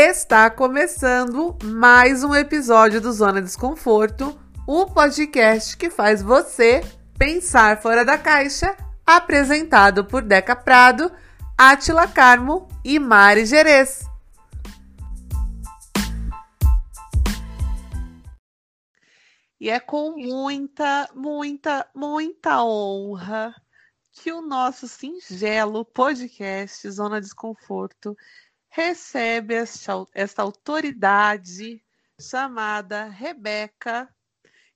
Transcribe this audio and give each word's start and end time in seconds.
Está 0.00 0.48
começando 0.48 1.58
mais 1.60 2.22
um 2.22 2.32
episódio 2.32 3.00
do 3.00 3.12
Zona 3.12 3.42
Desconforto, 3.42 4.40
o 4.64 4.86
podcast 4.86 5.76
que 5.76 5.90
faz 5.90 6.22
você 6.22 6.82
pensar 7.18 7.82
fora 7.82 8.04
da 8.04 8.16
caixa, 8.16 8.76
apresentado 9.04 10.04
por 10.04 10.22
Deca 10.22 10.54
Prado, 10.54 11.10
Atila 11.58 12.06
Carmo 12.06 12.68
e 12.84 12.96
Mari 13.00 13.44
Gerês. 13.44 14.04
E 19.60 19.68
é 19.68 19.80
com 19.80 20.12
muita, 20.12 21.10
muita, 21.12 21.90
muita 21.92 22.62
honra 22.62 23.52
que 24.12 24.32
o 24.32 24.40
nosso 24.40 24.86
singelo 24.86 25.84
podcast 25.84 26.88
Zona 26.88 27.20
Desconforto 27.20 28.16
recebe 28.68 29.54
esta, 29.54 29.92
esta 30.14 30.42
autoridade 30.42 31.82
chamada 32.20 33.04
Rebeca, 33.04 34.08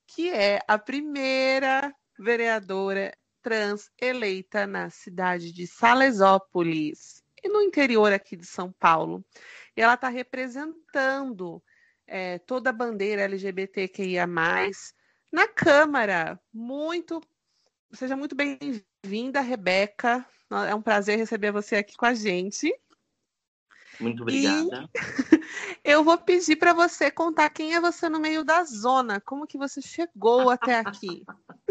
que 0.06 0.30
é 0.30 0.60
a 0.66 0.78
primeira 0.78 1.94
vereadora 2.18 3.12
trans 3.42 3.90
eleita 4.00 4.66
na 4.66 4.88
cidade 4.88 5.52
de 5.52 5.66
Salesópolis 5.66 7.22
e 7.42 7.48
no 7.48 7.60
interior 7.60 8.12
aqui 8.12 8.36
de 8.36 8.46
São 8.46 8.72
Paulo. 8.72 9.24
E 9.76 9.82
ela 9.82 9.94
está 9.94 10.08
representando 10.08 11.62
é, 12.06 12.38
toda 12.38 12.70
a 12.70 12.72
bandeira 12.72 13.22
LGBTQIA+, 13.22 14.26
na 15.32 15.48
Câmara. 15.48 16.40
Muito, 16.52 17.20
seja 17.92 18.16
muito 18.16 18.36
bem-vinda, 18.36 19.40
Rebeca. 19.40 20.24
É 20.68 20.74
um 20.74 20.82
prazer 20.82 21.18
receber 21.18 21.50
você 21.50 21.76
aqui 21.76 21.96
com 21.96 22.06
a 22.06 22.14
gente. 22.14 22.72
Muito 24.00 24.22
obrigada. 24.22 24.88
E 24.94 24.94
eu 25.84 26.02
vou 26.02 26.18
pedir 26.18 26.56
para 26.56 26.72
você 26.72 27.10
contar 27.10 27.50
quem 27.50 27.74
é 27.74 27.80
você 27.80 28.08
no 28.08 28.20
meio 28.20 28.44
da 28.44 28.64
zona, 28.64 29.20
como 29.20 29.46
que 29.46 29.58
você 29.58 29.80
chegou 29.80 30.50
até 30.50 30.76
aqui. 30.76 31.24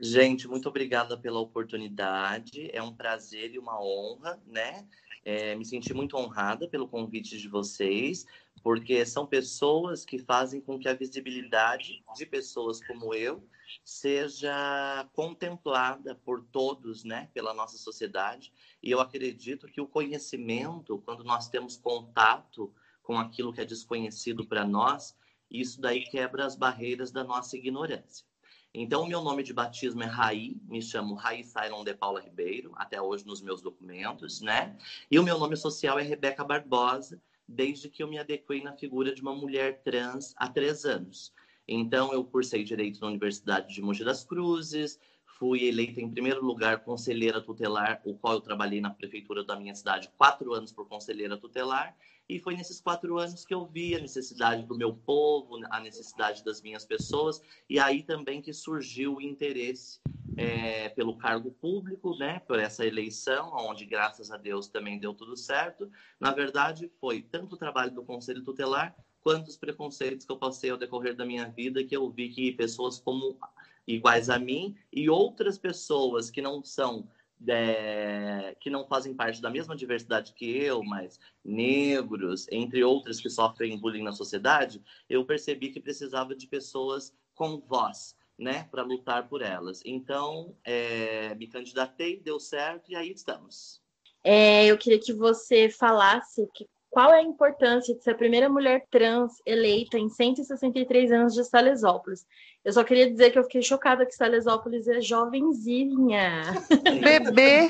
Gente, 0.00 0.48
muito 0.48 0.68
obrigada 0.68 1.16
pela 1.16 1.38
oportunidade. 1.38 2.68
É 2.72 2.82
um 2.82 2.92
prazer 2.92 3.54
e 3.54 3.58
uma 3.58 3.80
honra, 3.80 4.42
né? 4.46 4.84
É, 5.24 5.54
me 5.54 5.64
senti 5.64 5.94
muito 5.94 6.16
honrada 6.16 6.68
pelo 6.68 6.88
convite 6.88 7.38
de 7.38 7.48
vocês, 7.48 8.26
porque 8.64 9.06
são 9.06 9.24
pessoas 9.24 10.04
que 10.04 10.18
fazem 10.18 10.60
com 10.60 10.76
que 10.76 10.88
a 10.88 10.94
visibilidade 10.94 12.02
de 12.16 12.26
pessoas 12.26 12.84
como 12.84 13.14
eu 13.14 13.46
seja 13.84 15.08
contemplada 15.12 16.14
por 16.14 16.42
todos, 16.42 17.04
né, 17.04 17.30
pela 17.32 17.54
nossa 17.54 17.76
sociedade. 17.76 18.52
E 18.82 18.90
eu 18.90 19.00
acredito 19.00 19.66
que 19.66 19.80
o 19.80 19.86
conhecimento, 19.86 21.02
quando 21.04 21.24
nós 21.24 21.48
temos 21.48 21.76
contato 21.76 22.72
com 23.02 23.18
aquilo 23.18 23.52
que 23.52 23.60
é 23.60 23.64
desconhecido 23.64 24.46
para 24.46 24.64
nós, 24.64 25.16
isso 25.50 25.80
daí 25.80 26.04
quebra 26.04 26.46
as 26.46 26.56
barreiras 26.56 27.10
da 27.10 27.22
nossa 27.22 27.56
ignorância. 27.56 28.26
Então, 28.74 29.02
o 29.02 29.06
meu 29.06 29.20
nome 29.20 29.42
de 29.42 29.52
batismo 29.52 30.02
é 30.02 30.06
Raí, 30.06 30.56
me 30.64 30.80
chamo 30.80 31.14
Raí 31.14 31.44
Cylon 31.44 31.84
de 31.84 31.92
Paula 31.94 32.22
Ribeiro, 32.22 32.72
até 32.76 33.02
hoje 33.02 33.26
nos 33.26 33.42
meus 33.42 33.60
documentos, 33.60 34.40
né? 34.40 34.78
E 35.10 35.18
o 35.18 35.22
meu 35.22 35.38
nome 35.38 35.56
social 35.58 35.98
é 35.98 36.02
Rebeca 36.02 36.42
Barbosa, 36.42 37.20
desde 37.46 37.90
que 37.90 38.02
eu 38.02 38.08
me 38.08 38.18
adequei 38.18 38.62
na 38.62 38.72
figura 38.72 39.14
de 39.14 39.20
uma 39.20 39.34
mulher 39.34 39.82
trans 39.82 40.32
há 40.38 40.48
três 40.48 40.86
anos. 40.86 41.34
Então, 41.66 42.12
eu 42.12 42.24
cursei 42.24 42.64
Direito 42.64 43.00
na 43.00 43.06
Universidade 43.08 43.72
de 43.72 43.80
Mogi 43.80 44.04
das 44.04 44.24
Cruzes, 44.24 44.98
fui 45.38 45.66
eleita 45.66 46.00
em 46.00 46.08
primeiro 46.08 46.44
lugar 46.44 46.84
conselheira 46.84 47.40
tutelar, 47.40 48.00
o 48.04 48.14
qual 48.14 48.34
eu 48.34 48.40
trabalhei 48.40 48.80
na 48.80 48.90
prefeitura 48.90 49.42
da 49.42 49.58
minha 49.58 49.74
cidade 49.74 50.10
quatro 50.16 50.52
anos 50.52 50.72
por 50.72 50.88
conselheira 50.88 51.36
tutelar, 51.36 51.96
e 52.28 52.38
foi 52.38 52.54
nesses 52.54 52.80
quatro 52.80 53.18
anos 53.18 53.44
que 53.44 53.52
eu 53.52 53.66
vi 53.66 53.94
a 53.94 53.98
necessidade 53.98 54.64
do 54.64 54.76
meu 54.76 54.94
povo, 54.94 55.60
a 55.70 55.80
necessidade 55.80 56.44
das 56.44 56.62
minhas 56.62 56.84
pessoas, 56.84 57.42
e 57.68 57.78
aí 57.78 58.02
também 58.02 58.40
que 58.40 58.52
surgiu 58.52 59.16
o 59.16 59.20
interesse 59.20 60.00
é, 60.36 60.88
pelo 60.90 61.16
cargo 61.16 61.50
público, 61.50 62.16
né, 62.16 62.40
por 62.40 62.58
essa 62.58 62.86
eleição, 62.86 63.52
onde 63.56 63.84
graças 63.84 64.30
a 64.30 64.36
Deus 64.36 64.68
também 64.68 64.98
deu 64.98 65.12
tudo 65.12 65.36
certo. 65.36 65.90
Na 66.20 66.32
verdade, 66.32 66.90
foi 67.00 67.20
tanto 67.20 67.54
o 67.54 67.58
trabalho 67.58 67.92
do 67.92 68.04
Conselho 68.04 68.44
Tutelar 68.44 68.94
quanto 69.22 69.48
os 69.48 69.56
preconceitos 69.56 70.26
que 70.26 70.32
eu 70.32 70.36
passei 70.36 70.70
ao 70.70 70.76
decorrer 70.76 71.14
da 71.14 71.24
minha 71.24 71.48
vida, 71.48 71.84
que 71.84 71.96
eu 71.96 72.08
vi 72.10 72.28
que 72.28 72.52
pessoas 72.52 72.98
como 72.98 73.38
iguais 73.86 74.28
a 74.30 74.38
mim 74.38 74.76
e 74.92 75.08
outras 75.08 75.58
pessoas 75.58 76.30
que 76.30 76.42
não 76.42 76.62
são 76.62 77.08
é, 77.48 78.56
que 78.60 78.70
não 78.70 78.86
fazem 78.86 79.14
parte 79.14 79.40
da 79.40 79.50
mesma 79.50 79.74
diversidade 79.74 80.32
que 80.32 80.44
eu, 80.44 80.82
mas 80.82 81.18
negros, 81.44 82.46
entre 82.50 82.84
outras 82.84 83.20
que 83.20 83.28
sofrem 83.28 83.78
bullying 83.78 84.02
na 84.02 84.12
sociedade, 84.12 84.80
eu 85.08 85.24
percebi 85.24 85.70
que 85.70 85.80
precisava 85.80 86.34
de 86.34 86.46
pessoas 86.46 87.12
com 87.34 87.58
voz, 87.58 88.16
né, 88.38 88.68
para 88.70 88.82
lutar 88.82 89.28
por 89.28 89.42
elas. 89.42 89.82
Então, 89.84 90.56
é, 90.64 91.34
me 91.34 91.46
candidatei, 91.46 92.20
deu 92.20 92.38
certo 92.38 92.92
e 92.92 92.96
aí 92.96 93.10
estamos. 93.10 93.82
É, 94.24 94.66
eu 94.66 94.78
queria 94.78 95.00
que 95.00 95.12
você 95.12 95.68
falasse 95.68 96.48
que 96.54 96.68
qual 96.92 97.10
é 97.10 97.20
a 97.20 97.22
importância 97.22 97.94
de 97.94 98.04
ser 98.04 98.10
a 98.10 98.14
primeira 98.14 98.50
mulher 98.50 98.84
trans 98.90 99.40
eleita 99.46 99.98
em 99.98 100.10
163 100.10 101.10
anos 101.10 101.32
de 101.32 101.42
Salesópolis? 101.42 102.26
Eu 102.62 102.70
só 102.70 102.84
queria 102.84 103.10
dizer 103.10 103.30
que 103.30 103.38
eu 103.38 103.44
fiquei 103.44 103.62
chocada 103.62 104.04
que 104.04 104.14
Salesópolis 104.14 104.86
é 104.86 105.00
jovenzinha. 105.00 106.52
Bebê! 107.00 107.68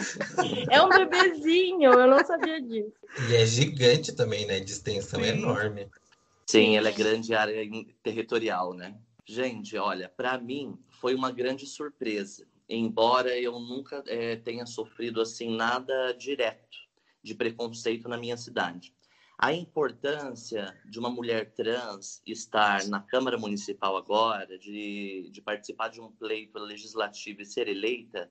É 0.68 0.82
um 0.82 0.88
bebezinho, 0.88 1.92
eu 1.92 2.08
não 2.08 2.24
sabia 2.24 2.60
disso. 2.60 2.92
E 3.30 3.36
é 3.36 3.46
gigante 3.46 4.12
também, 4.12 4.44
né? 4.44 4.58
De 4.58 4.72
extensão 4.72 5.22
Sim. 5.22 5.28
enorme. 5.28 5.88
Sim, 6.44 6.76
ela 6.76 6.88
é 6.88 6.92
grande 6.92 7.32
área 7.32 7.54
territorial, 8.02 8.74
né? 8.74 8.92
Gente, 9.24 9.76
olha, 9.78 10.08
para 10.08 10.36
mim 10.36 10.76
foi 11.00 11.14
uma 11.14 11.30
grande 11.30 11.64
surpresa, 11.64 12.44
embora 12.68 13.38
eu 13.38 13.52
nunca 13.60 14.02
é, 14.08 14.34
tenha 14.34 14.66
sofrido 14.66 15.20
assim 15.20 15.56
nada 15.56 16.10
direto 16.12 16.76
de 17.22 17.36
preconceito 17.36 18.08
na 18.08 18.18
minha 18.18 18.36
cidade. 18.36 18.92
A 19.38 19.52
importância 19.52 20.78
de 20.84 20.98
uma 20.98 21.10
mulher 21.10 21.52
trans 21.52 22.22
estar 22.24 22.86
na 22.86 23.00
Câmara 23.00 23.36
Municipal 23.36 23.96
agora, 23.96 24.58
de, 24.58 25.28
de 25.32 25.40
participar 25.40 25.88
de 25.88 26.00
um 26.00 26.12
pleito 26.12 26.58
legislativo 26.58 27.42
e 27.42 27.46
ser 27.46 27.66
eleita, 27.66 28.30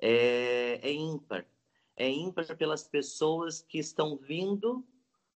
é, 0.00 0.78
é 0.82 0.92
ímpar. 0.92 1.46
É 1.96 2.08
ímpar 2.08 2.56
pelas 2.56 2.84
pessoas 2.84 3.60
que 3.60 3.78
estão 3.78 4.16
vindo 4.16 4.86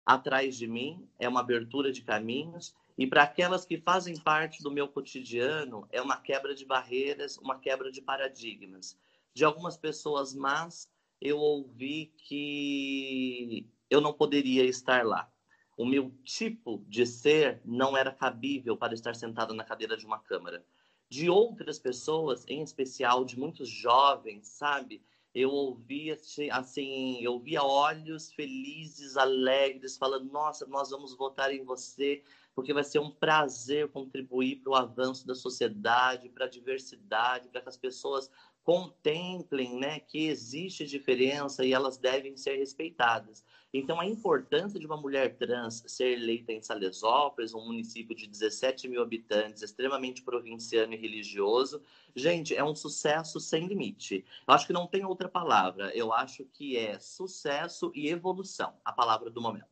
atrás 0.05 0.57
de 0.57 0.67
mim, 0.67 1.07
é 1.17 1.27
uma 1.29 1.39
abertura 1.39 1.91
de 1.91 2.01
caminhos, 2.01 2.75
e 2.97 3.07
para 3.07 3.23
aquelas 3.23 3.65
que 3.65 3.77
fazem 3.77 4.19
parte 4.19 4.61
do 4.61 4.69
meu 4.69 4.87
cotidiano, 4.87 5.87
é 5.89 6.01
uma 6.01 6.17
quebra 6.17 6.53
de 6.53 6.65
barreiras, 6.65 7.37
uma 7.37 7.59
quebra 7.59 7.91
de 7.91 8.01
paradigmas. 8.01 8.97
De 9.33 9.43
algumas 9.43 9.77
pessoas 9.77 10.35
más, 10.35 10.89
eu 11.19 11.39
ouvi 11.39 12.13
que 12.17 13.67
eu 13.89 14.01
não 14.01 14.13
poderia 14.13 14.63
estar 14.65 15.05
lá. 15.05 15.31
O 15.75 15.85
meu 15.85 16.11
tipo 16.23 16.83
de 16.87 17.05
ser 17.05 17.61
não 17.65 17.97
era 17.97 18.11
cabível 18.11 18.77
para 18.77 18.93
estar 18.93 19.15
sentado 19.15 19.53
na 19.53 19.63
cadeira 19.63 19.97
de 19.97 20.05
uma 20.05 20.19
câmara. 20.19 20.65
De 21.09 21.29
outras 21.29 21.79
pessoas, 21.79 22.45
em 22.47 22.61
especial 22.61 23.25
de 23.25 23.37
muitos 23.37 23.69
jovens, 23.69 24.47
sabe? 24.47 25.03
Eu 25.33 25.49
ouvia 25.49 26.15
assim, 26.51 27.19
eu 27.23 27.39
via 27.39 27.63
olhos 27.63 28.31
felizes, 28.31 29.17
alegres, 29.17 29.97
falando: 29.97 30.31
"Nossa, 30.31 30.65
nós 30.67 30.91
vamos 30.91 31.15
votar 31.15 31.51
em 31.51 31.63
você, 31.63 32.23
porque 32.53 32.73
vai 32.73 32.83
ser 32.83 32.99
um 32.99 33.09
prazer 33.09 33.87
contribuir 33.89 34.57
para 34.57 34.71
o 34.71 34.75
avanço 34.75 35.25
da 35.25 35.33
sociedade, 35.33 36.29
para 36.29 36.45
a 36.45 36.49
diversidade, 36.49 37.49
para 37.49 37.61
que 37.61 37.69
as 37.69 37.77
pessoas 37.77 38.29
contemplem 38.63 39.77
né, 39.77 39.99
que 39.99 40.27
existe 40.27 40.85
diferença 40.85 41.65
e 41.65 41.73
elas 41.73 41.97
devem 41.97 42.37
ser 42.37 42.57
respeitadas. 42.57 43.43
Então, 43.73 43.99
a 43.99 44.05
importância 44.05 44.79
de 44.79 44.85
uma 44.85 44.95
mulher 44.95 45.35
trans 45.35 45.83
ser 45.87 46.13
eleita 46.13 46.53
em 46.53 46.61
Salesópolis, 46.61 47.53
um 47.53 47.65
município 47.65 48.15
de 48.15 48.27
17 48.27 48.87
mil 48.87 49.01
habitantes, 49.01 49.63
extremamente 49.63 50.21
provinciano 50.21 50.93
e 50.93 50.97
religioso, 50.97 51.81
gente, 52.15 52.55
é 52.55 52.63
um 52.63 52.75
sucesso 52.75 53.39
sem 53.39 53.67
limite. 53.67 54.23
Eu 54.47 54.53
acho 54.53 54.67
que 54.67 54.73
não 54.73 54.87
tem 54.87 55.03
outra 55.03 55.27
palavra. 55.27 55.91
Eu 55.95 56.13
acho 56.13 56.45
que 56.53 56.77
é 56.77 56.99
sucesso 56.99 57.91
e 57.95 58.09
evolução, 58.09 58.73
a 58.85 58.93
palavra 58.93 59.29
do 59.29 59.41
momento. 59.41 59.65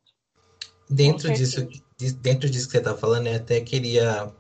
Dentro 0.90 1.32
disso, 1.32 1.66
dentro 2.20 2.50
disso 2.50 2.66
que 2.66 2.72
você 2.72 2.80
está 2.80 2.98
falando, 2.98 3.28
eu 3.28 3.36
até 3.36 3.62
queria 3.62 4.34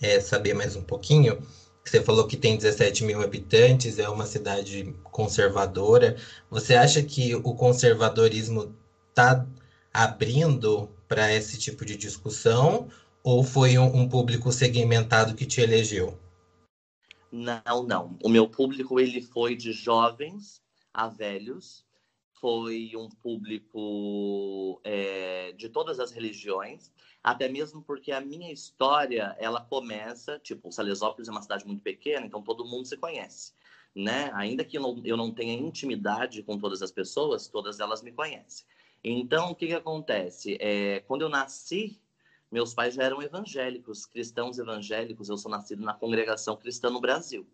é, 0.00 0.20
saber 0.20 0.54
mais 0.54 0.76
um 0.76 0.82
pouquinho 0.82 1.42
você 1.84 2.00
falou 2.00 2.26
que 2.26 2.36
tem 2.36 2.56
17 2.56 3.04
mil 3.04 3.20
habitantes, 3.22 3.98
é 3.98 4.08
uma 4.08 4.24
cidade 4.24 4.94
conservadora. 5.04 6.16
Você 6.48 6.74
acha 6.74 7.02
que 7.02 7.34
o 7.34 7.54
conservadorismo 7.54 8.74
está 9.10 9.46
abrindo 9.92 10.88
para 11.08 11.32
esse 11.32 11.58
tipo 11.58 11.84
de 11.84 11.96
discussão 11.96 12.88
ou 13.22 13.44
foi 13.44 13.78
um, 13.78 14.02
um, 14.02 14.08
público 14.08 14.50
segmentado 14.50 15.34
que 15.34 15.44
te 15.44 15.60
elegeu? 15.60 16.18
Não, 17.30 17.82
não. 17.86 18.18
O 18.22 18.28
meu 18.28 18.48
público 18.48 18.98
ele 18.98 19.20
foi 19.20 19.56
de 19.56 19.72
jovens 19.72 20.62
a 20.94 21.08
velhos. 21.08 21.84
foi 22.40 22.92
um 22.96 23.08
público 23.08 24.80
é, 24.82 25.52
de 25.52 25.68
todas 25.68 26.00
as 26.00 26.10
religiões, 26.10 26.90
até 27.22 27.48
mesmo 27.48 27.82
porque 27.82 28.10
a 28.10 28.20
minha 28.20 28.52
história, 28.52 29.36
ela 29.38 29.60
começa, 29.60 30.38
tipo, 30.38 30.72
Salesópolis 30.72 31.28
é 31.28 31.30
uma 31.30 31.42
cidade 31.42 31.66
muito 31.66 31.82
pequena, 31.82 32.26
então 32.26 32.42
todo 32.42 32.64
mundo 32.64 32.86
se 32.86 32.96
conhece, 32.96 33.52
né? 33.94 34.30
Ainda 34.34 34.64
que 34.64 34.76
eu 34.76 34.82
não, 34.82 35.00
eu 35.04 35.16
não 35.16 35.30
tenha 35.30 35.54
intimidade 35.54 36.42
com 36.42 36.58
todas 36.58 36.82
as 36.82 36.90
pessoas, 36.90 37.46
todas 37.46 37.78
elas 37.78 38.02
me 38.02 38.12
conhecem. 38.12 38.66
Então, 39.04 39.50
o 39.50 39.54
que 39.54 39.66
que 39.66 39.74
acontece? 39.74 40.56
É, 40.60 41.00
quando 41.00 41.22
eu 41.22 41.28
nasci, 41.28 42.00
meus 42.50 42.74
pais 42.74 42.94
já 42.94 43.04
eram 43.04 43.22
evangélicos, 43.22 44.04
cristãos 44.06 44.58
evangélicos, 44.58 45.28
eu 45.28 45.36
sou 45.36 45.50
nascido 45.50 45.82
na 45.82 45.94
congregação 45.94 46.56
cristã 46.56 46.90
no 46.90 47.00
Brasil 47.00 47.46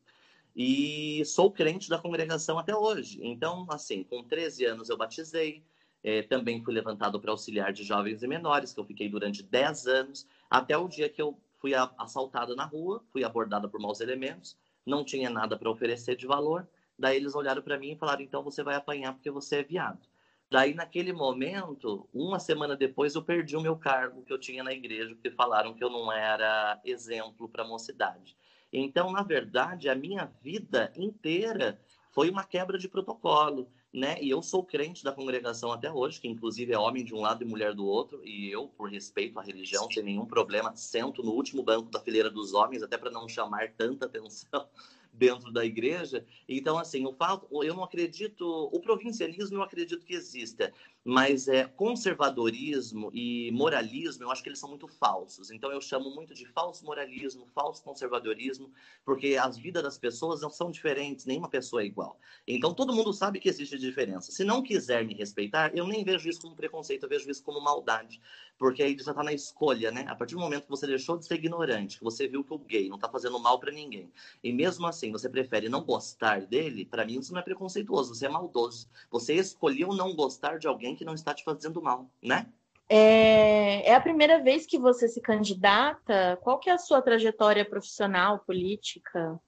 e 0.56 1.23
sou 1.25 1.53
crente 1.53 1.88
da 1.88 1.99
congregação 1.99 2.59
até 2.59 2.75
hoje. 2.75 3.20
Então, 3.23 3.65
assim, 3.70 4.03
com 4.03 4.25
13 4.25 4.65
anos 4.65 4.88
eu 4.88 4.97
batizei, 4.97 5.62
é, 6.03 6.23
também 6.23 6.62
fui 6.62 6.73
levantado 6.73 7.21
para 7.21 7.31
auxiliar 7.31 7.73
de 7.73 7.83
jovens 7.83 8.23
e 8.23 8.27
menores, 8.27 8.73
que 8.73 8.81
eu 8.81 8.85
fiquei 8.85 9.09
durante 9.09 9.43
10 9.43 9.87
anos, 9.87 10.27
até 10.49 10.77
o 10.77 10.89
dia 10.89 11.09
que 11.09 11.21
eu 11.21 11.39
fui 11.59 11.73
assaltada 11.75 12.55
na 12.55 12.65
rua, 12.65 13.03
fui 13.12 13.25
abordada 13.25 13.69
por 13.69 13.81
maus 13.81 14.00
elementos, 14.00 14.56
não 14.87 15.05
tinha 15.05 15.29
nada 15.29 15.56
para 15.56 15.71
oferecer 15.71 16.17
de 16.17 16.27
valor. 16.27 16.69
Daí 16.99 17.17
eles 17.17 17.35
olharam 17.35 17.62
para 17.62 17.79
mim 17.79 17.93
e 17.93 17.97
falaram: 17.97 18.23
então 18.23 18.43
você 18.43 18.62
vai 18.62 18.75
apanhar 18.75 19.12
porque 19.12 19.31
você 19.31 19.56
é 19.56 19.62
viado. 19.62 20.06
Daí, 20.50 20.73
naquele 20.73 21.12
momento, 21.12 22.09
uma 22.12 22.39
semana 22.39 22.75
depois, 22.75 23.15
eu 23.15 23.23
perdi 23.23 23.55
o 23.55 23.61
meu 23.61 23.77
cargo 23.77 24.23
que 24.23 24.33
eu 24.33 24.39
tinha 24.41 24.65
na 24.65 24.73
igreja, 24.73 25.15
porque 25.15 25.31
falaram 25.31 25.75
que 25.75 25.85
eu 25.85 25.91
não 25.91 26.11
era 26.11 26.81
exemplo 26.85 27.49
para 27.51 27.65
a 27.65 27.69
mocidade. 27.69 28.35
Então, 28.73 29.12
na 29.12 29.23
verdade, 29.23 29.91
a 29.91 29.94
minha 29.94 30.25
vida 30.43 30.91
inteira 30.97 31.79
foi 32.12 32.31
uma 32.31 32.44
quebra 32.44 32.79
de 32.79 32.89
protocolo, 32.89 33.71
né? 33.93 34.19
E 34.20 34.29
eu 34.29 34.43
sou 34.43 34.62
crente 34.62 35.02
da 35.02 35.12
congregação 35.12 35.73
até 35.73 35.90
hoje, 35.90 36.20
que 36.20 36.29
inclusive 36.29 36.73
é 36.73 36.79
homem 36.79 37.05
de 37.05 37.14
um 37.14 37.20
lado 37.20 37.43
e 37.43 37.46
mulher 37.46 37.75
do 37.75 37.87
outro, 37.87 38.20
e 38.25 38.50
eu, 38.50 38.69
por 38.69 38.90
respeito 38.90 39.38
à 39.38 39.43
religião, 39.43 39.90
sem 39.90 40.02
nenhum 40.02 40.26
problema, 40.26 40.75
sento 40.76 41.23
no 41.23 41.32
último 41.32 41.62
banco 41.62 41.90
da 41.90 42.00
fileira 42.00 42.31
dos 42.31 42.52
homens, 42.52 42.82
até 42.82 42.99
para 42.99 43.11
não 43.11 43.29
chamar 43.29 43.73
tanta 43.73 44.06
atenção 44.06 44.69
dentro 45.12 45.50
da 45.50 45.64
igreja. 45.64 46.25
Então, 46.49 46.79
assim, 46.79 47.06
o 47.06 47.12
fato, 47.12 47.49
eu 47.64 47.75
não 47.75 47.82
acredito, 47.82 48.44
o 48.73 48.79
provincialismo 48.81 49.56
eu 49.56 49.62
acredito 49.62 50.05
que 50.05 50.14
exista, 50.14 50.73
mas 51.10 51.49
é 51.49 51.64
conservadorismo 51.64 53.10
e 53.14 53.50
moralismo, 53.50 54.25
eu 54.25 54.31
acho 54.31 54.43
que 54.43 54.50
eles 54.50 54.58
são 54.58 54.69
muito 54.69 54.87
falsos. 54.87 55.50
Então, 55.50 55.72
eu 55.72 55.81
chamo 55.81 56.14
muito 56.14 56.34
de 56.34 56.44
falso 56.44 56.84
moralismo, 56.84 57.46
falso 57.55 57.82
conservadorismo, 57.82 58.70
porque 59.06 59.34
as 59.40 59.56
vidas 59.56 59.82
das 59.82 59.96
pessoas 59.96 60.43
não 60.43 60.50
são 60.50 60.70
diferentes, 60.70 61.25
nenhuma 61.25 61.49
pessoa 61.49 61.81
é 61.81 61.87
igual. 61.87 62.20
Então, 62.46 62.75
todo 62.75 62.93
mundo 62.93 63.10
sabe 63.14 63.40
que 63.40 63.49
existe 63.49 63.78
diferença. 63.78 64.31
Se 64.31 64.44
não 64.44 64.62
quiser 64.62 65.02
me 65.02 65.14
respeitar, 65.14 65.75
eu 65.75 65.87
nem 65.87 66.05
vejo 66.05 66.28
isso 66.28 66.43
como 66.43 66.55
preconceito, 66.55 67.05
eu 67.05 67.08
vejo 67.08 67.31
isso 67.31 67.43
como 67.43 67.58
maldade 67.58 68.20
porque 68.58 68.82
aí 68.82 68.99
já 68.99 69.12
está 69.12 69.22
na 69.22 69.32
escolha, 69.32 69.90
né? 69.93 70.05
A 70.08 70.16
partir 70.16 70.34
do 70.34 70.40
momento 70.40 70.64
que 70.64 70.70
você 70.70 70.87
deixou 70.87 71.16
de 71.16 71.25
ser 71.25 71.37
ignorante, 71.37 71.99
que 71.99 72.05
você 72.05 72.26
viu 72.26 72.43
que 72.43 72.52
o 72.52 72.58
gay 72.58 72.88
não 72.88 72.96
está 72.96 73.08
fazendo 73.08 73.38
mal 73.38 73.60
para 73.60 73.70
ninguém, 73.70 74.10
e 74.43 74.52
mesmo 74.52 74.87
assim 74.87 75.12
você 75.12 75.28
prefere 75.28 75.69
não 75.69 75.84
gostar 75.84 76.43
dele, 76.43 76.84
para 76.84 77.05
mim 77.05 77.20
isso 77.20 77.32
não 77.32 77.40
é 77.40 77.43
preconceituoso, 77.43 78.14
você 78.14 78.26
é 78.26 78.28
maldoso. 78.28 78.88
Você 79.10 79.34
escolheu 79.34 79.94
não 79.94 80.14
gostar 80.14 80.58
de 80.58 80.66
alguém 80.66 80.96
que 80.99 81.05
não 81.05 81.15
está 81.15 81.33
te 81.33 81.45
fazendo 81.45 81.81
mal, 81.81 82.11
né? 82.23 82.53
É, 82.89 83.89
é 83.89 83.95
a 83.95 84.00
primeira 84.00 84.43
vez 84.43 84.67
que 84.67 84.79
você 84.79 85.06
se 85.06 85.21
candidata? 85.21 86.39
Qual 86.43 86.59
que 86.59 86.69
é 86.69 86.73
a 86.73 86.79
sua 86.79 87.00
trajetória 87.00 87.65
profissional, 87.65 88.41
política? 88.41 89.41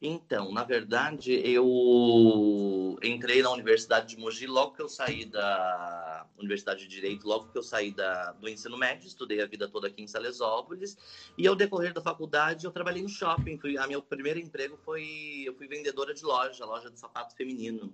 Então, 0.00 0.52
na 0.52 0.62
verdade, 0.62 1.32
eu 1.44 2.96
entrei 3.02 3.42
na 3.42 3.50
Universidade 3.50 4.14
de 4.14 4.16
Mogi 4.16 4.46
logo 4.46 4.76
que 4.76 4.80
eu 4.80 4.88
saí 4.88 5.24
da 5.24 6.24
Universidade 6.38 6.82
de 6.82 6.88
Direito, 6.88 7.26
logo 7.26 7.48
que 7.50 7.58
eu 7.58 7.64
saí 7.64 7.90
da, 7.90 8.30
do 8.30 8.48
ensino 8.48 8.78
médio, 8.78 9.08
estudei 9.08 9.42
a 9.42 9.46
vida 9.46 9.68
toda 9.68 9.88
aqui 9.88 10.00
em 10.00 10.06
Salesópolis, 10.06 10.96
e 11.36 11.48
ao 11.48 11.56
decorrer 11.56 11.92
da 11.92 12.00
faculdade 12.00 12.64
eu 12.64 12.70
trabalhei 12.70 13.02
no 13.02 13.08
shopping, 13.08 13.58
fui, 13.58 13.76
a 13.76 13.88
meu 13.88 14.00
primeiro 14.00 14.38
emprego 14.38 14.76
foi, 14.84 15.42
eu 15.44 15.54
fui 15.54 15.66
vendedora 15.66 16.14
de 16.14 16.22
loja, 16.22 16.64
loja 16.64 16.88
de 16.92 17.00
sapato 17.00 17.34
feminino. 17.34 17.92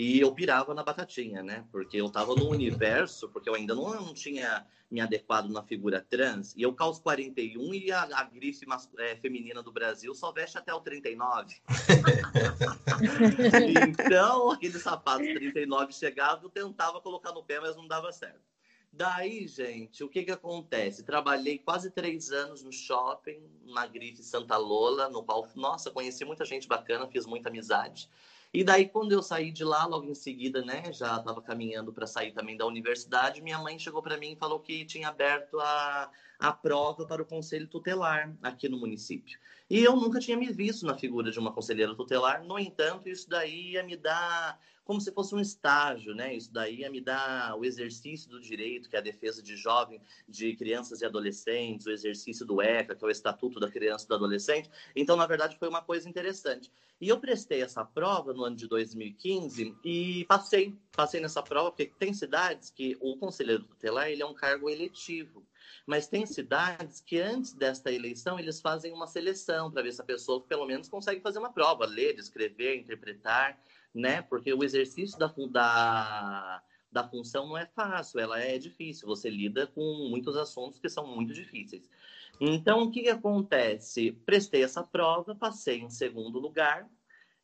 E 0.00 0.20
eu 0.20 0.32
pirava 0.32 0.72
na 0.74 0.84
batatinha, 0.84 1.42
né? 1.42 1.66
Porque 1.72 1.96
eu 1.96 2.08
tava 2.08 2.32
no 2.36 2.48
universo, 2.48 3.28
porque 3.30 3.48
eu 3.48 3.56
ainda 3.56 3.74
não, 3.74 3.92
não 3.96 4.14
tinha 4.14 4.64
me 4.88 5.00
adequado 5.00 5.48
na 5.48 5.60
figura 5.60 6.06
trans, 6.08 6.54
e 6.54 6.62
eu 6.62 6.72
calço 6.72 7.02
41 7.02 7.74
e 7.74 7.90
a, 7.90 8.04
a 8.04 8.22
grife 8.22 8.64
é, 8.96 9.16
feminina 9.16 9.60
do 9.60 9.72
Brasil 9.72 10.14
só 10.14 10.30
veste 10.30 10.56
até 10.56 10.72
o 10.72 10.78
39. 10.78 11.56
então, 13.90 14.52
aquele 14.52 14.78
sapato 14.78 15.24
39 15.24 15.92
chegava, 15.92 16.44
eu 16.44 16.48
tentava 16.48 17.00
colocar 17.00 17.32
no 17.32 17.42
pé, 17.42 17.58
mas 17.58 17.74
não 17.74 17.88
dava 17.88 18.12
certo. 18.12 18.46
Daí, 18.92 19.48
gente, 19.48 20.04
o 20.04 20.08
que 20.08 20.22
que 20.22 20.30
acontece? 20.30 21.02
Trabalhei 21.02 21.58
quase 21.58 21.90
três 21.90 22.30
anos 22.30 22.62
no 22.62 22.72
shopping, 22.72 23.42
na 23.64 23.84
grife 23.84 24.22
Santa 24.22 24.58
Lola, 24.58 25.08
no 25.08 25.24
qual, 25.24 25.44
nossa, 25.56 25.90
conheci 25.90 26.24
muita 26.24 26.44
gente 26.44 26.68
bacana, 26.68 27.08
fiz 27.08 27.26
muita 27.26 27.48
amizade. 27.48 28.08
E 28.52 28.64
daí, 28.64 28.88
quando 28.88 29.12
eu 29.12 29.22
saí 29.22 29.52
de 29.52 29.62
lá, 29.62 29.84
logo 29.84 30.06
em 30.06 30.14
seguida, 30.14 30.64
né, 30.64 30.90
já 30.92 31.18
estava 31.18 31.42
caminhando 31.42 31.92
para 31.92 32.06
sair 32.06 32.32
também 32.32 32.56
da 32.56 32.64
universidade, 32.66 33.42
minha 33.42 33.58
mãe 33.58 33.78
chegou 33.78 34.02
para 34.02 34.16
mim 34.16 34.32
e 34.32 34.36
falou 34.36 34.58
que 34.60 34.86
tinha 34.86 35.08
aberto 35.08 35.60
a, 35.60 36.10
a 36.38 36.52
prova 36.52 37.06
para 37.06 37.22
o 37.22 37.26
conselho 37.26 37.68
tutelar 37.68 38.34
aqui 38.42 38.66
no 38.68 38.78
município. 38.78 39.38
E 39.68 39.80
eu 39.80 39.94
nunca 39.96 40.18
tinha 40.18 40.36
me 40.36 40.50
visto 40.50 40.86
na 40.86 40.96
figura 40.96 41.30
de 41.30 41.38
uma 41.38 41.52
conselheira 41.52 41.94
tutelar, 41.94 42.42
no 42.42 42.58
entanto, 42.58 43.08
isso 43.08 43.28
daí 43.28 43.72
ia 43.72 43.82
me 43.82 43.96
dar 43.96 44.58
como 44.88 45.02
se 45.02 45.12
fosse 45.12 45.34
um 45.34 45.38
estágio, 45.38 46.14
né? 46.14 46.34
Isso 46.34 46.50
daí 46.50 46.76
ia 46.76 46.90
me 46.90 46.98
dar 46.98 47.54
o 47.58 47.62
exercício 47.62 48.30
do 48.30 48.40
direito, 48.40 48.88
que 48.88 48.96
é 48.96 48.98
a 48.98 49.02
defesa 49.02 49.42
de 49.42 49.54
jovens, 49.54 50.00
de 50.26 50.56
crianças 50.56 51.02
e 51.02 51.04
adolescentes, 51.04 51.86
o 51.86 51.90
exercício 51.90 52.46
do 52.46 52.62
ECA, 52.62 52.94
que 52.94 53.04
é 53.04 53.06
o 53.06 53.10
Estatuto 53.10 53.60
da 53.60 53.70
Criança 53.70 54.06
e 54.06 54.08
do 54.08 54.14
Adolescente. 54.14 54.70
Então, 54.96 55.14
na 55.14 55.26
verdade, 55.26 55.58
foi 55.58 55.68
uma 55.68 55.82
coisa 55.82 56.08
interessante. 56.08 56.72
E 56.98 57.06
eu 57.06 57.20
prestei 57.20 57.60
essa 57.60 57.84
prova 57.84 58.32
no 58.32 58.42
ano 58.42 58.56
de 58.56 58.66
2015 58.66 59.76
e 59.84 60.24
passei, 60.24 60.74
passei 60.90 61.20
nessa 61.20 61.42
prova, 61.42 61.70
porque 61.70 61.92
tem 61.98 62.14
cidades 62.14 62.70
que 62.70 62.96
o 62.98 63.14
conselheiro 63.18 63.64
tutelar 63.64 64.08
ele 64.08 64.22
é 64.22 64.26
um 64.26 64.32
cargo 64.32 64.70
eletivo. 64.70 65.46
Mas 65.86 66.08
tem 66.08 66.24
cidades 66.24 67.02
que 67.02 67.20
antes 67.20 67.52
desta 67.52 67.92
eleição 67.92 68.38
eles 68.38 68.58
fazem 68.58 68.90
uma 68.94 69.06
seleção 69.06 69.70
para 69.70 69.82
ver 69.82 69.92
se 69.92 70.00
a 70.00 70.04
pessoa 70.04 70.40
pelo 70.40 70.64
menos 70.64 70.88
consegue 70.88 71.20
fazer 71.20 71.38
uma 71.38 71.52
prova, 71.52 71.84
ler, 71.84 72.18
escrever, 72.18 72.78
interpretar 72.78 73.60
né? 73.94 74.22
Porque 74.22 74.52
o 74.52 74.64
exercício 74.64 75.18
da, 75.18 75.32
da, 75.50 76.62
da 76.90 77.08
função 77.08 77.46
não 77.46 77.56
é 77.56 77.66
fácil, 77.66 78.20
ela 78.20 78.40
é 78.40 78.58
difícil. 78.58 79.08
Você 79.08 79.30
lida 79.30 79.66
com 79.66 80.08
muitos 80.10 80.36
assuntos 80.36 80.78
que 80.78 80.88
são 80.88 81.06
muito 81.06 81.32
difíceis. 81.32 81.88
Então, 82.40 82.82
o 82.82 82.90
que, 82.90 83.02
que 83.02 83.08
acontece? 83.08 84.12
Prestei 84.24 84.62
essa 84.62 84.82
prova, 84.82 85.34
passei 85.34 85.80
em 85.80 85.90
segundo 85.90 86.38
lugar, 86.38 86.88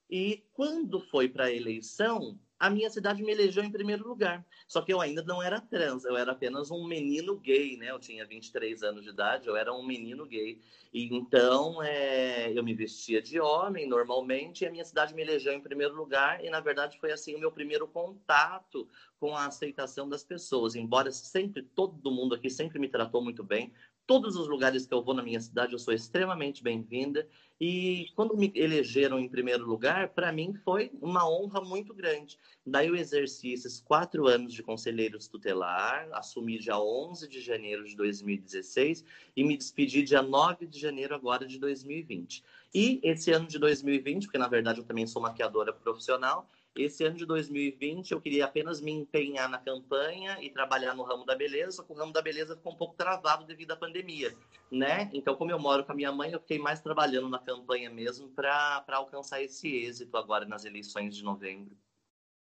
e 0.09 0.45
quando 0.53 1.01
foi 1.01 1.29
para 1.29 1.47
a 1.47 1.53
eleição, 1.53 2.39
a 2.59 2.71
minha 2.71 2.89
cidade 2.89 3.23
me 3.23 3.33
elegeu 3.33 3.63
em 3.63 3.71
primeiro 3.71 4.07
lugar. 4.07 4.45
Só 4.67 4.81
que 4.81 4.93
eu 4.93 5.01
ainda 5.01 5.23
não 5.23 5.43
era 5.43 5.61
trans, 5.61 6.05
eu 6.05 6.17
era 6.17 6.33
apenas 6.33 6.71
um 6.71 6.87
menino 6.87 7.37
gay, 7.39 7.77
né? 7.77 7.91
Eu 7.91 7.99
tinha 7.99 8.25
23 8.25 8.83
anos 8.83 9.05
de 9.05 9.11
idade, 9.11 9.49
eu 9.49 9.57
era 9.57 9.73
um 9.73 9.85
menino 9.85 10.25
gay. 10.25 10.61
E 10.93 11.15
então 11.15 11.83
é, 11.83 12.53
eu 12.57 12.63
me 12.63 12.73
vestia 12.75 13.21
de 13.21 13.41
homem 13.41 13.89
normalmente 13.89 14.63
e 14.63 14.67
a 14.67 14.71
minha 14.71 14.85
cidade 14.85 15.15
me 15.15 15.23
elegeu 15.23 15.53
em 15.53 15.61
primeiro 15.61 15.95
lugar. 15.95 16.45
E 16.45 16.49
na 16.49 16.61
verdade 16.61 16.99
foi 16.99 17.13
assim 17.13 17.35
o 17.35 17.41
meu 17.41 17.51
primeiro 17.51 17.87
contato 17.87 18.89
com 19.19 19.37
a 19.37 19.47
aceitação 19.47 20.09
das 20.09 20.23
pessoas. 20.23 20.75
Embora 20.75 21.11
sempre 21.11 21.63
todo 21.63 22.11
mundo 22.11 22.35
aqui 22.35 22.49
sempre 22.49 22.79
me 22.79 22.89
tratou 22.89 23.23
muito 23.23 23.43
bem, 23.43 23.73
todos 24.07 24.37
os 24.37 24.49
lugares 24.49 24.87
que 24.87 24.95
eu 24.95 25.03
vou 25.03 25.15
na 25.15 25.23
minha 25.23 25.41
cidade 25.41 25.73
eu 25.73 25.79
sou 25.79 25.95
extremamente 25.95 26.63
bem-vinda. 26.63 27.27
E 27.61 28.09
quando 28.17 28.37
me 28.37 28.53
elegeram 28.55 29.19
em 29.19 29.29
primeiro 29.29 29.65
lugar 29.65 30.09
para 30.09 30.33
mim 30.33 30.55
foi 30.65 30.91
uma 31.01 31.29
honra 31.29 31.61
muito 31.61 31.95
grande. 31.95 32.39
Daí 32.67 32.89
eu 32.89 32.97
exerci 32.97 33.53
esses 33.53 33.81
quatro 33.81 34.27
anos 34.27 34.53
de 34.53 34.63
conselheiro 34.63 35.19
tutelar 35.31 36.09
assumi 36.13 36.59
dia 36.59 36.79
11 36.79 37.29
de 37.29 37.41
janeiro 37.41 37.85
de 37.85 37.97
2016 37.97 39.05
e 39.37 39.45
me 39.45 39.57
despedi 39.57 40.03
dia 40.03 40.23
9 40.23 40.67
de 40.67 40.79
janeiro 40.79 41.15
agora 41.15 41.47
de 41.47 41.59
2020 41.59 42.45
e 42.75 43.01
esse 43.03 43.31
ano 43.31 43.47
de 43.47 43.59
2020 43.59 44.25
porque 44.25 44.39
na 44.39 44.49
verdade 44.49 44.81
eu 44.81 44.85
também 44.85 45.07
sou 45.07 45.23
maquiadora 45.23 45.73
profissional 45.73 46.51
esse 46.77 47.05
ano 47.05 47.17
de 47.17 47.25
2020 47.25 48.13
eu 48.13 48.21
queria 48.21 48.45
apenas 48.45 48.81
me 48.81 48.91
empenhar 48.91 49.49
na 49.49 49.59
campanha 49.59 50.39
e 50.41 50.51
trabalhar 50.51 50.95
no 50.95 51.03
ramo 51.03 51.25
da 51.25 51.35
beleza, 51.35 51.85
o 51.89 51.95
ramo 51.95 52.13
da 52.13 52.21
beleza 52.21 52.57
ficou 52.57 52.73
um 52.73 52.77
pouco 52.77 52.95
travado 52.97 53.45
devido 53.45 53.73
à 53.73 53.77
pandemia, 53.77 54.35
né? 54.71 55.09
Então, 55.13 55.37
como 55.37 55.51
eu 55.51 55.59
moro 55.59 55.85
com 55.85 55.93
a 55.93 55.95
minha 55.95 56.11
mãe, 56.11 56.33
eu 56.33 56.41
fiquei 56.41 56.59
mais 56.59 56.81
trabalhando 56.81 57.29
na 57.29 57.39
campanha 57.39 57.89
mesmo 57.91 58.29
para 58.29 58.85
alcançar 58.89 59.41
esse 59.41 59.69
êxito 59.69 60.17
agora 60.17 60.45
nas 60.45 60.65
eleições 60.65 61.15
de 61.15 61.23
novembro. 61.23 61.77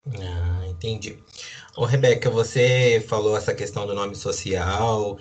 Ah, 0.06 0.66
entendi. 0.66 1.18
Ô, 1.76 1.84
Rebeca, 1.84 2.28
você 2.28 3.04
falou 3.08 3.36
essa 3.36 3.54
questão 3.54 3.86
do 3.86 3.94
nome 3.94 4.14
social. 4.14 5.18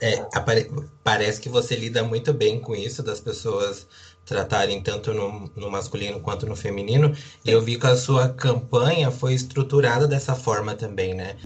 É, 0.00 0.14
apare... 0.34 0.68
Parece 1.04 1.40
que 1.40 1.48
você 1.48 1.76
lida 1.76 2.02
muito 2.02 2.32
bem 2.32 2.58
com 2.58 2.74
isso, 2.74 3.02
das 3.02 3.20
pessoas 3.20 3.86
tratarem 4.24 4.82
tanto 4.82 5.12
no, 5.12 5.50
no, 5.54 5.70
masculino 5.70 6.20
quanto 6.20 6.46
no 6.46 6.56
feminino. 6.56 7.14
E 7.44 7.50
eu 7.50 7.60
vi 7.60 7.78
que 7.78 7.86
a 7.86 7.96
sua 7.96 8.28
campanha 8.28 9.10
foi 9.10 9.34
estruturada 9.34 10.06
dessa 10.06 10.34
forma 10.34 10.74
também, 10.74 11.14
né? 11.14 11.36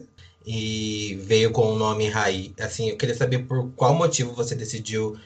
E 0.47 1.18
veio 1.23 1.50
com 1.50 1.73
o 1.73 1.78
nome 1.78 2.08
Raí. 2.08 2.54
Assim, 2.58 2.90
eu 2.90 2.97
queria 2.97 3.14
saber 3.14 3.40
por 3.40 3.70
qual 3.73 3.94
motivo 3.94 4.32
você 4.32 4.54
decidiu 4.54 5.18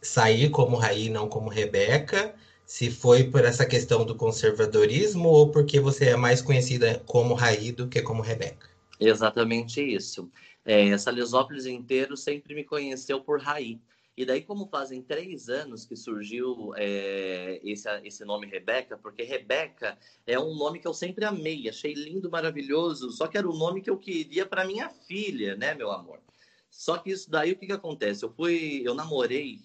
sair 0.00 0.50
como 0.50 0.76
Raí, 0.76 1.08
não 1.08 1.28
como 1.28 1.48
Rebeca. 1.48 2.34
Se 2.64 2.90
foi 2.90 3.24
por 3.24 3.44
essa 3.44 3.66
questão 3.66 4.04
do 4.04 4.14
conservadorismo 4.14 5.28
ou 5.28 5.50
porque 5.50 5.80
você 5.80 6.10
é 6.10 6.16
mais 6.16 6.40
conhecida 6.40 7.02
como 7.04 7.34
Raí 7.34 7.72
do 7.72 7.88
que 7.88 8.00
como 8.00 8.22
Rebeca? 8.22 8.68
Exatamente 9.00 9.80
isso. 9.80 10.30
É, 10.64 10.96
Salesópolis 10.96 11.66
inteiro 11.66 12.16
sempre 12.16 12.54
me 12.54 12.62
conheceu 12.62 13.20
por 13.20 13.40
Raí. 13.40 13.80
E 14.20 14.24
daí, 14.26 14.42
como 14.42 14.66
fazem 14.66 15.00
três 15.00 15.48
anos 15.48 15.86
que 15.86 15.96
surgiu 15.96 16.74
é, 16.76 17.58
esse, 17.64 17.88
esse 18.04 18.22
nome 18.22 18.46
Rebeca, 18.46 18.98
porque 18.98 19.22
Rebeca 19.22 19.96
é 20.26 20.38
um 20.38 20.54
nome 20.54 20.78
que 20.78 20.86
eu 20.86 20.92
sempre 20.92 21.24
amei, 21.24 21.70
achei 21.70 21.94
lindo, 21.94 22.30
maravilhoso, 22.30 23.10
só 23.12 23.26
que 23.26 23.38
era 23.38 23.48
o 23.48 23.56
nome 23.56 23.80
que 23.80 23.88
eu 23.88 23.96
queria 23.96 24.44
para 24.44 24.66
minha 24.66 24.90
filha, 24.90 25.56
né, 25.56 25.74
meu 25.74 25.90
amor? 25.90 26.20
Só 26.70 26.98
que 26.98 27.10
isso 27.10 27.30
daí, 27.30 27.52
o 27.52 27.56
que, 27.56 27.64
que 27.64 27.72
acontece? 27.72 28.22
Eu 28.22 28.30
fui, 28.30 28.82
eu 28.84 28.94
namorei 28.94 29.62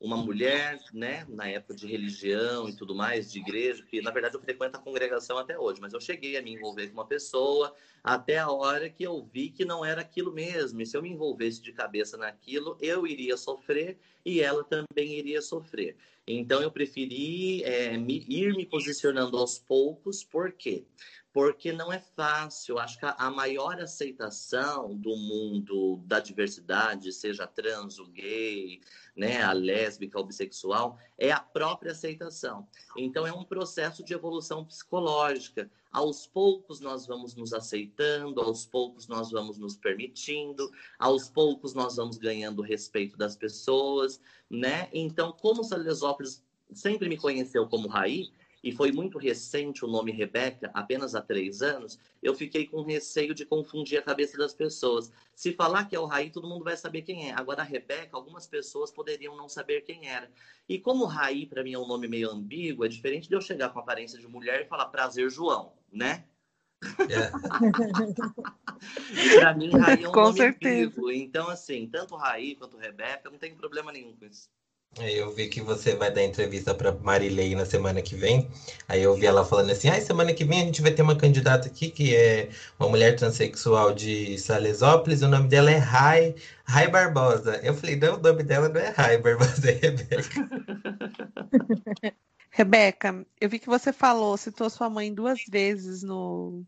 uma 0.00 0.16
mulher, 0.16 0.80
né, 0.94 1.26
na 1.28 1.46
época 1.46 1.74
de 1.74 1.86
religião 1.86 2.66
e 2.68 2.74
tudo 2.74 2.94
mais, 2.94 3.30
de 3.30 3.38
igreja, 3.38 3.84
que 3.84 4.00
na 4.00 4.10
verdade 4.10 4.34
eu 4.34 4.40
frequento 4.40 4.78
a 4.78 4.80
congregação 4.80 5.36
até 5.36 5.58
hoje, 5.58 5.78
mas 5.78 5.92
eu 5.92 6.00
cheguei 6.00 6.38
a 6.38 6.42
me 6.42 6.54
envolver 6.54 6.86
com 6.86 6.94
uma 6.94 7.06
pessoa 7.06 7.74
até 8.02 8.38
a 8.38 8.50
hora 8.50 8.88
que 8.88 9.02
eu 9.02 9.22
vi 9.22 9.50
que 9.50 9.64
não 9.64 9.84
era 9.84 10.00
aquilo 10.00 10.32
mesmo. 10.32 10.80
E 10.80 10.86
se 10.86 10.96
eu 10.96 11.02
me 11.02 11.10
envolvesse 11.10 11.60
de 11.60 11.70
cabeça 11.70 12.16
naquilo, 12.16 12.78
eu 12.80 13.06
iria 13.06 13.36
sofrer 13.36 13.98
e 14.24 14.40
ela 14.40 14.64
também 14.64 15.18
iria 15.18 15.42
sofrer. 15.42 15.96
Então 16.26 16.62
eu 16.62 16.70
preferi 16.70 17.62
é, 17.64 17.96
me, 17.98 18.24
ir 18.26 18.54
me 18.54 18.64
posicionando 18.64 19.36
aos 19.36 19.58
poucos, 19.58 20.24
por 20.24 20.52
quê? 20.52 20.84
porque 20.84 20.86
não 21.76 21.92
é 21.92 22.00
fácil. 22.00 22.78
Acho 22.78 22.98
que 22.98 23.06
a 23.06 23.30
maior 23.30 23.80
aceitação 23.80 24.96
do 24.96 25.16
mundo 25.16 25.98
da 26.04 26.18
diversidade, 26.18 27.12
seja 27.12 27.46
trans, 27.46 27.98
o 27.98 28.06
gay, 28.06 28.80
né, 29.16 29.42
a 29.42 29.52
lésbica, 29.52 30.18
a 30.18 30.22
bissexual, 30.22 30.98
é 31.16 31.30
a 31.30 31.38
própria 31.38 31.92
aceitação. 31.92 32.66
Então 32.96 33.26
é 33.26 33.32
um 33.32 33.44
processo 33.44 34.02
de 34.02 34.12
evolução 34.12 34.64
psicológica. 34.64 35.70
Aos 35.92 36.26
poucos 36.26 36.80
nós 36.80 37.06
vamos 37.06 37.34
nos 37.34 37.52
aceitando, 37.52 38.40
aos 38.40 38.64
poucos 38.64 39.06
nós 39.08 39.30
vamos 39.30 39.58
nos 39.58 39.76
permitindo, 39.76 40.70
aos 40.98 41.28
poucos 41.28 41.74
nós 41.74 41.96
vamos 41.96 42.16
ganhando 42.16 42.62
respeito 42.62 43.16
das 43.16 43.36
pessoas, 43.36 44.20
né? 44.48 44.88
Então, 44.92 45.32
como 45.32 45.64
Salesópolis 45.64 46.44
sempre 46.72 47.08
me 47.08 47.16
conheceu 47.16 47.66
como 47.66 47.88
Raí, 47.88 48.32
e 48.62 48.72
foi 48.72 48.92
muito 48.92 49.18
recente 49.18 49.84
o 49.84 49.88
nome 49.88 50.12
Rebeca, 50.12 50.70
apenas 50.74 51.14
há 51.14 51.22
três 51.22 51.62
anos, 51.62 51.98
eu 52.22 52.34
fiquei 52.34 52.66
com 52.66 52.82
receio 52.82 53.34
de 53.34 53.46
confundir 53.46 53.98
a 53.98 54.02
cabeça 54.02 54.36
das 54.36 54.52
pessoas. 54.52 55.10
Se 55.34 55.52
falar 55.52 55.86
que 55.86 55.96
é 55.96 56.00
o 56.00 56.06
Raí, 56.06 56.30
todo 56.30 56.48
mundo 56.48 56.64
vai 56.64 56.76
saber 56.76 57.02
quem 57.02 57.30
é. 57.30 57.32
Agora, 57.32 57.62
a 57.62 57.64
Rebeca, 57.64 58.16
algumas 58.16 58.46
pessoas 58.46 58.90
poderiam 58.90 59.36
não 59.36 59.48
saber 59.48 59.82
quem 59.82 60.08
era. 60.08 60.30
E 60.68 60.78
como 60.78 61.06
Raí, 61.06 61.46
para 61.46 61.62
mim, 61.62 61.72
é 61.72 61.78
um 61.78 61.86
nome 61.86 62.06
meio 62.06 62.30
ambíguo, 62.30 62.84
é 62.84 62.88
diferente 62.88 63.28
de 63.28 63.34
eu 63.34 63.40
chegar 63.40 63.70
com 63.70 63.78
a 63.78 63.82
aparência 63.82 64.18
de 64.18 64.28
mulher 64.28 64.62
e 64.62 64.68
falar 64.68 64.86
prazer, 64.86 65.30
João, 65.30 65.72
né? 65.90 66.24
É. 66.82 67.30
para 69.38 69.54
mim, 69.54 69.70
Raí 69.70 70.04
é 70.04 70.08
um 70.08 70.12
com 70.12 70.20
nome 70.20 70.38
certeza. 70.38 70.86
ambíguo. 70.86 71.10
Então, 71.10 71.48
assim, 71.48 71.88
tanto 71.88 72.16
Raí 72.16 72.54
quanto 72.54 72.76
Rebeca, 72.76 73.30
não 73.30 73.38
tem 73.38 73.54
problema 73.54 73.90
nenhum 73.90 74.14
com 74.16 74.26
isso. 74.26 74.50
Eu 74.98 75.30
vi 75.30 75.48
que 75.48 75.60
você 75.60 75.94
vai 75.94 76.10
dar 76.10 76.24
entrevista 76.24 76.74
para 76.74 76.90
Marilei 76.90 77.54
na 77.54 77.64
semana 77.64 78.02
que 78.02 78.16
vem. 78.16 78.50
Aí 78.88 79.00
eu 79.00 79.14
vi 79.14 79.24
ela 79.24 79.44
falando 79.44 79.70
assim: 79.70 79.88
ah, 79.88 80.00
semana 80.00 80.34
que 80.34 80.44
vem 80.44 80.62
a 80.62 80.64
gente 80.64 80.82
vai 80.82 80.90
ter 80.90 81.02
uma 81.02 81.16
candidata 81.16 81.68
aqui 81.68 81.90
que 81.90 82.14
é 82.14 82.50
uma 82.78 82.88
mulher 82.88 83.14
transexual 83.14 83.94
de 83.94 84.36
Salesópolis. 84.38 85.22
O 85.22 85.28
nome 85.28 85.48
dela 85.48 85.70
é 85.70 85.76
Rai, 85.76 86.34
Rai 86.64 86.88
Barbosa. 86.88 87.60
Eu 87.62 87.72
falei: 87.74 87.94
não, 87.94 88.16
o 88.16 88.20
nome 88.20 88.42
dela 88.42 88.68
não 88.68 88.80
é 88.80 88.88
Rai 88.88 89.16
Barbosa, 89.18 89.70
é 89.70 89.74
Rebeca. 89.74 90.50
Rebeca, 92.50 93.24
eu 93.40 93.48
vi 93.48 93.60
que 93.60 93.68
você 93.68 93.92
falou, 93.92 94.36
citou 94.36 94.68
sua 94.68 94.90
mãe 94.90 95.14
duas 95.14 95.44
vezes 95.44 96.02
no, 96.02 96.64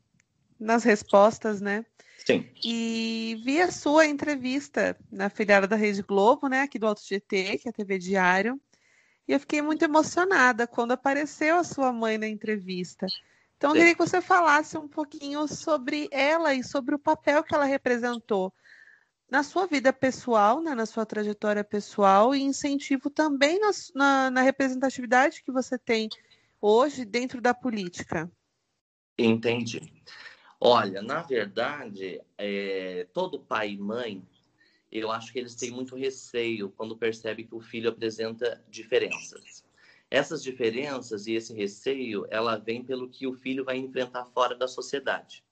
nas 0.61 0.85
respostas, 0.85 1.61
né? 1.61 1.85
Sim. 2.27 2.49
E 2.65 3.41
vi 3.45 3.61
a 3.61 3.71
sua 3.71 4.07
entrevista 4.07 4.97
na 5.11 5.29
filiada 5.29 5.67
da 5.67 5.77
Rede 5.77 6.03
Globo, 6.03 6.49
né, 6.49 6.63
aqui 6.63 6.79
do 6.79 6.87
Alto 6.87 7.03
GT, 7.05 7.59
que 7.59 7.69
é 7.69 7.71
a 7.71 7.73
TV 7.73 7.99
Diário. 7.99 8.61
E 9.27 9.33
eu 9.33 9.41
fiquei 9.41 9.63
muito 9.63 9.85
emocionada 9.85 10.67
quando 10.67 10.93
apareceu 10.93 11.57
a 11.57 11.65
sua 11.65 11.93
mãe 11.93 12.19
na 12.19 12.29
entrevista. 12.29 13.07
Então, 13.57 13.71
eu 13.71 13.77
queria 13.77 13.95
que 13.95 14.05
você 14.05 14.21
falasse 14.21 14.77
um 14.77 14.89
pouquinho 14.89 15.47
sobre 15.47 16.09
ela 16.11 16.53
e 16.53 16.65
sobre 16.65 16.95
o 16.95 16.99
papel 16.99 17.45
que 17.45 17.55
ela 17.55 17.65
representou 17.65 18.53
na 19.31 19.43
sua 19.43 19.67
vida 19.67 19.93
pessoal, 19.93 20.61
né, 20.61 20.75
na 20.75 20.85
sua 20.85 21.07
trajetória 21.07 21.65
pessoal, 21.65 22.35
e 22.35 22.43
incentivo 22.43 23.09
também 23.09 23.59
na, 23.59 23.71
na, 23.95 24.31
na 24.31 24.43
representatividade 24.43 25.43
que 25.43 25.51
você 25.51 25.79
tem 25.79 26.09
hoje 26.61 27.05
dentro 27.05 27.41
da 27.41 27.55
política. 27.55 28.31
Entendi. 29.17 29.81
Olha, 30.65 31.03
na 31.03 31.23
verdade, 31.23 32.21
é, 32.39 33.09
todo 33.13 33.41
pai 33.41 33.71
e 33.71 33.77
mãe, 33.77 34.25
eu 34.93 35.11
acho 35.11 35.33
que 35.33 35.41
eles 35.41 35.57
têm 35.57 35.73
muito 35.73 35.97
receio 35.97 36.71
quando 36.77 36.97
percebem 36.97 37.45
que 37.45 37.55
o 37.57 37.61
filho 37.61 37.91
apresenta 37.91 38.63
diferenças. 38.69 39.65
Essas 40.09 40.41
diferenças 40.41 41.27
e 41.27 41.33
esse 41.33 41.53
receio, 41.53 42.25
ela 42.31 42.57
vem 42.59 42.85
pelo 42.85 43.09
que 43.09 43.27
o 43.27 43.35
filho 43.35 43.65
vai 43.65 43.77
enfrentar 43.77 44.25
fora 44.27 44.55
da 44.55 44.69
sociedade. 44.69 45.43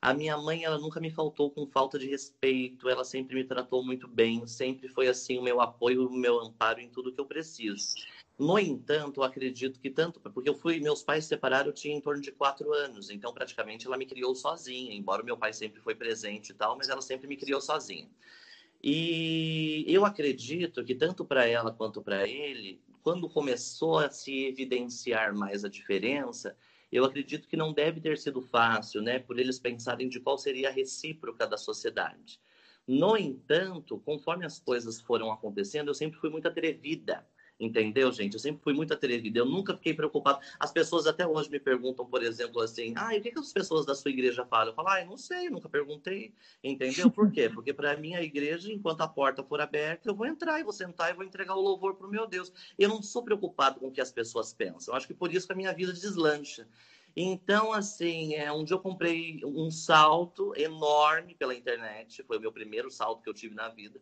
A 0.00 0.14
minha 0.14 0.38
mãe, 0.38 0.62
ela 0.62 0.78
nunca 0.78 1.00
me 1.00 1.10
faltou 1.10 1.50
com 1.50 1.66
falta 1.66 1.98
de 1.98 2.06
respeito, 2.06 2.88
ela 2.88 3.02
sempre 3.02 3.34
me 3.34 3.42
tratou 3.42 3.84
muito 3.84 4.06
bem, 4.06 4.46
sempre 4.46 4.86
foi 4.86 5.08
assim 5.08 5.40
o 5.40 5.42
meu 5.42 5.60
apoio, 5.60 6.06
o 6.06 6.16
meu 6.16 6.38
amparo 6.38 6.78
em 6.78 6.88
tudo 6.88 7.12
que 7.12 7.20
eu 7.20 7.26
preciso. 7.26 7.96
No 8.42 8.58
entanto, 8.58 9.22
acredito 9.22 9.78
que 9.78 9.88
tanto, 9.88 10.18
porque 10.18 10.48
eu 10.48 10.56
fui, 10.56 10.80
meus 10.80 11.00
pais 11.00 11.22
se 11.22 11.28
separaram, 11.28 11.68
eu 11.68 11.72
tinha 11.72 11.94
em 11.94 12.00
torno 12.00 12.20
de 12.20 12.32
quatro 12.32 12.72
anos, 12.72 13.08
então 13.08 13.32
praticamente 13.32 13.86
ela 13.86 13.96
me 13.96 14.04
criou 14.04 14.34
sozinha, 14.34 14.92
embora 14.92 15.22
meu 15.22 15.36
pai 15.36 15.52
sempre 15.52 15.80
foi 15.80 15.94
presente 15.94 16.50
e 16.50 16.54
tal, 16.54 16.76
mas 16.76 16.88
ela 16.88 17.00
sempre 17.00 17.28
me 17.28 17.36
criou 17.36 17.60
sozinha. 17.60 18.10
E 18.82 19.84
eu 19.86 20.04
acredito 20.04 20.84
que 20.84 20.92
tanto 20.92 21.24
para 21.24 21.46
ela 21.46 21.70
quanto 21.70 22.02
para 22.02 22.26
ele, 22.26 22.82
quando 23.04 23.30
começou 23.30 24.00
a 24.00 24.10
se 24.10 24.46
evidenciar 24.46 25.32
mais 25.32 25.64
a 25.64 25.68
diferença, 25.68 26.56
eu 26.90 27.04
acredito 27.04 27.46
que 27.46 27.56
não 27.56 27.72
deve 27.72 28.00
ter 28.00 28.18
sido 28.18 28.42
fácil, 28.42 29.00
né, 29.02 29.20
por 29.20 29.38
eles 29.38 29.60
pensarem 29.60 30.08
de 30.08 30.18
qual 30.18 30.36
seria 30.36 30.68
a 30.68 30.72
recíproca 30.72 31.46
da 31.46 31.56
sociedade. 31.56 32.40
No 32.88 33.16
entanto, 33.16 34.00
conforme 34.00 34.44
as 34.44 34.58
coisas 34.58 35.00
foram 35.00 35.30
acontecendo, 35.30 35.86
eu 35.88 35.94
sempre 35.94 36.18
fui 36.18 36.28
muito 36.28 36.48
atrevida. 36.48 37.24
Entendeu, 37.60 38.10
gente? 38.10 38.34
Eu 38.34 38.40
sempre 38.40 38.62
fui 38.62 38.72
muito 38.72 38.92
atrevida, 38.92 39.38
eu 39.38 39.44
nunca 39.44 39.74
fiquei 39.76 39.94
preocupado. 39.94 40.40
As 40.58 40.72
pessoas 40.72 41.06
até 41.06 41.26
hoje 41.26 41.48
me 41.48 41.60
perguntam, 41.60 42.04
por 42.04 42.22
exemplo, 42.22 42.60
assim: 42.60 42.92
ah, 42.96 43.10
o 43.16 43.20
que, 43.20 43.30
que 43.30 43.38
as 43.38 43.52
pessoas 43.52 43.86
da 43.86 43.94
sua 43.94 44.10
igreja 44.10 44.44
falam? 44.44 44.68
Eu 44.68 44.74
falo, 44.74 44.88
ah, 44.88 45.00
eu 45.00 45.06
não 45.06 45.16
sei, 45.16 45.48
nunca 45.48 45.68
perguntei. 45.68 46.34
Entendeu? 46.62 47.10
Por 47.10 47.30
quê? 47.30 47.48
Porque 47.54 47.72
para 47.72 47.96
mim 47.96 48.14
a 48.14 48.22
igreja, 48.22 48.72
enquanto 48.72 49.02
a 49.02 49.08
porta 49.08 49.44
for 49.44 49.60
aberta, 49.60 50.08
eu 50.08 50.14
vou 50.14 50.26
entrar 50.26 50.58
e 50.58 50.64
vou 50.64 50.72
sentar 50.72 51.10
e 51.10 51.14
vou 51.14 51.24
entregar 51.24 51.54
o 51.54 51.60
louvor 51.60 51.94
para 51.94 52.06
o 52.06 52.10
meu 52.10 52.26
Deus. 52.26 52.52
Eu 52.78 52.88
não 52.88 53.00
sou 53.02 53.22
preocupado 53.22 53.78
com 53.78 53.88
o 53.88 53.92
que 53.92 54.00
as 54.00 54.10
pessoas 54.10 54.52
pensam. 54.52 54.92
Eu 54.92 54.96
acho 54.96 55.06
que 55.06 55.14
por 55.14 55.32
isso 55.32 55.46
que 55.46 55.52
a 55.52 55.56
minha 55.56 55.72
vida 55.72 55.92
deslancha. 55.92 56.66
Então, 57.14 57.72
assim, 57.72 58.34
é, 58.34 58.50
um 58.50 58.64
dia 58.64 58.74
eu 58.74 58.80
comprei 58.80 59.40
um 59.44 59.70
salto 59.70 60.54
enorme 60.56 61.34
pela 61.34 61.54
internet, 61.54 62.22
foi 62.22 62.38
o 62.38 62.40
meu 62.40 62.50
primeiro 62.50 62.90
salto 62.90 63.22
que 63.22 63.28
eu 63.28 63.34
tive 63.34 63.54
na 63.54 63.68
vida. 63.68 64.00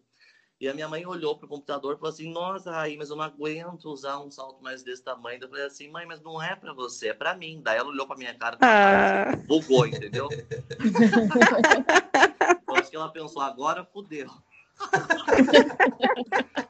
E 0.60 0.68
a 0.68 0.74
minha 0.74 0.88
mãe 0.88 1.06
olhou 1.06 1.38
pro 1.38 1.48
computador 1.48 1.94
e 1.94 1.96
falou 1.96 2.12
assim: 2.12 2.30
Nossa, 2.30 2.70
Raí, 2.70 2.94
mas 2.94 3.08
eu 3.08 3.16
não 3.16 3.24
aguento 3.24 3.86
usar 3.86 4.18
um 4.18 4.30
salto 4.30 4.62
mais 4.62 4.82
desse 4.82 5.02
tamanho. 5.02 5.42
Eu 5.42 5.48
falei 5.48 5.64
assim: 5.64 5.88
Mãe, 5.88 6.04
mas 6.04 6.20
não 6.20 6.42
é 6.42 6.54
para 6.54 6.74
você, 6.74 7.08
é 7.08 7.14
para 7.14 7.34
mim. 7.34 7.62
Daí 7.64 7.78
ela 7.78 7.88
olhou 7.88 8.06
pra 8.06 8.14
minha 8.14 8.34
cara 8.34 8.56
e 8.56 8.58
ah. 8.60 9.34
bugou, 9.46 9.86
entendeu? 9.86 10.28
eu 12.68 12.74
acho 12.74 12.90
que 12.90 12.96
ela 12.96 13.08
pensou: 13.08 13.40
Agora 13.40 13.86
fudeu. 13.86 14.28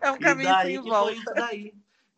É 0.00 0.12
um 0.12 0.18
caminho 0.18 0.48
e 0.48 0.52
daí, 0.52 0.78
volta. 0.78 1.20
Foi 1.24 1.34
daí. 1.34 1.74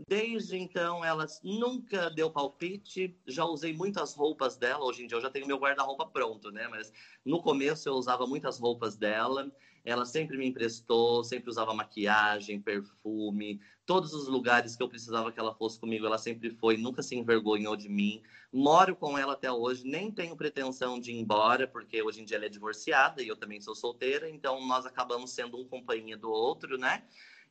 Desde 0.07 0.59
então, 0.59 1.03
ela 1.03 1.27
nunca 1.43 2.11
deu 2.11 2.31
palpite. 2.31 3.17
Já 3.27 3.47
usei 3.47 3.73
muitas 3.73 4.15
roupas 4.15 4.57
dela. 4.57 4.85
Hoje 4.85 5.05
em 5.05 5.07
dia, 5.07 5.17
eu 5.17 5.23
já 5.23 5.31
tenho 5.31 5.47
meu 5.47 5.59
guarda-roupa 5.59 6.07
pronto, 6.07 6.51
né? 6.51 6.69
Mas 6.69 6.93
no 7.25 7.41
começo, 7.41 7.89
eu 7.89 7.95
usava 7.95 8.27
muitas 8.27 8.59
roupas 8.59 8.95
dela. 8.95 9.51
Ela 9.85 10.05
sempre 10.05 10.37
me 10.37 10.47
emprestou, 10.47 11.25
sempre 11.25 11.51
usava 11.51 11.75
maquiagem, 11.75 12.61
perfume, 12.61 13.61
todos 13.85 14.13
os 14.13 14.29
lugares 14.29 14.77
que 14.77 14.83
eu 14.83 14.89
precisava 14.89 15.33
que 15.33 15.41
ela 15.41 15.55
fosse 15.55 15.79
comigo, 15.79 16.07
ela 16.07 16.19
sempre 16.19 16.51
foi, 16.51 16.77
nunca 16.77 17.03
se 17.03 17.17
envergonhou 17.17 17.77
de 17.77 17.89
mim. 17.89 18.23
Moro 18.53 18.95
com 18.95 19.19
ela 19.19 19.33
até 19.33 19.51
hoje, 19.51 19.85
nem 19.85 20.11
tenho 20.11 20.37
pretensão 20.37 21.01
de 21.01 21.11
ir 21.11 21.19
embora, 21.19 21.67
porque 21.67 22.03
hoje 22.03 22.21
em 22.21 22.25
dia 22.25 22.37
ela 22.37 22.47
é 22.47 22.49
divorciada 22.49 23.23
e 23.23 23.29
eu 23.29 23.37
também 23.37 23.61
sou 23.61 23.75
solteira, 23.75 24.31
então 24.31 24.65
nós 24.67 24.87
acabamos 24.87 25.33
sendo 25.33 25.59
um 25.59 25.65
companhia 25.65 26.17
do 26.17 26.31
outro, 26.31 26.79
né? 26.79 27.03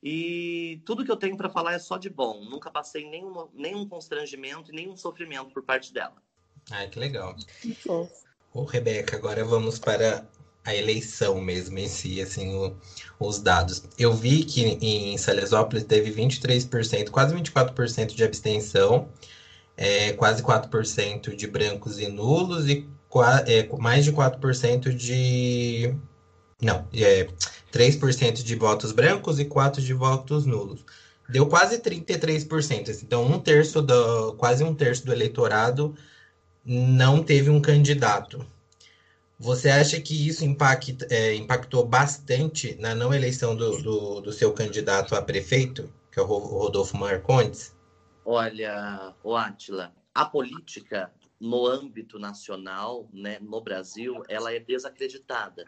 E 0.03 0.81
tudo 0.85 1.05
que 1.05 1.11
eu 1.11 1.17
tenho 1.17 1.37
para 1.37 1.49
falar 1.49 1.73
é 1.73 1.79
só 1.79 1.97
de 1.97 2.09
bom. 2.09 2.43
Nunca 2.45 2.71
passei 2.71 3.07
nenhum, 3.07 3.47
nenhum 3.53 3.87
constrangimento 3.87 4.71
e 4.71 4.75
nenhum 4.75 4.97
sofrimento 4.97 5.51
por 5.51 5.63
parte 5.63 5.93
dela. 5.93 6.15
Ai, 6.71 6.87
que 6.89 6.97
legal. 6.97 7.35
Ô, 8.51 8.63
Rebeca, 8.63 9.15
agora 9.15 9.45
vamos 9.45 9.77
para 9.77 10.27
a 10.63 10.75
eleição 10.75 11.41
mesmo 11.41 11.79
em 11.79 11.87
si, 11.87 12.21
assim, 12.21 12.53
o, 12.55 12.75
os 13.19 13.39
dados. 13.39 13.83
Eu 13.97 14.13
vi 14.13 14.43
que 14.43 14.61
em 14.81 15.17
Salesópolis 15.17 15.83
teve 15.83 16.11
23%, 16.11 17.09
quase 17.09 17.35
24% 17.35 18.13
de 18.13 18.23
abstenção, 18.23 19.09
é, 19.75 20.13
quase 20.13 20.43
4% 20.43 21.35
de 21.35 21.47
brancos 21.47 21.99
e 21.99 22.07
nulos 22.07 22.67
e 22.69 22.87
é, 23.47 23.67
mais 23.77 24.05
de 24.05 24.13
4% 24.13 24.93
de. 24.93 25.95
Não, 26.61 26.87
é 26.93 27.27
3% 27.73 28.43
de 28.43 28.55
votos 28.55 28.91
brancos 28.91 29.39
e 29.39 29.45
4% 29.45 29.81
de 29.81 29.93
votos 29.93 30.45
nulos. 30.45 30.85
Deu 31.27 31.47
quase 31.47 31.79
33%. 31.79 32.89
Assim, 32.89 33.05
então, 33.05 33.25
um 33.25 33.39
terço 33.39 33.81
do, 33.81 34.33
quase 34.33 34.63
um 34.63 34.75
terço 34.75 35.05
do 35.05 35.13
eleitorado 35.13 35.95
não 36.63 37.23
teve 37.23 37.49
um 37.49 37.59
candidato. 37.59 38.45
Você 39.41 39.69
acha 39.69 39.99
que 39.99 40.27
isso 40.27 40.45
impacta, 40.45 41.07
é, 41.09 41.33
impactou 41.33 41.83
bastante 41.83 42.75
na 42.75 42.93
não 42.93 43.11
eleição 43.11 43.55
do, 43.55 43.81
do, 43.81 44.21
do, 44.21 44.31
seu 44.31 44.53
candidato 44.53 45.15
a 45.15 45.21
prefeito, 45.21 45.91
que 46.11 46.19
é 46.19 46.21
o 46.21 46.25
Rodolfo 46.25 46.95
Marcondes? 46.95 47.75
Olha, 48.23 49.15
o 49.23 49.35
Átila, 49.35 49.95
a 50.13 50.25
política 50.25 51.11
no 51.39 51.65
âmbito 51.65 52.19
nacional, 52.19 53.09
né, 53.11 53.39
no 53.41 53.59
Brasil, 53.61 54.21
ela 54.29 54.53
é 54.53 54.59
desacreditada. 54.59 55.65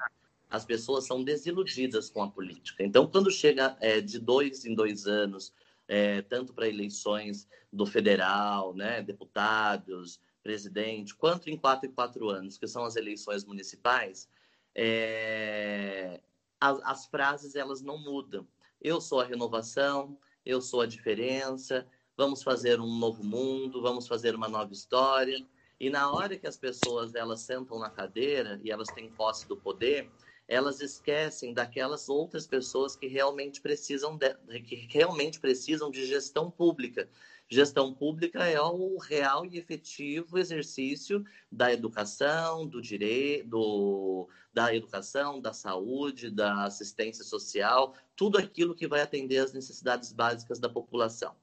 As 0.52 0.64
pessoas 0.64 1.08
são 1.08 1.24
desiludidas 1.24 2.12
com 2.12 2.22
a 2.22 2.30
política. 2.30 2.84
Então, 2.84 3.08
quando 3.08 3.32
chega 3.32 3.76
é, 3.82 4.00
de 4.00 4.20
dois 4.20 4.66
em 4.66 4.76
dois 4.76 5.08
anos, 5.08 5.52
é, 5.88 6.22
tanto 6.22 6.54
para 6.54 6.70
eleições 6.70 7.48
do 7.72 7.88
federal, 7.88 8.76
né, 8.76 9.02
deputados, 9.02 10.20
presidente, 10.44 11.16
quanto 11.16 11.50
em 11.50 11.58
quatro 11.58 11.90
e 11.90 11.94
quatro 11.94 12.30
anos, 12.30 12.58
que 12.58 12.68
são 12.68 12.84
as 12.84 12.96
eleições 12.96 13.46
municipais, 13.46 14.30
é, 14.76 16.22
as, 16.60 16.82
as 16.84 17.06
frases 17.08 17.56
elas 17.56 17.82
não 17.82 17.98
mudam. 17.98 18.48
Eu 18.82 19.00
sou 19.00 19.22
a 19.22 19.26
renovação, 19.26 20.18
eu 20.46 20.62
sou 20.62 20.82
a 20.82 20.86
diferença, 20.86 21.88
vamos 22.18 22.44
fazer 22.44 22.80
um 22.80 22.98
novo 23.00 23.24
mundo, 23.24 23.82
vamos 23.82 24.08
fazer 24.08 24.36
uma 24.36 24.48
nova 24.48 24.74
história. 24.74 25.46
E 25.80 25.90
na 25.90 26.12
hora 26.12 26.38
que 26.38 26.48
as 26.48 26.58
pessoas 26.58 27.16
elas 27.16 27.42
sentam 27.42 27.80
na 27.80 27.90
cadeira 27.90 28.60
e 28.64 28.72
elas 28.72 28.90
têm 28.90 29.10
posse 29.10 29.48
do 29.48 29.58
poder, 29.58 30.12
elas 30.48 30.82
esquecem 30.82 31.54
daquelas 31.54 32.10
outras 32.10 32.46
pessoas 32.46 32.96
que 32.96 33.08
realmente 33.08 33.62
precisam 33.62 34.18
de, 34.18 34.34
que 34.62 34.76
realmente 34.90 35.40
precisam 35.40 35.90
de 35.90 36.06
gestão 36.06 36.52
pública. 36.52 37.10
Gestão 37.54 37.94
pública 37.94 38.46
é 38.46 38.60
o 38.60 38.98
real 38.98 39.46
e 39.46 39.60
efetivo 39.60 40.40
exercício 40.40 41.24
da 41.52 41.72
educação, 41.72 42.66
do 42.66 42.82
direito, 42.82 44.28
da 44.52 44.74
educação, 44.74 45.40
da 45.40 45.54
saúde, 45.54 46.32
da 46.32 46.64
assistência 46.64 47.24
social, 47.24 47.94
tudo 48.16 48.40
aquilo 48.40 48.74
que 48.74 48.88
vai 48.88 49.02
atender 49.02 49.38
às 49.38 49.54
necessidades 49.54 50.12
básicas 50.12 50.58
da 50.58 50.68
população. 50.68 51.36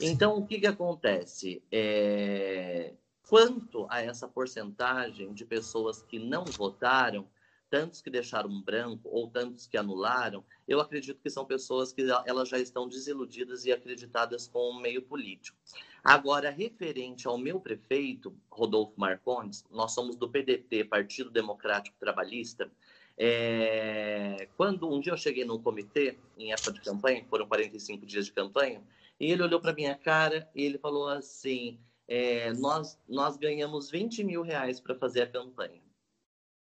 Então, 0.00 0.36
o 0.36 0.44
que, 0.44 0.58
que 0.58 0.66
acontece? 0.66 1.62
É... 1.70 2.94
Quanto 3.28 3.86
a 3.88 4.02
essa 4.02 4.26
porcentagem 4.26 5.32
de 5.32 5.44
pessoas 5.44 6.02
que 6.02 6.18
não 6.18 6.44
votaram, 6.44 7.28
tantos 7.72 8.02
que 8.02 8.10
deixaram 8.10 8.60
branco 8.60 9.08
ou 9.08 9.30
tantos 9.30 9.66
que 9.66 9.78
anularam, 9.78 10.44
eu 10.68 10.78
acredito 10.78 11.22
que 11.22 11.30
são 11.30 11.42
pessoas 11.46 11.90
que 11.90 12.02
elas 12.26 12.50
já 12.50 12.58
estão 12.58 12.86
desiludidas 12.86 13.64
e 13.64 13.72
acreditadas 13.72 14.46
com 14.46 14.58
o 14.58 14.78
meio 14.78 15.00
político. 15.00 15.56
Agora, 16.04 16.50
referente 16.50 17.26
ao 17.26 17.38
meu 17.38 17.58
prefeito, 17.58 18.36
Rodolfo 18.50 18.92
Marcondes, 18.98 19.64
nós 19.70 19.94
somos 19.94 20.16
do 20.16 20.28
PDT, 20.28 20.84
Partido 20.84 21.30
Democrático 21.30 21.96
Trabalhista. 21.98 22.70
É... 23.16 24.46
Quando 24.54 24.86
um 24.86 25.00
dia 25.00 25.14
eu 25.14 25.16
cheguei 25.16 25.46
no 25.46 25.58
comitê, 25.58 26.18
em 26.36 26.52
época 26.52 26.72
de 26.72 26.82
campanha, 26.82 27.24
foram 27.30 27.46
45 27.46 28.04
dias 28.04 28.26
de 28.26 28.32
campanha, 28.32 28.82
e 29.18 29.32
ele 29.32 29.42
olhou 29.42 29.58
para 29.58 29.72
minha 29.72 29.94
cara 29.94 30.46
e 30.54 30.62
ele 30.62 30.76
falou 30.76 31.08
assim: 31.08 31.78
é, 32.06 32.52
nós, 32.52 32.98
nós 33.08 33.38
ganhamos 33.38 33.90
20 33.90 34.24
mil 34.24 34.42
reais 34.42 34.78
para 34.78 34.94
fazer 34.94 35.22
a 35.22 35.26
campanha. 35.26 35.80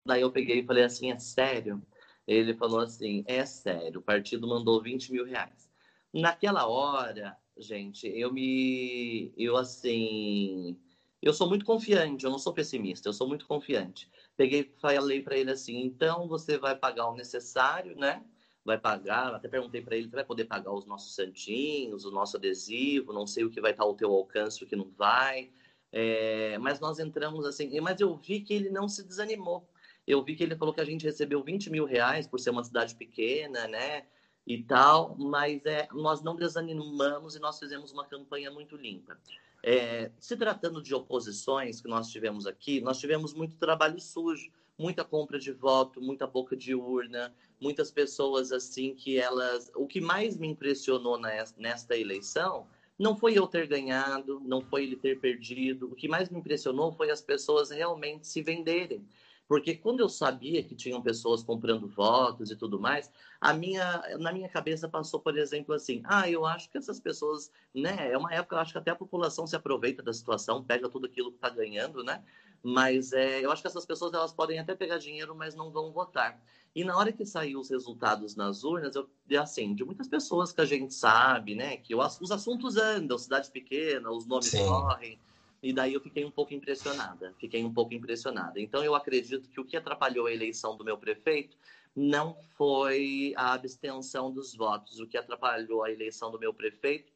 Daí 0.06 0.22
eu 0.22 0.32
peguei 0.32 0.60
e 0.60 0.66
falei 0.66 0.84
assim, 0.84 1.12
é 1.12 1.20
sério? 1.20 1.82
Ele 2.28 2.54
falou 2.54 2.80
assim, 2.80 3.24
é 3.28 3.46
sério, 3.46 4.00
o 4.00 4.04
partido 4.04 4.48
mandou 4.48 4.82
20 4.82 5.12
mil 5.12 5.26
reais. 5.26 5.70
Naquela 6.14 6.68
hora, 6.68 7.38
gente, 7.58 8.08
eu 8.08 8.34
me. 8.34 9.34
Eu 9.38 9.58
assim. 9.58 10.78
Eu 11.22 11.34
sou 11.34 11.48
muito 11.48 11.64
confiante, 11.66 12.26
eu 12.26 12.32
não 12.32 12.40
sou 12.40 12.54
pessimista, 12.54 13.08
eu 13.08 13.14
sou 13.14 13.28
muito 13.28 13.46
confiante. 13.46 14.10
Peguei 14.36 14.74
falei 14.82 15.22
para 15.22 15.38
ele 15.38 15.52
assim: 15.52 15.80
então 15.82 16.28
você 16.28 16.58
vai 16.58 16.76
pagar 16.76 17.08
o 17.10 17.16
necessário, 17.16 17.96
né? 17.96 18.26
Vai 18.66 18.78
pagar, 18.80 19.34
até 19.34 19.48
perguntei 19.48 19.82
para 19.82 19.96
ele: 19.96 20.08
vai 20.08 20.26
poder 20.26 20.46
pagar 20.46 20.74
os 20.74 20.86
nossos 20.86 21.16
santinhos, 21.16 22.06
o 22.06 22.12
nosso 22.12 22.38
adesivo, 22.38 23.14
não 23.14 23.28
sei 23.28 23.46
o 23.46 23.52
que 23.52 23.62
vai 23.62 23.72
estar 23.72 23.84
ao 23.84 23.96
teu 23.96 24.12
alcance, 24.12 24.64
o 24.64 24.68
que 24.68 24.76
não 24.76 24.90
vai. 24.98 25.52
É, 25.92 26.58
mas 26.58 26.80
nós 26.80 27.00
entramos 27.00 27.46
assim, 27.46 27.80
mas 27.82 28.00
eu 28.00 28.16
vi 28.18 28.42
que 28.42 28.54
ele 28.54 28.70
não 28.70 28.88
se 28.88 29.04
desanimou 29.04 29.68
eu 30.08 30.24
vi 30.24 30.36
que 30.36 30.44
ele 30.44 30.56
falou 30.56 30.74
que 30.74 30.82
a 30.82 30.86
gente 30.86 31.06
recebeu 31.06 31.44
20 31.44 31.70
mil 31.70 31.86
reais 31.86 32.28
por 32.28 32.40
ser 32.40 32.50
uma 32.50 32.64
cidade 32.64 32.96
pequena, 32.96 33.68
né? 33.68 34.06
E 34.46 34.64
tal, 34.64 35.16
mas 35.18 35.66
é, 35.66 35.88
nós 35.94 36.22
não 36.24 36.36
desanimamos 36.36 37.36
e 37.36 37.40
nós 37.40 37.60
fizemos 37.60 37.92
uma 37.92 38.06
campanha 38.06 38.50
muito 38.50 38.76
limpa. 38.76 39.18
É, 39.64 40.12
se 40.20 40.36
tratando 40.36 40.82
de 40.82 40.96
oposições 40.96 41.80
que 41.80 41.88
nós 41.88 42.10
tivemos 42.10 42.48
aqui, 42.48 42.82
nós 42.82 43.00
tivemos 43.00 43.34
muito 43.34 43.58
trabalho 43.58 44.00
sujo, 44.00 44.52
muita 44.78 45.04
compra 45.04 45.38
de 45.38 45.52
voto, 45.52 46.02
muita 46.02 46.26
boca 46.26 46.56
de 46.58 46.74
urna, 46.74 47.34
muitas 47.60 47.92
pessoas 47.92 48.52
assim 48.52 48.96
que 48.96 49.20
elas. 49.20 49.72
O 49.76 49.86
que 49.86 50.02
mais 50.02 50.36
me 50.36 50.48
impressionou 50.48 51.20
nesta 51.58 51.96
eleição 51.96 52.68
não 52.98 53.16
foi 53.16 53.38
eu 53.38 53.48
ter 53.48 53.68
ganhado, 53.68 54.40
não 54.44 54.62
foi 54.62 54.84
ele 54.84 54.96
ter 54.96 55.20
perdido. 55.20 55.88
O 55.92 55.96
que 55.96 56.08
mais 56.08 56.30
me 56.30 56.40
impressionou 56.40 56.92
foi 56.92 57.12
as 57.12 57.22
pessoas 57.22 57.70
realmente 57.70 58.28
se 58.28 58.42
venderem. 58.42 59.06
Porque 59.52 59.76
quando 59.76 60.00
eu 60.00 60.08
sabia 60.08 60.64
que 60.64 60.74
tinham 60.74 61.02
pessoas 61.02 61.44
comprando 61.44 61.86
votos 61.86 62.52
e 62.52 62.56
tudo 62.56 62.80
mais, 62.80 63.12
a 63.42 63.54
minha, 63.54 64.02
na 64.18 64.32
minha 64.32 64.48
cabeça 64.48 64.88
passou, 64.88 65.20
por 65.20 65.38
exemplo, 65.38 65.76
assim: 65.76 66.02
ah, 66.06 66.30
eu 66.30 66.46
acho 66.46 66.70
que 66.70 66.78
essas 66.78 67.02
pessoas, 67.02 67.52
né? 67.76 68.14
É 68.14 68.18
uma 68.18 68.34
época, 68.34 68.56
eu 68.56 68.60
acho 68.62 68.72
que 68.72 68.78
até 68.78 68.92
a 68.92 68.96
população 68.96 69.46
se 69.46 69.54
aproveita 69.54 70.02
da 70.02 70.14
situação, 70.14 70.64
pega 70.64 70.88
tudo 70.88 71.06
aquilo 71.06 71.32
que 71.32 71.36
está 71.36 71.50
ganhando, 71.50 72.02
né? 72.02 72.24
Mas 72.64 73.12
é, 73.12 73.44
eu 73.44 73.52
acho 73.52 73.62
que 73.62 73.68
essas 73.68 73.86
pessoas 73.86 74.14
elas 74.14 74.32
podem 74.32 74.58
até 74.58 74.74
pegar 74.74 75.00
dinheiro, 75.00 75.36
mas 75.36 75.54
não 75.54 75.70
vão 75.70 75.92
votar. 75.92 76.42
E 76.74 76.86
na 76.86 76.96
hora 76.96 77.12
que 77.12 77.26
saiu 77.26 77.60
os 77.60 77.70
resultados 77.70 78.38
nas 78.38 78.64
urnas, 78.64 78.96
eu 78.96 79.10
assim, 79.38 79.76
de 79.76 79.84
muitas 79.84 80.08
pessoas 80.08 80.54
que 80.54 80.62
a 80.62 80.66
gente 80.66 80.94
sabe, 80.94 81.56
né, 81.56 81.76
que 81.76 81.94
os 81.94 82.32
assuntos 82.32 82.78
andam, 82.78 83.18
cidades 83.18 83.50
pequenas, 83.50 84.16
os 84.16 84.26
nomes 84.26 84.48
Sim. 84.48 84.60
correm. 84.60 85.20
E 85.62 85.72
daí 85.72 85.94
eu 85.94 86.02
fiquei 86.02 86.26
um 86.26 86.32
pouco 86.32 86.54
impressionada. 86.54 87.34
Fiquei 87.40 87.64
um 87.64 87.74
pouco 87.74 87.94
impressionada. 87.94 88.60
Então 88.60 88.84
eu 88.84 88.96
acredito 88.96 89.50
que 89.50 89.60
o 89.60 89.66
que 89.66 89.78
atrapalhou 89.78 90.28
a 90.28 90.34
eleição 90.34 90.76
do 90.76 90.84
meu 90.84 90.98
prefeito 90.98 91.56
não 91.96 92.36
foi 92.58 93.34
a 93.36 93.54
abstenção 93.54 94.32
dos 94.32 94.56
votos. 94.56 95.00
O 95.00 95.08
que 95.08 95.18
atrapalhou 95.18 95.84
a 95.84 95.92
eleição 95.92 96.32
do 96.32 96.40
meu 96.40 96.54
prefeito 96.54 97.12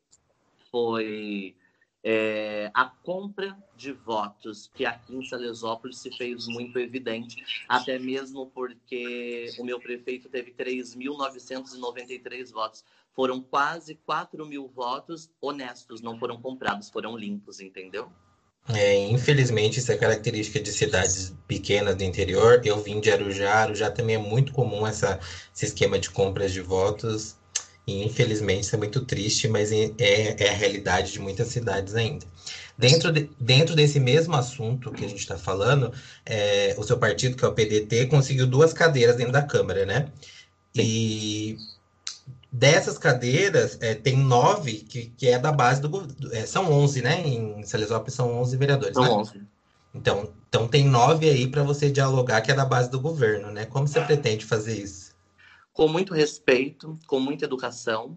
foi 0.70 1.56
é, 2.04 2.70
a 2.72 2.86
compra 2.86 3.58
de 3.76 3.92
votos, 3.92 4.70
que 4.76 4.86
aqui 4.86 5.16
em 5.16 5.26
Salesópolis 5.26 5.98
se 5.98 6.16
fez 6.16 6.48
muito 6.48 6.78
evidente, 6.78 7.44
até 7.68 7.98
mesmo 7.98 8.52
porque 8.52 9.48
o 9.58 9.64
meu 9.64 9.80
prefeito 9.80 10.30
teve 10.30 10.52
3.993 10.52 12.52
votos. 12.52 12.86
Foram 13.12 13.42
quase 13.42 13.96
4 13.96 14.46
mil 14.46 14.68
votos 14.68 15.32
honestos, 15.42 16.00
não 16.00 16.20
foram 16.20 16.40
comprados, 16.40 16.92
foram 16.92 17.18
limpos, 17.18 17.60
entendeu? 17.60 18.12
É, 18.68 18.96
infelizmente, 19.08 19.80
isso 19.80 19.92
é 19.92 19.98
característica 19.98 20.60
de 20.60 20.72
cidades 20.72 21.34
pequenas 21.48 21.96
do 21.96 22.04
interior. 22.04 22.62
Eu 22.64 22.82
vim 22.82 23.00
de 23.00 23.12
Arujá, 23.12 23.54
Arujá 23.62 23.92
também 23.92 24.16
é 24.16 24.20
muito 24.20 24.52
comum 24.52 24.88
essa, 24.88 25.20
esse 25.56 25.66
esquema 25.66 26.00
de 26.00 26.10
compras 26.10 26.52
de 26.52 26.62
votos. 26.62 27.36
E 27.88 28.04
infelizmente 28.04 28.62
isso 28.64 28.76
é 28.76 28.80
muito 28.80 29.06
triste, 29.06 29.48
mas 29.48 29.72
é, 29.72 29.92
é 30.00 30.50
a 30.50 30.54
realidade 30.54 31.12
de 31.12 31.20
muitas 31.20 31.50
cidades 31.50 31.94
ainda. 31.94 32.26
Dentro, 32.78 33.12
de, 33.12 33.30
dentro 33.40 33.76
desse 33.76 34.00
mesmo 34.00 34.36
assunto 34.36 34.92
que 34.92 35.06
a 35.06 35.08
gente 35.08 35.20
está 35.20 35.38
falando, 35.38 35.94
é, 36.26 36.76
o 36.78 36.84
seu 36.84 36.98
partido, 36.98 37.38
que 37.38 37.46
é 37.46 37.48
o 37.48 37.54
PDT, 37.54 38.08
conseguiu 38.08 38.48
duas 38.48 38.74
cadeiras 38.74 39.16
dentro 39.16 39.32
da 39.32 39.44
Câmara, 39.44 39.86
né? 39.86 40.12
E 40.76 41.58
Dessas 42.58 42.98
cadeiras, 42.98 43.78
é, 43.82 43.94
tem 43.94 44.18
nove 44.18 44.76
que, 44.76 45.08
que 45.08 45.28
é 45.28 45.38
da 45.38 45.52
base 45.52 45.82
do 45.82 46.08
é, 46.32 46.46
São 46.46 46.72
onze, 46.72 47.02
né? 47.02 47.22
Em 47.28 47.64
Salesópolis 47.64 48.14
são 48.14 48.34
onze 48.40 48.56
vereadores. 48.56 48.94
São 48.94 49.04
né? 49.04 49.10
onze. 49.12 49.42
Então, 49.94 50.34
então 50.48 50.66
tem 50.66 50.86
nove 50.86 51.30
aí 51.30 51.48
para 51.48 51.64
você 51.64 51.92
dialogar 51.92 52.40
que 52.40 52.50
é 52.50 52.56
da 52.56 52.64
base 52.64 52.90
do 52.90 52.98
governo, 52.98 53.52
né? 53.52 53.66
Como 53.66 53.86
você 53.86 54.00
pretende 54.00 54.46
fazer 54.46 54.78
isso? 54.78 55.14
Com 55.74 55.90
muito 55.90 56.14
respeito, 56.14 56.98
com 57.08 57.20
muita 57.20 57.44
educação. 57.44 58.16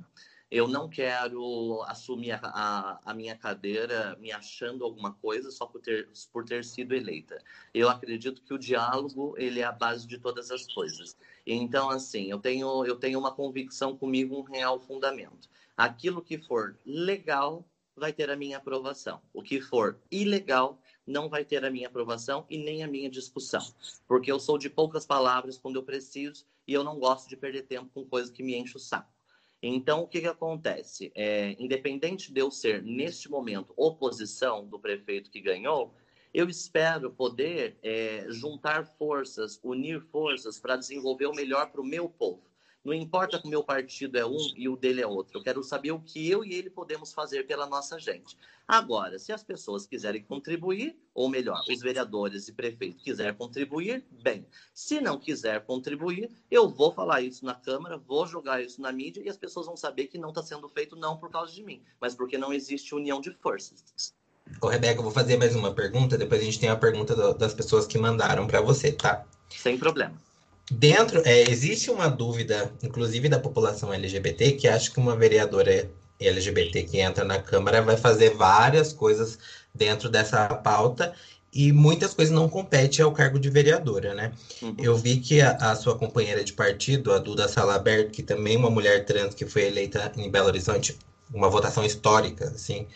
Eu 0.51 0.67
não 0.67 0.89
quero 0.89 1.83
assumir 1.83 2.33
a, 2.33 2.41
a, 2.43 3.01
a, 3.05 3.15
minha 3.15 3.37
cadeira 3.37 4.17
me 4.19 4.33
achando 4.33 4.83
alguma 4.83 5.13
coisa 5.13 5.51
só 5.51 5.67
por 5.67 5.81
ter, 5.81 6.09
por 6.33 6.45
ter 6.45 6.65
sido 6.65 6.95
eleita. 6.95 7.43
Eu 7.75 7.89
acredito 7.89 8.41
que 8.43 8.55
o 8.55 8.59
diálogo 8.59 9.35
ele 9.37 9.61
é 9.61 9.65
a 9.65 9.73
base 9.73 10.07
de 10.07 10.19
todas 10.19 10.51
as 10.51 10.67
coisas. 10.73 11.17
Então, 11.47 11.91
assim, 11.91 12.31
eu 12.31 12.39
tenho, 12.39 12.85
eu 12.87 12.97
tenho 12.97 13.19
uma 13.19 13.35
convicção 13.35 13.95
comigo, 13.95 14.39
um 14.39 14.43
real 14.43 14.81
fundamento. 14.81 15.51
Aquilo 15.77 16.23
que 16.23 16.39
for 16.39 16.79
legal 16.87 17.63
vai 17.95 18.13
ter 18.13 18.31
a 18.31 18.37
minha 18.37 18.57
aprovação. 18.57 19.21
O 19.35 19.43
que 19.43 19.61
for 19.61 19.99
ilegal 20.11 20.81
não 21.07 21.29
vai 21.29 21.45
ter 21.45 21.65
a 21.65 21.71
minha 21.71 21.89
aprovação 21.89 22.47
e 22.49 22.57
nem 22.57 22.83
a 22.83 22.89
minha 22.89 23.11
discussão. 23.11 23.67
Porque 24.07 24.33
eu 24.33 24.41
sou 24.41 24.57
de 24.57 24.71
poucas 24.71 25.05
palavras 25.05 25.59
quando 25.59 25.77
eu 25.77 25.83
preciso 25.83 26.47
e 26.67 26.73
eu 26.73 26.83
não 26.83 26.99
gosto 26.99 27.29
de 27.29 27.37
perder 27.37 27.63
tempo 27.63 27.91
com 27.93 28.05
coisa 28.05 28.33
que 28.33 28.43
me 28.43 28.57
enche 28.57 28.77
o 28.77 28.81
saco. 28.81 29.18
Então, 29.63 30.03
o 30.03 30.07
que, 30.07 30.21
que 30.21 30.27
acontece? 30.27 31.11
É, 31.15 31.57
independente 31.59 32.33
de 32.33 32.41
eu 32.41 32.51
ser, 32.51 32.83
neste 32.83 33.29
momento, 33.29 33.75
oposição 33.77 34.65
do 34.65 34.79
prefeito 34.79 35.31
que 35.31 35.41
ganhou, 35.41 35.93
eu 36.33 36.49
espero 36.49 37.11
poder 37.11 37.77
é, 37.83 38.27
juntar 38.29 38.87
forças, 38.97 39.59
unir 39.63 40.01
forças 40.01 40.61
para 40.61 40.77
desenvolver 40.77 41.27
o 41.27 41.35
melhor 41.35 41.71
para 41.71 41.81
o 41.81 41.87
meu 41.87 42.09
povo. 42.09 42.48
Não 42.85 42.95
importa 42.95 43.39
que 43.39 43.47
o 43.47 43.51
meu 43.51 43.63
partido 43.63 44.17
é 44.17 44.25
um 44.25 44.39
e 44.57 44.69
o 44.69 44.77
dele 44.77 45.03
é 45.03 45.07
outro. 45.07 45.39
Eu 45.39 45.43
quero 45.43 45.63
saber 45.63 45.91
o 45.93 46.01
que 46.01 46.31
eu 46.31 46.45
e 46.45 46.55
ele 46.55 46.71
podemos 46.71 47.13
fazer 47.13 47.47
pela 47.47 47.67
nossa 47.67 47.99
gente. 47.99 48.37
Agora, 48.67 49.19
se 49.19 49.33
as 49.33 49.43
pessoas 49.43 49.87
quiserem 49.87 50.23
contribuir, 50.23 50.97
ou 51.15 51.29
melhor, 51.29 51.61
os 51.69 51.81
vereadores 51.81 52.49
e 52.49 52.53
prefeitos 52.53 53.03
quiserem 53.03 53.35
contribuir, 53.35 54.05
bem. 54.23 54.47
Se 54.73 55.01
não 55.01 55.19
quiser 55.19 55.65
contribuir, 55.65 56.31
eu 56.51 56.69
vou 56.69 56.93
falar 56.93 57.21
isso 57.21 57.45
na 57.45 57.55
Câmara, 57.55 57.99
vou 57.99 58.27
jogar 58.27 58.63
isso 58.63 58.81
na 58.81 58.93
mídia 58.93 59.23
e 59.23 59.29
as 59.29 59.37
pessoas 59.37 59.67
vão 59.67 59.77
saber 59.77 60.07
que 60.07 60.19
não 60.19 60.29
está 60.29 60.43
sendo 60.43 60.69
feito 60.69 60.97
não 60.97 61.17
por 61.17 61.31
causa 61.31 61.53
de 61.53 61.63
mim, 61.63 61.83
mas 62.01 62.15
porque 62.15 62.39
não 62.39 62.53
existe 62.53 62.95
união 62.95 63.21
de 63.21 63.33
forças. 63.33 64.15
Ô, 64.63 64.69
Rebeca, 64.69 64.99
eu 64.99 65.03
vou 65.03 65.13
fazer 65.13 65.37
mais 65.37 65.55
uma 65.55 65.75
pergunta, 65.75 66.17
depois 66.17 66.41
a 66.41 66.45
gente 66.45 66.59
tem 66.59 66.69
a 66.69 66.77
pergunta 66.77 67.15
do, 67.15 67.35
das 67.35 67.53
pessoas 67.53 67.87
que 67.87 67.99
mandaram 67.99 68.47
para 68.47 68.61
você, 68.61 68.93
tá? 68.93 69.27
Sem 69.51 69.79
problema. 69.79 70.28
Dentro, 70.71 71.23
é, 71.25 71.51
existe 71.51 71.91
uma 71.91 72.09
dúvida, 72.09 72.71
inclusive 72.83 73.29
da 73.29 73.39
população 73.39 73.93
LGBT, 73.93 74.53
que 74.53 74.69
acha 74.69 74.91
que 74.91 74.99
uma 74.99 75.17
vereadora 75.17 75.89
LGBT 76.21 76.83
que 76.83 77.01
entra 77.01 77.25
na 77.25 77.39
Câmara 77.39 77.81
vai 77.81 77.97
fazer 77.97 78.35
várias 78.35 78.93
coisas 78.93 79.39
dentro 79.75 80.09
dessa 80.09 80.47
pauta 80.49 81.15
e 81.53 81.73
muitas 81.73 82.13
coisas 82.13 82.35
não 82.35 82.49
competem 82.49 83.05
ao 83.05 83.13
cargo 83.13 83.39
de 83.39 83.49
vereadora, 83.49 84.15
né? 84.15 84.33
Uhum. 84.61 84.75
Eu 84.79 84.97
vi 84.97 85.17
que 85.17 85.41
a, 85.41 85.53
a, 85.53 85.75
sua 85.75 85.97
companheira 85.97 86.45
de 86.45 86.53
partido, 86.53 87.13
a 87.13 87.19
Duda 87.19 87.49
Salaberto, 87.49 88.11
que 88.11 88.23
também 88.23 88.57
é 88.57 88.59
uma 88.59 88.71
mulher 88.71 89.05
trans 89.05 89.35
que 89.35 89.47
foi 89.47 89.65
eleita 89.65 90.13
em 90.17 90.31
Belo 90.31 90.49
Horizonte, 90.49 90.99
uma 91.33 91.49
votação 91.49 91.85
histórica, 91.85 92.47
assim, 92.47 92.87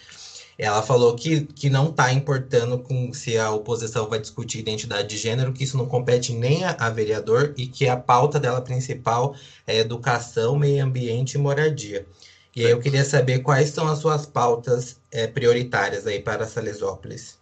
ela 0.58 0.82
falou 0.82 1.14
que, 1.16 1.46
que 1.46 1.70
não 1.70 1.88
está 1.88 2.12
importando 2.12 2.78
com 2.78 3.12
se 3.12 3.38
a 3.38 3.50
oposição 3.50 4.08
vai 4.08 4.20
discutir 4.20 4.58
identidade 4.58 5.08
de 5.08 5.16
gênero, 5.16 5.52
que 5.52 5.64
isso 5.64 5.76
não 5.76 5.86
compete 5.86 6.32
nem 6.32 6.64
a, 6.64 6.76
a 6.78 6.90
vereador 6.90 7.54
e 7.56 7.66
que 7.66 7.88
a 7.88 7.96
pauta 7.96 8.38
dela 8.38 8.60
principal 8.60 9.34
é 9.66 9.78
educação, 9.78 10.58
meio 10.58 10.84
ambiente 10.84 11.34
e 11.34 11.38
moradia. 11.38 12.06
E 12.54 12.66
aí 12.66 12.70
eu 12.70 12.80
queria 12.80 13.04
saber 13.04 13.38
quais 13.38 13.70
são 13.70 13.88
as 13.88 13.98
suas 13.98 14.26
pautas 14.26 15.00
é, 15.10 15.26
prioritárias 15.26 16.06
aí 16.06 16.20
para 16.20 16.46
Salesópolis. 16.46 17.40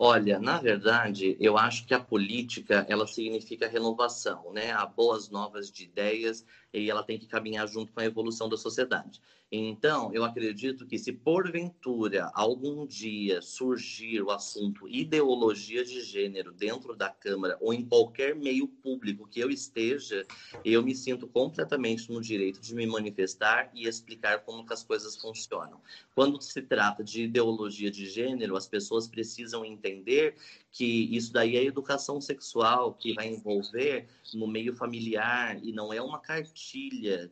Olha, 0.00 0.38
na 0.38 0.58
verdade, 0.58 1.36
eu 1.40 1.58
acho 1.58 1.84
que 1.84 1.92
a 1.92 1.98
política 1.98 2.86
ela 2.88 3.04
significa 3.04 3.66
renovação, 3.66 4.52
né? 4.52 4.70
Há 4.70 4.86
boas 4.86 5.28
novas 5.28 5.72
de 5.72 5.84
ideias 5.84 6.44
e 6.72 6.90
ela 6.90 7.02
tem 7.02 7.18
que 7.18 7.26
caminhar 7.26 7.66
junto 7.66 7.92
com 7.92 8.00
a 8.00 8.04
evolução 8.04 8.48
da 8.48 8.56
sociedade. 8.56 9.20
Então, 9.50 10.12
eu 10.12 10.24
acredito 10.24 10.86
que 10.86 10.98
se 10.98 11.10
porventura 11.10 12.30
algum 12.34 12.86
dia 12.86 13.40
surgir 13.40 14.20
o 14.20 14.30
assunto 14.30 14.86
ideologia 14.86 15.82
de 15.82 16.02
gênero 16.02 16.52
dentro 16.52 16.94
da 16.94 17.08
Câmara 17.08 17.56
ou 17.58 17.72
em 17.72 17.82
qualquer 17.82 18.36
meio 18.36 18.68
público 18.68 19.26
que 19.26 19.40
eu 19.40 19.50
esteja, 19.50 20.26
eu 20.62 20.82
me 20.82 20.94
sinto 20.94 21.26
completamente 21.26 22.12
no 22.12 22.20
direito 22.20 22.60
de 22.60 22.74
me 22.74 22.86
manifestar 22.86 23.70
e 23.72 23.88
explicar 23.88 24.40
como 24.40 24.66
que 24.66 24.74
as 24.74 24.84
coisas 24.84 25.16
funcionam. 25.16 25.80
Quando 26.14 26.42
se 26.42 26.60
trata 26.60 27.02
de 27.02 27.22
ideologia 27.22 27.90
de 27.90 28.04
gênero, 28.04 28.54
as 28.54 28.68
pessoas 28.68 29.08
precisam 29.08 29.64
entender 29.64 30.34
que 30.70 30.84
isso 31.16 31.32
daí 31.32 31.56
é 31.56 31.64
educação 31.64 32.20
sexual 32.20 32.92
que 32.92 33.14
vai 33.14 33.28
envolver 33.28 34.06
no 34.34 34.46
meio 34.46 34.74
familiar 34.74 35.58
e 35.64 35.72
não 35.72 35.90
é 35.90 36.02
uma 36.02 36.18
cartilha 36.18 36.57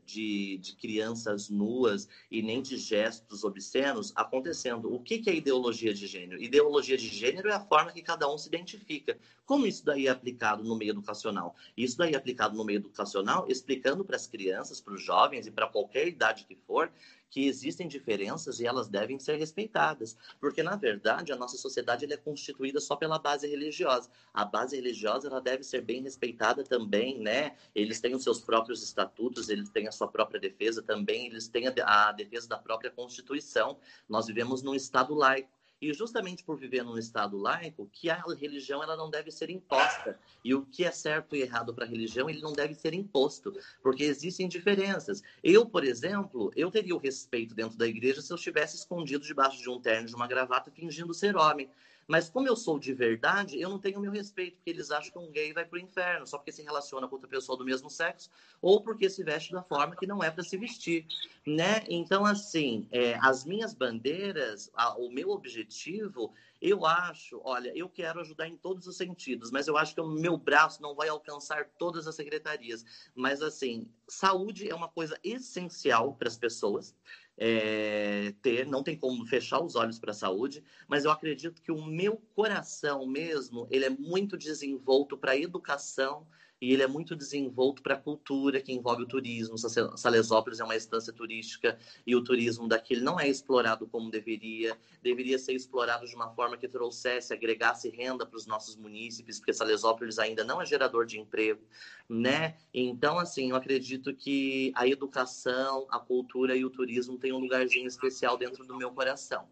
de, 0.05 0.59
de 0.59 0.77
crianças 0.77 1.51
nuas 1.51 2.09
e 2.31 2.41
nem 2.43 2.63
de 2.63 2.77
gestos 2.77 3.43
obscenos 3.45 4.13
acontecendo. 4.15 4.93
O 4.93 5.01
que, 5.01 5.19
que 5.19 5.29
é 5.29 5.35
ideologia 5.35 5.93
de 5.93 6.07
gênero? 6.07 6.41
Ideologia 6.41 6.97
de 6.97 7.09
gênero 7.09 7.49
é 7.49 7.53
a 7.53 7.61
forma 7.61 7.93
que 7.93 8.03
cada 8.03 8.33
um 8.33 8.39
se 8.39 8.49
identifica. 8.49 9.19
Como 9.45 9.67
isso 9.67 9.85
daí 9.85 10.07
é 10.07 10.11
aplicado 10.11 10.63
no 10.63 10.77
meio 10.77 10.91
educacional? 10.91 11.57
Isso 11.77 11.99
daí 11.99 12.15
é 12.15 12.17
aplicado 12.17 12.57
no 12.57 12.65
meio 12.65 12.79
educacional, 12.79 13.47
explicando 13.49 14.05
para 14.05 14.17
as 14.17 14.27
crianças, 14.27 14.81
para 14.81 14.95
os 14.95 15.03
jovens 15.03 15.47
e 15.47 15.51
para 15.51 15.67
qualquer 15.67 16.07
idade 16.07 16.45
que 16.45 16.55
for, 16.55 16.91
que 17.29 17.47
existem 17.47 17.89
diferenças 17.89 18.61
e 18.61 18.67
elas 18.67 18.89
devem 18.89 19.19
ser 19.19 19.37
respeitadas, 19.37 20.17
porque 20.41 20.63
na 20.63 20.77
verdade 20.77 21.33
a 21.33 21.37
nossa 21.37 21.57
sociedade 21.57 22.11
é 22.11 22.17
constituída 22.17 22.81
só 22.81 22.97
pela 22.97 23.19
base 23.19 23.47
religiosa. 23.47 24.11
A 24.33 24.45
base 24.45 24.77
religiosa 24.77 25.29
ela 25.29 25.41
deve 25.41 25.63
ser 25.63 25.83
bem 25.83 26.03
respeitada 26.03 26.63
também, 26.63 27.21
né? 27.21 27.57
Eles 27.75 28.01
têm 28.01 28.15
os 28.15 28.23
seus 28.23 28.41
próprios 28.41 28.83
estatutos, 28.83 29.49
eles 29.49 29.69
têm 29.69 29.89
a 29.89 29.93
sua 29.93 30.09
própria 30.09 30.41
defesa 30.41 30.83
também, 30.83 31.27
eles 31.27 31.49
têm 31.49 31.67
a, 31.67 32.13
defesa 32.13 32.49
da 32.49 32.59
própria 32.59 32.91
Constituição. 32.91 33.79
Nós 34.09 34.27
vivemos 34.27 34.63
num 34.63 34.75
estado 34.75 35.15
laico 35.15 35.56
e 35.91 35.95
justamente 35.95 36.43
por 36.43 36.59
viver 36.59 36.83
num 36.83 36.99
estado 36.99 37.39
laico, 37.39 37.89
que 37.93 38.11
a 38.11 38.23
religião 38.39 38.83
ela 38.83 38.97
não 38.97 39.09
deve 39.09 39.31
ser 39.31 39.51
imposta. 39.51 40.19
E 40.45 40.55
o 40.55 40.67
que 40.67 40.85
é 40.85 40.91
certo 40.91 41.37
e 41.37 41.43
errado 41.43 41.73
para 41.73 41.85
a 41.85 41.89
religião, 41.89 42.29
ele 42.29 42.41
não 42.41 42.53
deve 42.53 42.75
ser 42.75 42.93
imposto, 42.93 43.53
porque 43.83 44.05
existem 44.05 44.49
diferenças. 44.49 45.23
Eu, 45.43 45.65
por 45.67 45.85
exemplo, 45.85 46.51
eu 46.57 46.71
teria 46.71 46.95
o 46.95 46.99
respeito 46.99 47.55
dentro 47.55 47.79
da 47.79 47.87
igreja 47.87 48.21
se 48.21 48.33
eu 48.33 48.37
estivesse 48.37 48.77
escondido 48.77 49.25
debaixo 49.25 49.63
de 49.63 49.71
um 49.71 49.81
terno, 49.81 50.09
de 50.09 50.15
uma 50.15 50.27
gravata, 50.27 50.71
fingindo 50.71 51.15
ser 51.15 51.37
homem. 51.37 51.71
Mas 52.07 52.29
como 52.29 52.47
eu 52.47 52.55
sou 52.55 52.79
de 52.79 52.93
verdade, 52.93 53.61
eu 53.61 53.69
não 53.69 53.79
tenho 53.79 54.01
meu 54.01 54.13
respeito, 54.13 54.57
porque 54.57 54.71
eles 54.71 54.91
acham 54.91 55.13
que 55.13 55.19
um 55.19 55.31
gay 55.31 55.53
vai 55.53 55.65
para 55.65 55.77
o 55.77 55.81
inferno, 55.81 56.27
só 56.27 56.39
porque 56.39 56.53
se 56.53 56.63
relaciona 56.63 57.09
com 57.09 57.17
outra 57.17 57.29
pessoa 57.29 57.59
do 57.59 57.65
mesmo 57.65 57.91
sexo, 57.91 58.31
ou 58.63 58.81
porque 58.81 59.11
se 59.11 59.25
veste 59.25 59.53
da 59.53 59.63
forma 59.63 59.97
que 59.97 60.07
não 60.07 60.23
é 60.23 60.31
para 60.31 60.45
se 60.45 60.57
vestir, 60.57 61.07
né? 61.45 61.85
Então, 61.89 62.25
assim, 62.25 62.87
é, 62.93 63.19
as 63.21 63.45
minhas 63.45 63.75
bandeiras, 63.75 64.71
a, 64.75 64.97
o 64.97 65.11
meu 65.11 65.31
objetivo, 65.31 66.33
eu 66.61 66.87
acho, 66.87 67.41
olha, 67.45 67.77
eu 67.77 67.89
quero 67.89 68.21
ajudar 68.21 68.49
em 68.49 68.57
todos 68.57 68.87
os 68.87 68.97
sentidos, 68.97 69.51
mas 69.51 69.69
eu 69.69 69.77
acho 69.77 69.95
que 69.95 70.01
o 70.01 70.07
meu 70.07 70.37
braço 70.37 70.81
não 70.81 70.95
vai 70.95 71.09
alcançar 71.09 71.69
todas 71.79 72.07
as 72.07 72.15
secretarias. 72.15 72.85
Mas, 73.15 73.43
assim, 73.43 73.91
saúde 74.09 74.69
é 74.69 74.75
uma 74.75 74.89
coisa 74.89 75.19
essencial 75.23 76.15
para 76.15 76.29
as 76.29 76.37
pessoas 76.37 76.95
é, 77.37 78.33
ter, 78.41 78.67
não 78.67 78.83
tem 78.83 78.97
como 78.97 79.27
fechar 79.27 79.61
os 79.61 79.77
olhos 79.77 79.99
para 79.99 80.11
a 80.11 80.15
saúde, 80.15 80.65
mas 80.89 81.05
eu 81.05 81.11
acredito 81.11 81.61
que 81.61 81.71
o 81.71 81.85
meu 81.85 82.17
coração 82.35 83.07
mesmo, 83.07 83.67
ele 83.71 83.85
é 83.85 83.91
muito 83.91 84.37
desenvolto 84.37 85.17
para 85.17 85.33
a 85.33 85.37
educação, 85.37 86.27
e 86.61 86.73
ele 86.73 86.83
é 86.83 86.87
muito 86.87 87.15
desenvolto 87.15 87.83
para 87.83 87.95
a 87.95 87.99
cultura 87.99 88.61
que 88.61 88.73
envolve 88.73 89.03
o 89.03 89.07
turismo. 89.07 89.57
Salesópolis 89.59 90.59
é 90.59 90.65
uma 90.65 90.77
estância 90.77 91.13
turística 91.13 91.79
e 92.07 92.17
o 92.17 92.25
turismo 92.25 92.67
daqui 92.67 92.97
não 92.97 93.21
é 93.21 93.29
explorado 93.29 93.87
como 93.87 94.11
deveria. 94.11 94.77
Deveria 95.03 95.39
ser 95.39 95.53
explorado 95.53 96.07
de 96.07 96.15
uma 96.15 96.31
forma 96.31 96.57
que 96.57 96.67
trouxesse, 96.67 97.35
agregasse 97.35 97.91
renda 97.91 98.25
para 98.25 98.37
os 98.37 98.47
nossos 98.47 98.75
munícipes, 98.77 99.39
porque 99.39 99.53
Salesópolis 99.53 100.19
ainda 100.19 100.45
não 100.45 100.61
é 100.61 100.65
gerador 100.65 101.05
de 101.05 101.21
emprego, 101.21 101.63
né? 102.09 102.57
Então, 102.73 103.19
assim, 103.19 103.51
eu 103.51 103.57
acredito 103.57 104.15
que 104.15 104.73
a 104.75 104.89
educação, 104.89 105.87
a 105.91 105.99
cultura 105.99 106.57
e 106.57 106.65
o 106.65 106.71
turismo 106.71 107.19
têm 107.19 107.33
um 107.33 107.39
lugarzinho 107.39 107.87
especial 107.87 108.39
dentro 108.39 108.65
do 108.65 108.77
meu 108.77 108.91
coração. 108.93 109.47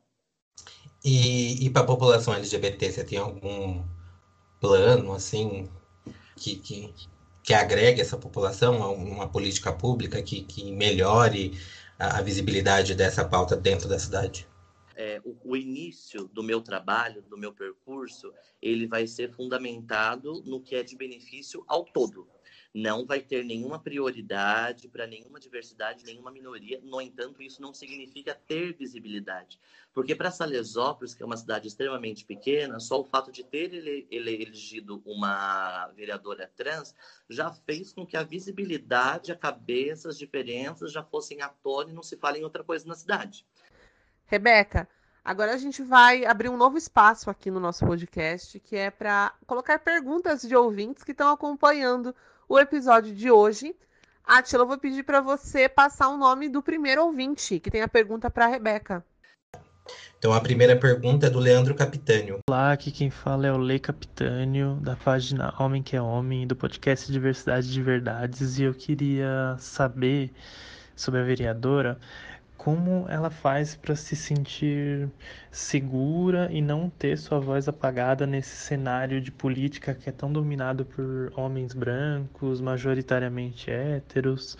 E, 1.04 1.66
e 1.66 1.70
para 1.70 1.82
a 1.82 1.86
população 1.86 2.32
LGBT, 2.32 2.90
você 2.90 3.04
tem 3.04 3.18
algum 3.18 3.84
plano, 4.58 5.12
assim, 5.12 5.68
que, 6.36 6.56
que, 6.56 6.94
que 7.42 7.54
agregue 7.54 8.00
essa 8.00 8.16
população 8.16 8.82
a 8.82 8.90
uma 8.90 9.28
política 9.28 9.72
pública 9.72 10.22
que, 10.22 10.42
que 10.42 10.72
melhore 10.72 11.58
a, 11.98 12.18
a 12.18 12.22
visibilidade 12.22 12.94
dessa 12.94 13.24
pauta 13.24 13.56
dentro 13.56 13.88
da 13.88 13.98
cidade? 13.98 14.46
É, 14.96 15.20
o, 15.24 15.36
o, 15.44 15.56
início 15.56 16.28
do 16.28 16.42
meu 16.42 16.60
trabalho, 16.60 17.22
do 17.22 17.36
meu 17.36 17.52
percurso, 17.52 18.32
ele 18.62 18.86
vai 18.86 19.06
ser 19.06 19.32
fundamentado 19.32 20.42
no 20.46 20.60
que 20.60 20.76
é 20.76 20.82
de 20.82 20.96
benefício 20.96 21.64
ao 21.66 21.84
todo. 21.84 22.28
Não 22.74 23.06
vai 23.06 23.20
ter 23.20 23.44
nenhuma 23.44 23.78
prioridade 23.78 24.88
para 24.88 25.06
nenhuma 25.06 25.38
diversidade, 25.38 26.04
nenhuma 26.04 26.32
minoria. 26.32 26.80
No 26.82 27.00
entanto, 27.00 27.40
isso 27.40 27.62
não 27.62 27.72
significa 27.72 28.34
ter 28.34 28.72
visibilidade. 28.72 29.60
Porque 29.92 30.12
para 30.12 30.32
Salesópolis, 30.32 31.14
que 31.14 31.22
é 31.22 31.26
uma 31.26 31.36
cidade 31.36 31.68
extremamente 31.68 32.24
pequena, 32.24 32.80
só 32.80 33.00
o 33.00 33.04
fato 33.04 33.30
de 33.30 33.44
ter 33.44 33.72
ele, 33.72 34.08
ele 34.10 34.42
elegido 34.42 35.00
uma 35.06 35.86
vereadora 35.94 36.50
trans 36.56 36.92
já 37.30 37.52
fez 37.52 37.92
com 37.92 38.04
que 38.04 38.16
a 38.16 38.24
visibilidade, 38.24 39.30
a 39.30 39.36
cabeça, 39.36 40.08
as 40.08 40.18
diferenças 40.18 40.90
já 40.90 41.04
fossem 41.04 41.42
à 41.42 41.48
tona 41.48 41.90
e 41.90 41.94
não 41.94 42.02
se 42.02 42.16
fale 42.16 42.40
em 42.40 42.44
outra 42.44 42.64
coisa 42.64 42.88
na 42.88 42.96
cidade. 42.96 43.46
Rebeca, 44.26 44.88
agora 45.24 45.54
a 45.54 45.58
gente 45.58 45.80
vai 45.80 46.24
abrir 46.24 46.48
um 46.48 46.56
novo 46.56 46.76
espaço 46.76 47.30
aqui 47.30 47.52
no 47.52 47.60
nosso 47.60 47.86
podcast, 47.86 48.58
que 48.58 48.74
é 48.74 48.90
para 48.90 49.32
colocar 49.46 49.78
perguntas 49.78 50.42
de 50.42 50.56
ouvintes 50.56 51.04
que 51.04 51.12
estão 51.12 51.30
acompanhando 51.30 52.12
o 52.48 52.58
episódio 52.58 53.14
de 53.14 53.30
hoje. 53.30 53.74
Atila, 54.24 54.62
eu 54.62 54.68
vou 54.68 54.78
pedir 54.78 55.02
para 55.02 55.20
você 55.20 55.68
passar 55.68 56.08
o 56.08 56.16
nome 56.16 56.48
do 56.48 56.62
primeiro 56.62 57.04
ouvinte, 57.04 57.60
que 57.60 57.70
tem 57.70 57.82
a 57.82 57.88
pergunta 57.88 58.30
para 58.30 58.46
a 58.46 58.48
Rebeca. 58.48 59.04
Então 60.18 60.32
a 60.32 60.40
primeira 60.40 60.74
pergunta 60.74 61.26
é 61.26 61.30
do 61.30 61.38
Leandro 61.38 61.74
Capitânio. 61.74 62.38
Olá, 62.48 62.72
aqui 62.72 62.90
quem 62.90 63.10
fala 63.10 63.46
é 63.46 63.52
o 63.52 63.58
Lei 63.58 63.78
Capitânio, 63.78 64.76
da 64.80 64.96
página 64.96 65.54
Homem 65.58 65.82
que 65.82 65.94
é 65.94 66.00
Homem, 66.00 66.46
do 66.46 66.56
podcast 66.56 67.12
Diversidade 67.12 67.70
de 67.70 67.82
Verdades, 67.82 68.58
e 68.58 68.62
eu 68.62 68.72
queria 68.72 69.54
saber 69.58 70.32
sobre 70.96 71.20
a 71.20 71.24
vereadora 71.24 72.00
como 72.64 73.04
ela 73.10 73.28
faz 73.28 73.76
para 73.76 73.94
se 73.94 74.16
sentir 74.16 75.10
segura 75.50 76.48
e 76.50 76.62
não 76.62 76.88
ter 76.88 77.18
sua 77.18 77.38
voz 77.38 77.68
apagada 77.68 78.26
nesse 78.26 78.56
cenário 78.56 79.20
de 79.20 79.30
política 79.30 79.92
que 79.92 80.08
é 80.08 80.12
tão 80.12 80.32
dominado 80.32 80.82
por 80.86 81.30
homens 81.36 81.74
brancos, 81.74 82.62
majoritariamente 82.62 83.70
héteros, 83.70 84.56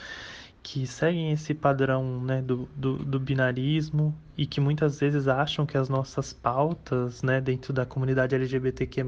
que 0.62 0.86
seguem 0.86 1.32
esse 1.32 1.54
padrão 1.54 2.22
né, 2.22 2.42
do, 2.42 2.68
do, 2.76 2.98
do, 2.98 3.18
binarismo 3.18 4.14
e 4.36 4.44
que 4.44 4.60
muitas 4.60 5.00
vezes 5.00 5.26
acham 5.26 5.64
que 5.64 5.78
as 5.78 5.88
nossas 5.88 6.30
pautas 6.30 7.22
né, 7.22 7.40
dentro 7.40 7.72
da 7.72 7.86
comunidade 7.86 8.34
LGBTQ+, 8.34 9.02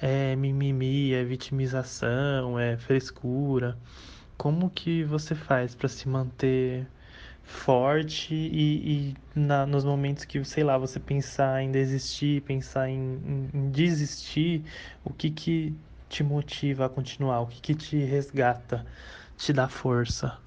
é 0.00 0.36
mimimi, 0.36 1.12
é 1.12 1.24
vitimização, 1.24 2.56
é 2.56 2.76
frescura. 2.76 3.76
Como 4.38 4.70
que 4.70 5.02
você 5.02 5.34
faz 5.34 5.74
para 5.74 5.88
se 5.88 6.08
manter 6.08 6.86
forte 7.50 8.32
e, 8.34 9.10
e 9.10 9.14
na, 9.34 9.66
nos 9.66 9.84
momentos 9.84 10.24
que, 10.24 10.42
sei 10.44 10.62
lá, 10.62 10.78
você 10.78 11.00
pensar 11.00 11.62
em 11.62 11.70
desistir, 11.70 12.42
pensar 12.42 12.88
em, 12.88 12.98
em, 12.98 13.50
em 13.52 13.70
desistir, 13.70 14.64
o 15.04 15.12
que 15.12 15.30
que 15.30 15.74
te 16.08 16.22
motiva 16.22 16.86
a 16.86 16.88
continuar? 16.88 17.40
O 17.40 17.46
que 17.48 17.60
que 17.60 17.74
te 17.74 17.96
resgata, 17.96 18.86
te 19.36 19.52
dá 19.52 19.68
força? 19.68 20.40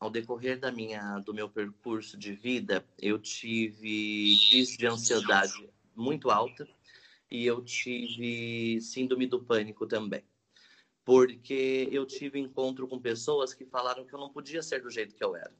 Ao 0.00 0.10
decorrer 0.10 0.58
da 0.58 0.72
minha, 0.72 1.18
do 1.18 1.32
meu 1.32 1.48
percurso 1.48 2.18
de 2.18 2.32
vida, 2.32 2.84
eu 2.98 3.18
tive 3.18 4.36
crise 4.48 4.76
de 4.76 4.86
ansiedade 4.86 5.68
muito 5.94 6.30
alta 6.30 6.66
e 7.30 7.46
eu 7.46 7.62
tive 7.62 8.80
síndrome 8.80 9.26
do 9.26 9.42
pânico 9.42 9.86
também 9.86 10.24
porque 11.04 11.88
eu 11.92 12.04
tive 12.04 12.40
encontro 12.40 12.88
com 12.88 12.98
pessoas 12.98 13.54
que 13.54 13.64
falaram 13.64 14.04
que 14.04 14.12
eu 14.12 14.18
não 14.18 14.28
podia 14.28 14.60
ser 14.60 14.82
do 14.82 14.90
jeito 14.90 15.14
que 15.14 15.22
eu 15.22 15.36
era 15.36 15.52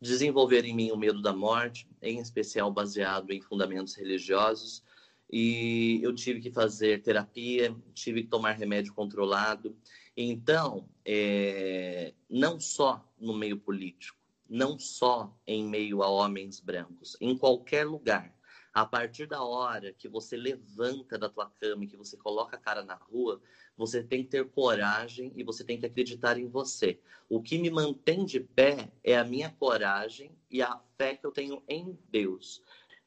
desenvolver 0.00 0.64
em 0.64 0.74
mim 0.74 0.90
o 0.90 0.96
medo 0.96 1.22
da 1.22 1.32
morte, 1.32 1.88
em 2.02 2.18
especial 2.18 2.70
baseado 2.70 3.30
em 3.32 3.40
fundamentos 3.40 3.94
religiosos. 3.94 4.82
E 5.30 6.00
eu 6.02 6.14
tive 6.14 6.40
que 6.40 6.50
fazer 6.50 7.02
terapia, 7.02 7.74
tive 7.94 8.22
que 8.22 8.28
tomar 8.28 8.52
remédio 8.52 8.92
controlado. 8.92 9.76
Então, 10.16 10.88
é, 11.04 12.12
não 12.28 12.60
só 12.60 13.04
no 13.18 13.34
meio 13.34 13.58
político, 13.58 14.18
não 14.48 14.78
só 14.78 15.34
em 15.46 15.64
meio 15.64 16.02
a 16.02 16.08
homens 16.08 16.60
brancos, 16.60 17.16
em 17.20 17.36
qualquer 17.36 17.86
lugar, 17.86 18.33
a 18.74 18.84
partir 18.84 19.26
da 19.26 19.40
hora 19.44 19.92
que 19.92 20.08
você 20.08 20.36
levanta 20.36 21.16
da 21.16 21.28
tua 21.28 21.48
cama 21.48 21.84
e 21.84 21.86
que 21.86 21.96
você 21.96 22.16
coloca 22.16 22.56
a 22.56 22.60
cara 22.60 22.82
na 22.82 22.96
rua, 22.96 23.40
você 23.76 24.02
tem 24.02 24.24
que 24.24 24.30
ter 24.30 24.50
coragem 24.50 25.32
e 25.36 25.44
você 25.44 25.62
tem 25.62 25.78
que 25.78 25.86
acreditar 25.86 26.36
em 26.36 26.48
você. 26.48 26.98
O 27.28 27.40
que 27.40 27.56
me 27.56 27.70
mantém 27.70 28.24
de 28.24 28.40
pé 28.40 28.90
é 29.04 29.16
a 29.16 29.22
minha 29.22 29.48
coragem 29.48 30.36
e 30.50 30.60
a 30.60 30.80
fé 30.98 31.14
que 31.14 31.24
eu 31.24 31.30
tenho 31.30 31.62
em 31.68 31.96
Deus. 32.08 32.60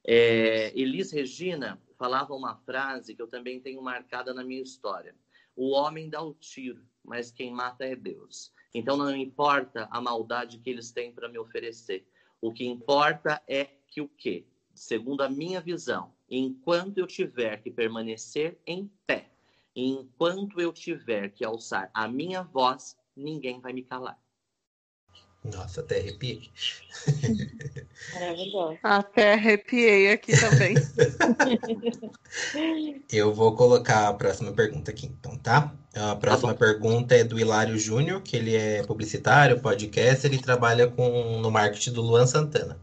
É, 0.06 0.72
Elis 0.74 1.12
Regina 1.12 1.78
falava 1.98 2.34
uma 2.34 2.56
frase 2.56 3.14
que 3.14 3.22
eu 3.22 3.28
também 3.28 3.60
tenho 3.60 3.82
marcada 3.82 4.34
na 4.34 4.46
minha 4.46 4.62
história. 4.62 5.14
O 5.54 5.72
homem 5.72 6.10
dá 6.10 6.22
o 6.22 6.34
tiro, 6.34 6.82
mas 7.04 7.30
quem 7.30 7.52
mata 7.52 7.84
é 7.84 7.94
Deus. 7.94 8.54
Então 8.74 8.96
não 8.96 9.14
importa 9.14 9.86
a 9.92 10.00
maldade 10.00 10.60
que 10.60 10.70
eles 10.70 10.92
têm 10.92 11.12
para 11.12 11.28
me 11.28 11.38
oferecer. 11.38 12.08
O 12.40 12.54
que 12.54 12.66
importa 12.66 13.42
é 13.46 13.66
que 13.66 14.00
o 14.00 14.08
quê? 14.08 14.46
Segundo 14.78 15.22
a 15.22 15.30
minha 15.30 15.60
visão, 15.60 16.12
enquanto 16.30 17.00
eu 17.00 17.08
tiver 17.08 17.62
que 17.62 17.72
permanecer 17.72 18.58
em 18.66 18.90
pé, 19.06 19.30
enquanto 19.76 20.62
eu 20.62 20.72
tiver 20.72 21.30
que 21.30 21.44
alçar 21.44 21.90
a 21.94 22.08
minha 22.08 22.44
voz, 22.44 22.96
ninguém 23.16 23.60
vai 23.60 23.74
me 23.74 23.84
calar. 23.84 24.18
Nossa, 25.44 25.82
até 25.82 26.00
arrepiei. 26.00 26.52
Maravilhoso. 28.14 28.78
Até 28.84 29.34
arrepiei 29.34 30.12
aqui 30.12 30.34
também. 30.38 30.76
eu 33.12 33.34
vou 33.34 33.56
colocar 33.56 34.10
a 34.10 34.14
próxima 34.14 34.52
pergunta 34.52 34.92
aqui, 34.92 35.06
então, 35.06 35.38
tá? 35.38 35.74
A 35.96 36.16
próxima 36.16 36.54
tá 36.54 36.60
pergunta 36.60 37.16
é 37.16 37.24
do 37.24 37.40
Hilário 37.40 37.80
Júnior, 37.80 38.22
que 38.22 38.36
ele 38.36 38.56
é 38.56 38.84
publicitário, 38.84 39.62
podcaster 39.62 40.34
e 40.34 40.42
trabalha 40.42 40.88
com, 40.88 41.40
no 41.40 41.50
marketing 41.50 41.94
do 41.94 42.02
Luan 42.02 42.28
Santana. 42.28 42.78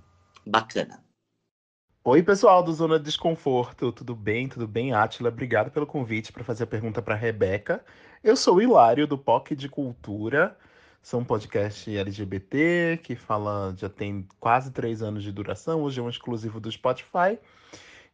Bacana. 0.47 1.04
Oi, 2.07 2.23
pessoal 2.23 2.63
do 2.63 2.71
Zona 2.71 2.99
de 2.99 3.07
Desconforto, 3.07 3.91
tudo 3.91 4.15
bem? 4.15 4.47
Tudo 4.47 4.69
bem, 4.69 4.93
Átila? 4.93 5.31
Obrigado 5.31 5.71
pelo 5.71 5.87
convite 5.87 6.31
para 6.31 6.45
fazer 6.45 6.65
a 6.65 6.67
pergunta 6.67 7.01
para 7.01 7.15
a 7.15 7.17
Rebeca. 7.17 7.83
Eu 8.23 8.37
sou 8.37 8.57
o 8.57 8.63
Hilário, 8.63 9.07
do 9.07 9.17
POC 9.17 9.57
de 9.57 9.71
Cultura. 9.71 10.55
Sou 11.03 11.21
um 11.21 11.25
podcast 11.25 11.97
LGBT 11.97 13.01
que 13.03 13.17
fala, 13.17 13.75
já 13.79 13.89
tem 13.89 14.29
quase 14.39 14.71
três 14.71 15.01
anos 15.01 15.23
de 15.23 15.33
duração, 15.33 15.81
hoje 15.83 15.99
é 15.99 16.03
um 16.03 16.11
exclusivo 16.11 16.61
do 16.61 16.71
Spotify. 16.71 17.39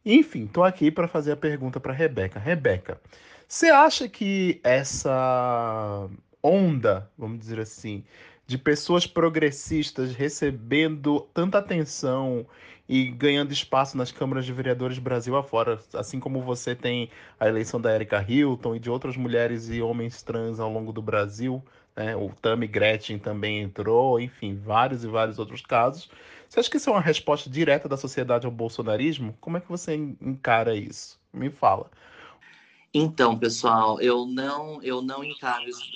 Enfim, 0.05 0.45
estou 0.45 0.63
aqui 0.63 0.89
para 0.89 1.09
fazer 1.09 1.33
a 1.33 1.37
pergunta 1.37 1.77
para 1.77 1.91
a 1.91 1.95
Rebeca. 1.95 2.39
Rebeca, 2.39 2.97
você 3.45 3.67
acha 3.71 4.07
que 4.07 4.61
essa 4.63 6.09
onda, 6.41 7.11
vamos 7.17 7.39
dizer 7.39 7.59
assim, 7.59 8.05
de 8.51 8.57
pessoas 8.57 9.07
progressistas 9.07 10.13
recebendo 10.13 11.21
tanta 11.33 11.57
atenção 11.57 12.45
e 12.87 13.05
ganhando 13.07 13.53
espaço 13.53 13.95
nas 13.95 14.11
câmaras 14.11 14.45
de 14.45 14.51
vereadores 14.51 14.99
Brasil 14.99 15.37
afora, 15.37 15.79
assim 15.93 16.19
como 16.19 16.41
você 16.41 16.75
tem 16.75 17.09
a 17.39 17.47
eleição 17.47 17.79
da 17.79 17.95
Erika 17.95 18.21
Hilton 18.21 18.75
e 18.75 18.79
de 18.79 18.89
outras 18.89 19.15
mulheres 19.15 19.69
e 19.69 19.81
homens 19.81 20.21
trans 20.21 20.59
ao 20.59 20.69
longo 20.69 20.91
do 20.91 21.01
Brasil, 21.01 21.63
né? 21.95 22.13
o 22.13 22.29
Tammy 22.41 22.67
Gretchen 22.67 23.17
também 23.17 23.61
entrou, 23.61 24.19
enfim, 24.19 24.53
vários 24.57 25.05
e 25.05 25.07
vários 25.07 25.39
outros 25.39 25.61
casos. 25.61 26.11
Você 26.49 26.59
acha 26.59 26.69
que 26.69 26.75
isso 26.75 26.89
é 26.89 26.91
uma 26.91 26.99
resposta 26.99 27.49
direta 27.49 27.87
da 27.87 27.95
sociedade 27.95 28.45
ao 28.45 28.51
bolsonarismo? 28.51 29.33
Como 29.39 29.55
é 29.55 29.61
que 29.61 29.69
você 29.69 29.95
encara 29.95 30.75
isso? 30.75 31.17
Me 31.31 31.49
fala. 31.49 31.89
Então, 32.93 33.39
pessoal, 33.39 34.01
eu 34.01 34.25
não, 34.25 34.83
eu 34.83 35.01
não 35.01 35.23
encaro 35.23 35.69
isso 35.69 35.89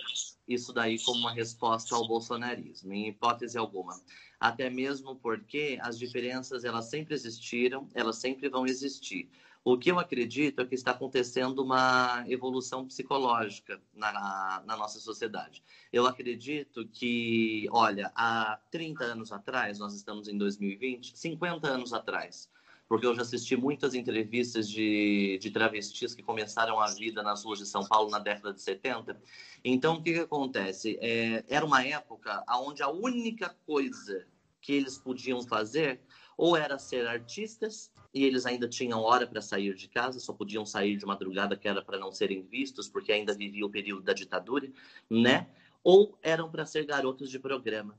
isso 0.47 0.71
daí 0.71 0.97
como 1.03 1.19
uma 1.19 1.33
resposta 1.33 1.95
ao 1.95 2.07
bolsonarismo, 2.07 2.93
em 2.93 3.09
hipótese 3.09 3.57
alguma. 3.57 3.99
Até 4.39 4.69
mesmo 4.69 5.15
porque 5.15 5.77
as 5.81 5.97
diferenças 5.97 6.63
elas 6.63 6.85
sempre 6.85 7.13
existiram, 7.13 7.89
elas 7.93 8.17
sempre 8.17 8.49
vão 8.49 8.65
existir. 8.65 9.29
O 9.67 9.79
que 9.79 9.89
eu 9.89 9.97
acredito 9.97 10.61
é 10.61 10.65
que 10.65 10.75
está 10.75 10.91
acontecendo 10.91 11.63
uma 11.63 12.23
evolução 12.27 12.85
psicológica 12.85 13.81
na, 13.95 14.61
na 14.63 14.77
nossa 14.77 14.99
sociedade. 14.99 15.63
Eu 15.91 16.05
acredito 16.05 16.87
que, 16.87 17.67
olha, 17.71 18.11
há 18.15 18.59
30 18.69 19.03
anos 19.03 19.31
atrás, 19.31 19.79
nós 19.79 19.95
estamos 19.95 20.27
em 20.27 20.37
2020, 20.37 21.17
50 21.17 21.67
anos 21.67 21.93
atrás, 21.93 22.47
porque 22.87 23.05
eu 23.05 23.15
já 23.15 23.23
assisti 23.23 23.55
muitas 23.55 23.93
entrevistas 23.93 24.69
de, 24.69 25.39
de 25.41 25.49
travestis 25.51 26.13
que 26.13 26.21
começaram 26.21 26.79
a 26.79 26.87
vida 26.93 27.23
nas 27.23 27.43
ruas 27.43 27.59
de 27.59 27.65
São 27.65 27.83
Paulo 27.85 28.09
na 28.09 28.19
década 28.19 28.53
de 28.53 28.61
70. 28.61 29.19
Então, 29.63 29.95
o 29.95 30.03
que, 30.03 30.13
que 30.13 30.19
acontece? 30.19 30.97
É, 31.01 31.43
era 31.47 31.65
uma 31.65 31.83
época 31.83 32.43
onde 32.59 32.83
a 32.83 32.89
única 32.89 33.55
coisa 33.65 34.25
que 34.61 34.73
eles 34.73 34.97
podiam 34.97 35.41
fazer 35.41 36.01
ou 36.37 36.55
era 36.55 36.77
ser 36.77 37.07
artistas, 37.07 37.91
e 38.13 38.23
eles 38.23 38.45
ainda 38.45 38.67
tinham 38.67 39.01
hora 39.01 39.27
para 39.27 39.41
sair 39.41 39.73
de 39.73 39.87
casa, 39.87 40.19
só 40.19 40.33
podiam 40.33 40.65
sair 40.65 40.97
de 40.97 41.05
madrugada, 41.05 41.55
que 41.55 41.67
era 41.67 41.81
para 41.81 41.99
não 41.99 42.11
serem 42.11 42.43
vistos, 42.43 42.87
porque 42.87 43.11
ainda 43.11 43.33
vivia 43.33 43.65
o 43.65 43.69
período 43.69 44.03
da 44.03 44.13
ditadura, 44.13 44.71
né? 45.09 45.47
Ou 45.83 46.17
eram 46.21 46.49
para 46.49 46.65
ser 46.65 46.85
garotos 46.85 47.29
de 47.29 47.39
programa. 47.39 47.97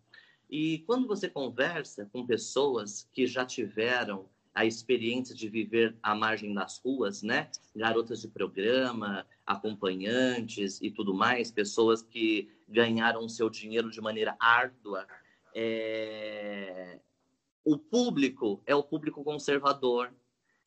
E 0.48 0.78
quando 0.86 1.06
você 1.06 1.28
conversa 1.28 2.08
com 2.12 2.26
pessoas 2.26 3.08
que 3.12 3.26
já 3.26 3.44
tiveram 3.44 4.28
a 4.56 4.64
experiência 4.64 5.34
de 5.34 5.50
viver 5.50 5.94
à 6.02 6.14
margem 6.14 6.54
das 6.54 6.78
ruas, 6.78 7.22
né? 7.22 7.50
Garotas 7.74 8.22
de 8.22 8.28
programa, 8.28 9.26
acompanhantes 9.46 10.80
e 10.80 10.90
tudo 10.90 11.12
mais, 11.12 11.50
pessoas 11.50 12.00
que 12.00 12.48
ganharam 12.66 13.28
seu 13.28 13.50
dinheiro 13.50 13.90
de 13.90 14.00
maneira 14.00 14.34
árdua. 14.40 15.06
É... 15.54 16.98
O 17.62 17.76
público 17.76 18.62
é 18.64 18.74
o 18.74 18.82
público 18.82 19.22
conservador, 19.22 20.10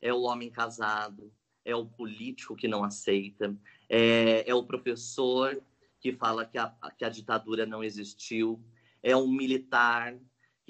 é 0.00 0.14
o 0.14 0.22
homem 0.22 0.50
casado, 0.50 1.32
é 1.64 1.74
o 1.74 1.84
político 1.84 2.54
que 2.54 2.68
não 2.68 2.84
aceita, 2.84 3.56
é, 3.88 4.48
é 4.48 4.54
o 4.54 4.62
professor 4.62 5.60
que 6.00 6.12
fala 6.12 6.46
que 6.46 6.58
a, 6.58 6.72
que 6.96 7.04
a 7.04 7.08
ditadura 7.08 7.66
não 7.66 7.82
existiu, 7.82 8.62
é 9.02 9.16
um 9.16 9.26
militar 9.26 10.16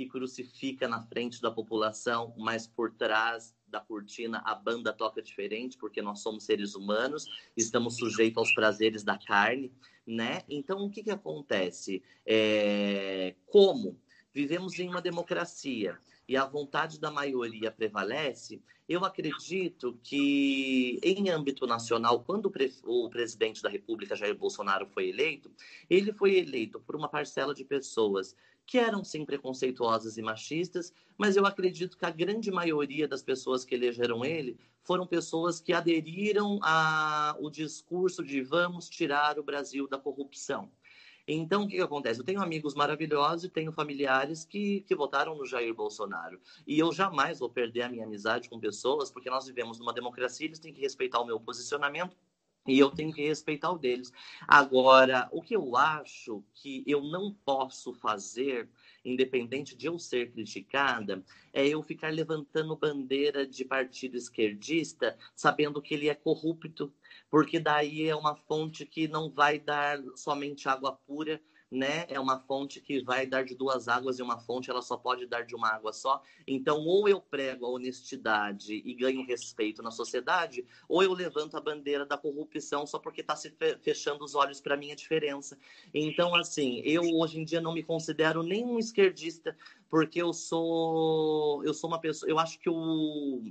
que 0.01 0.07
crucifica 0.07 0.89
na 0.89 1.03
frente 1.03 1.43
da 1.43 1.51
população, 1.51 2.33
mas 2.39 2.67
por 2.67 2.91
trás 2.91 3.55
da 3.67 3.81
cortina 3.81 4.43
a 4.47 4.55
banda 4.55 4.95
toca 4.95 5.21
diferente, 5.21 5.77
porque 5.77 6.01
nós 6.01 6.21
somos 6.21 6.45
seres 6.45 6.75
humanos, 6.75 7.27
estamos 7.55 7.97
sujeitos 7.97 8.39
aos 8.39 8.55
prazeres 8.55 9.05
da 9.05 9.19
carne, 9.19 9.71
né? 10.07 10.43
Então, 10.49 10.83
o 10.83 10.91
que, 10.91 11.03
que 11.03 11.11
acontece? 11.11 12.03
É... 12.25 13.35
Como 13.47 14.01
vivemos 14.33 14.79
em 14.79 14.89
uma 14.89 15.03
democracia 15.03 15.99
e 16.27 16.35
a 16.35 16.47
vontade 16.47 16.99
da 16.99 17.11
maioria 17.11 17.71
prevalece, 17.71 18.63
eu 18.89 19.05
acredito 19.05 19.99
que, 20.03 20.99
em 21.03 21.29
âmbito 21.29 21.67
nacional, 21.67 22.25
quando 22.25 22.47
o, 22.47 22.51
pre 22.51 22.73
o, 22.85 23.11
presidente 23.11 23.63
da 23.63 23.69
República, 23.69 24.17
Jair 24.17 24.35
Bolsonaro, 24.35 24.87
foi 24.87 25.11
eleito, 25.11 25.51
ele 25.91 26.13
foi 26.13 26.39
eleito 26.39 26.81
por 26.81 26.97
uma 26.97 27.09
parcela 27.09 27.55
de 27.55 27.65
pessoas 27.65 28.35
que 28.71 28.79
eram 28.79 29.03
sim 29.03 29.25
preconceituosas 29.25 30.17
e 30.17 30.23
machistas, 30.23 30.95
mas 31.19 31.35
eu 31.35 31.45
acredito 31.45 31.99
que 31.99 32.07
a 32.07 32.11
grande 32.11 32.53
maioria 32.53 33.09
das 33.09 33.21
pessoas 33.21 33.65
que 33.65 33.75
elegeram 33.75 34.25
ele 34.25 34.57
foram 34.85 35.05
pessoas 35.05 35.61
que 35.61 35.73
aderiram 35.73 36.61
ao 36.63 37.51
discurso 37.51 38.25
de 38.25 38.41
vamos 38.41 38.89
tirar 38.89 39.41
o 39.41 39.43
Brasil 39.43 39.89
da 39.89 39.99
corrupção. 39.99 40.71
Então, 41.27 41.65
o 41.65 41.69
que, 41.69 41.75
que, 41.75 41.83
acontece? 41.83 42.21
Eu 42.21 42.25
tenho 42.25 42.41
amigos 42.41 42.77
maravilhosos 42.77 43.43
e 43.43 43.49
tenho 43.49 43.73
familiares 43.73 44.45
que, 44.45 44.83
que 44.83 44.95
votaram 44.95 45.35
no 45.35 45.45
Jair 45.45 45.75
Bolsonaro. 45.75 46.41
E 46.65 46.79
eu 46.79 46.93
jamais 46.93 47.41
vou 47.41 47.51
perder 47.51 47.83
a 47.83 47.89
minha 47.89 48.05
amizade 48.05 48.49
com 48.49 48.61
pessoas, 48.61 49.11
porque 49.11 49.29
nós 49.29 49.47
vivemos 49.47 49.81
numa 49.81 49.93
democracia, 49.93 50.47
eles 50.47 50.61
têm 50.61 50.73
que 50.73 50.81
respeitar 50.81 51.19
o 51.19 51.27
meu 51.27 51.41
posicionamento 51.41 52.17
e 52.71 52.79
eu 52.79 52.89
tenho 52.91 53.13
que 53.13 53.27
respeitar 53.27 53.73
o 53.73 53.79
deles. 53.79 54.13
Agora, 54.47 55.29
o 55.33 55.43
que 55.43 55.57
eu 55.57 55.77
acho 55.77 56.45
que 56.55 56.85
eu 56.87 57.03
não 57.03 57.35
posso 57.45 57.93
fazer, 57.95 58.69
independente 59.05 59.77
de 59.77 59.87
eu 59.87 59.99
ser 59.99 60.31
criticada, 60.31 61.25
é 61.53 61.67
eu 61.67 61.83
ficar 61.83 62.13
levantando 62.13 62.77
bandeira 62.77 63.45
de 63.45 63.65
partido 63.65 64.17
esquerdista, 64.17 65.19
sabendo 65.35 65.83
que 65.83 65.95
ele 65.95 66.09
é 66.09 66.15
corrupto, 66.15 66.93
porque 67.29 67.59
daí 67.59 68.07
é 68.07 68.15
uma 68.15 68.37
fonte 68.37 68.87
que 68.87 69.09
não 69.09 69.31
vai 69.31 69.59
dar 69.59 70.01
somente 70.15 70.69
água 70.69 70.93
pura, 70.93 71.41
né, 71.71 72.05
é 72.09 72.19
uma 72.19 72.39
fonte 72.39 72.81
que 72.81 73.01
vai 73.03 73.27
dar 73.27 73.45
de 73.45 73.55
duas 73.55 73.87
águas 73.87 74.19
e 74.19 74.23
uma 74.23 74.39
fonte 74.41 74.69
ela 74.69 74.83
só 74.83 74.97
pode 74.97 75.27
dar 75.27 75.43
de 75.43 75.55
uma 75.55 75.69
água 75.69 75.93
só. 75.93 76.21
Então, 76.47 76.85
ou 76.85 77.09
eu 77.09 77.21
prego 77.21 77.65
a 77.65 77.71
honestidade 77.71 78.75
e 78.75 78.93
ganho 78.93 79.25
respeito 79.25 79.81
na 79.83 79.91
sociedade, 79.93 80.67
ou 80.89 81.03
eu 81.03 81.13
levanto 81.13 81.57
a 81.57 81.61
bandeira 81.61 82.05
da 82.05 82.19
corrupção 82.19 82.87
só 82.87 82.99
porque 82.99 83.21
está 83.21 83.37
se 83.37 83.55
fechando 83.81 84.25
os 84.25 84.35
olhos 84.35 84.61
para 84.61 84.75
a 84.75 84.79
minha 84.79 84.97
diferença. 84.97 85.57
Então, 85.95 86.35
assim, 86.35 86.81
eu 86.81 87.03
hoje 87.15 87.39
em 87.39 87.45
dia 87.45 87.61
não 87.61 87.73
me 87.73 87.85
considero 87.85 88.43
nem 88.43 88.65
um 88.65 88.79
esquerdista, 88.79 89.57
porque 89.89 90.21
eu 90.21 90.33
sou 90.33 91.63
eu 91.65 91.73
sou 91.73 91.89
uma 91.89 92.01
pessoa, 92.01 92.29
eu 92.29 92.39
acho 92.39 92.59
que 92.59 92.69
o 92.69 93.43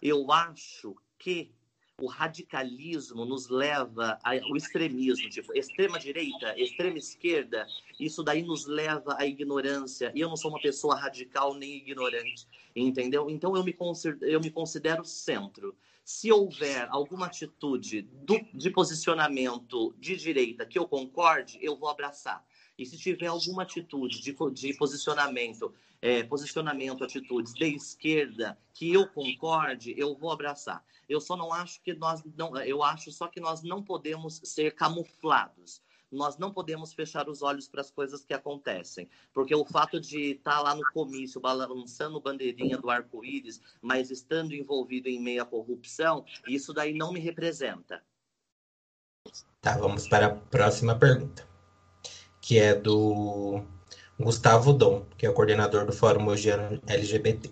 eu 0.00 0.32
acho 0.32 0.96
que 1.18 1.52
o 2.00 2.06
radicalismo 2.06 3.24
nos 3.24 3.48
leva 3.48 4.18
ao 4.22 4.56
extremismo, 4.56 5.28
tipo, 5.28 5.56
extrema 5.56 5.98
direita, 5.98 6.58
extrema 6.58 6.98
esquerda, 6.98 7.66
isso 7.98 8.22
daí 8.22 8.42
nos 8.42 8.66
leva 8.66 9.16
à 9.18 9.26
ignorância. 9.26 10.10
E 10.14 10.20
eu 10.20 10.28
não 10.28 10.36
sou 10.36 10.50
uma 10.50 10.60
pessoa 10.60 10.96
radical 10.96 11.54
nem 11.54 11.76
ignorante, 11.76 12.46
entendeu? 12.74 13.28
Então 13.30 13.56
eu 13.56 13.62
me 13.62 13.72
considero, 13.72 14.24
eu 14.24 14.40
me 14.40 14.50
considero 14.50 15.04
centro. 15.04 15.76
Se 16.04 16.32
houver 16.32 16.88
alguma 16.90 17.26
atitude 17.26 18.02
do, 18.02 18.40
de 18.52 18.70
posicionamento 18.70 19.94
de 19.98 20.16
direita 20.16 20.66
que 20.66 20.78
eu 20.78 20.88
concorde, 20.88 21.58
eu 21.62 21.76
vou 21.76 21.88
abraçar. 21.88 22.44
E 22.78 22.86
se 22.86 22.96
tiver 22.96 23.26
alguma 23.26 23.62
atitude 23.62 24.20
de, 24.20 24.34
de 24.52 24.74
posicionamento, 24.74 25.74
é, 26.00 26.22
posicionamento, 26.22 27.04
atitudes 27.04 27.52
de 27.52 27.74
esquerda 27.74 28.58
que 28.72 28.92
eu 28.92 29.06
concorde, 29.06 29.94
eu 29.96 30.16
vou 30.16 30.32
abraçar. 30.32 30.84
Eu 31.08 31.20
só 31.20 31.36
não 31.36 31.52
acho 31.52 31.80
que 31.82 31.92
nós 31.92 32.22
não, 32.36 32.56
eu 32.58 32.82
acho 32.82 33.12
só 33.12 33.28
que 33.28 33.40
nós 33.40 33.62
não 33.62 33.82
podemos 33.82 34.40
ser 34.44 34.74
camuflados. 34.74 35.82
Nós 36.10 36.36
não 36.36 36.52
podemos 36.52 36.92
fechar 36.92 37.28
os 37.28 37.40
olhos 37.40 37.66
para 37.66 37.80
as 37.80 37.90
coisas 37.90 38.22
que 38.22 38.34
acontecem, 38.34 39.08
porque 39.32 39.54
o 39.54 39.64
fato 39.64 39.98
de 39.98 40.32
estar 40.32 40.56
tá 40.56 40.60
lá 40.60 40.74
no 40.74 40.84
comício 40.92 41.40
balançando 41.40 42.20
bandeirinha 42.20 42.76
do 42.76 42.90
arco-íris, 42.90 43.62
mas 43.80 44.10
estando 44.10 44.54
envolvido 44.54 45.08
em 45.08 45.18
meio 45.18 45.42
à 45.42 45.46
corrupção, 45.46 46.24
isso 46.46 46.74
daí 46.74 46.92
não 46.92 47.12
me 47.12 47.20
representa. 47.20 48.04
Tá, 49.62 49.78
vamos 49.78 50.06
para 50.06 50.26
a 50.26 50.34
próxima 50.34 50.98
pergunta 50.98 51.51
que 52.42 52.58
é 52.58 52.74
do 52.74 53.62
Gustavo 54.18 54.72
Dom, 54.72 55.06
que 55.16 55.24
é 55.24 55.30
o 55.30 55.32
coordenador 55.32 55.86
do 55.86 55.92
Fórum 55.92 56.22
Mogiano 56.22 56.82
LGBT. 56.88 57.48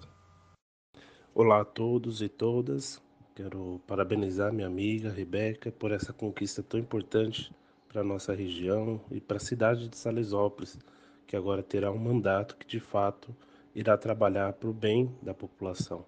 Olá 1.32 1.60
a 1.60 1.64
todos 1.64 2.20
e 2.20 2.28
todas. 2.28 3.00
Quero 3.36 3.80
parabenizar 3.86 4.52
minha 4.52 4.66
amiga 4.66 5.08
Rebeca 5.08 5.70
por 5.70 5.92
essa 5.92 6.12
conquista 6.12 6.60
tão 6.60 6.80
importante 6.80 7.54
para 7.88 8.00
a 8.00 8.04
nossa 8.04 8.34
região 8.34 9.00
e 9.12 9.20
para 9.20 9.36
a 9.36 9.40
cidade 9.40 9.88
de 9.88 9.96
Salesópolis, 9.96 10.76
que 11.24 11.36
agora 11.36 11.62
terá 11.62 11.92
um 11.92 11.98
mandato 11.98 12.56
que 12.56 12.66
de 12.66 12.80
fato 12.80 13.32
irá 13.72 13.96
trabalhar 13.96 14.54
para 14.54 14.70
o 14.70 14.74
bem 14.74 15.14
da 15.22 15.32
população. 15.32 16.04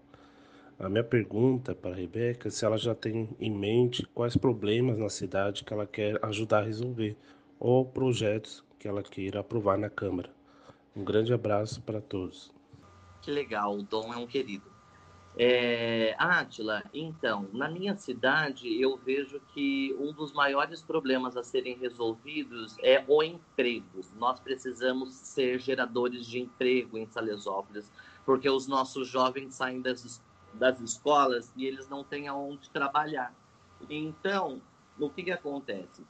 A 0.77 0.89
minha 0.89 1.05
pergunta 1.05 1.73
para 1.73 1.93
a 1.93 1.97
Rebeca 1.97 2.49
é 2.49 2.51
se 2.51 2.65
ela 2.65 2.77
já 2.77 2.97
tem 2.97 3.29
em 3.39 3.51
mente 3.57 4.05
quais 4.13 4.37
problemas 4.37 4.99
na 4.99 5.09
cidade 5.09 5.63
que 5.63 5.73
ela 5.73 5.87
quer 5.87 6.19
ajudar 6.25 6.59
a 6.59 6.67
resolver 6.67 7.17
ou 7.61 7.85
projetos 7.85 8.65
que 8.83 8.89
ela 8.89 9.01
queira 9.01 9.39
aprovar 9.39 9.79
na 9.79 9.89
Câmara. 9.89 10.29
Um 10.97 11.05
grande 11.05 11.33
abraço 11.33 11.81
para 11.83 12.01
todos. 12.01 12.51
Que 13.21 13.31
legal, 13.31 13.79
o 13.79 13.83
Dom 13.85 14.13
é 14.13 14.17
um 14.17 14.27
querido. 14.27 14.69
É, 15.39 16.17
Átila, 16.19 16.83
então, 16.93 17.49
na 17.53 17.71
minha 17.71 17.95
cidade 17.95 18.83
eu 18.83 18.97
vejo 18.97 19.41
que 19.55 19.97
um 20.01 20.13
dos 20.13 20.33
maiores 20.33 20.83
problemas 20.83 21.37
a 21.37 21.45
serem 21.45 21.79
resolvidos 21.79 22.77
é 22.81 23.05
o 23.07 23.23
emprego. 23.23 24.01
Nós 24.17 24.41
precisamos 24.41 25.15
ser 25.15 25.61
geradores 25.61 26.27
de 26.27 26.41
emprego 26.41 26.99
em 26.99 27.07
Salesópolis, 27.07 27.89
porque 28.27 28.51
os 28.51 28.67
nossos 28.67 29.07
jovens 29.07 29.55
saem 29.55 29.81
das, 29.81 30.21
das 30.55 30.81
escolas 30.81 31.53
e 31.57 31.67
eles 31.67 31.89
não 31.89 32.03
têm 32.03 32.27
aonde 32.27 32.69
trabalhar. 32.71 33.33
Então, 33.89 34.61
o 34.99 35.09
que, 35.09 35.23
que 35.23 35.31
acontece? 35.31 36.03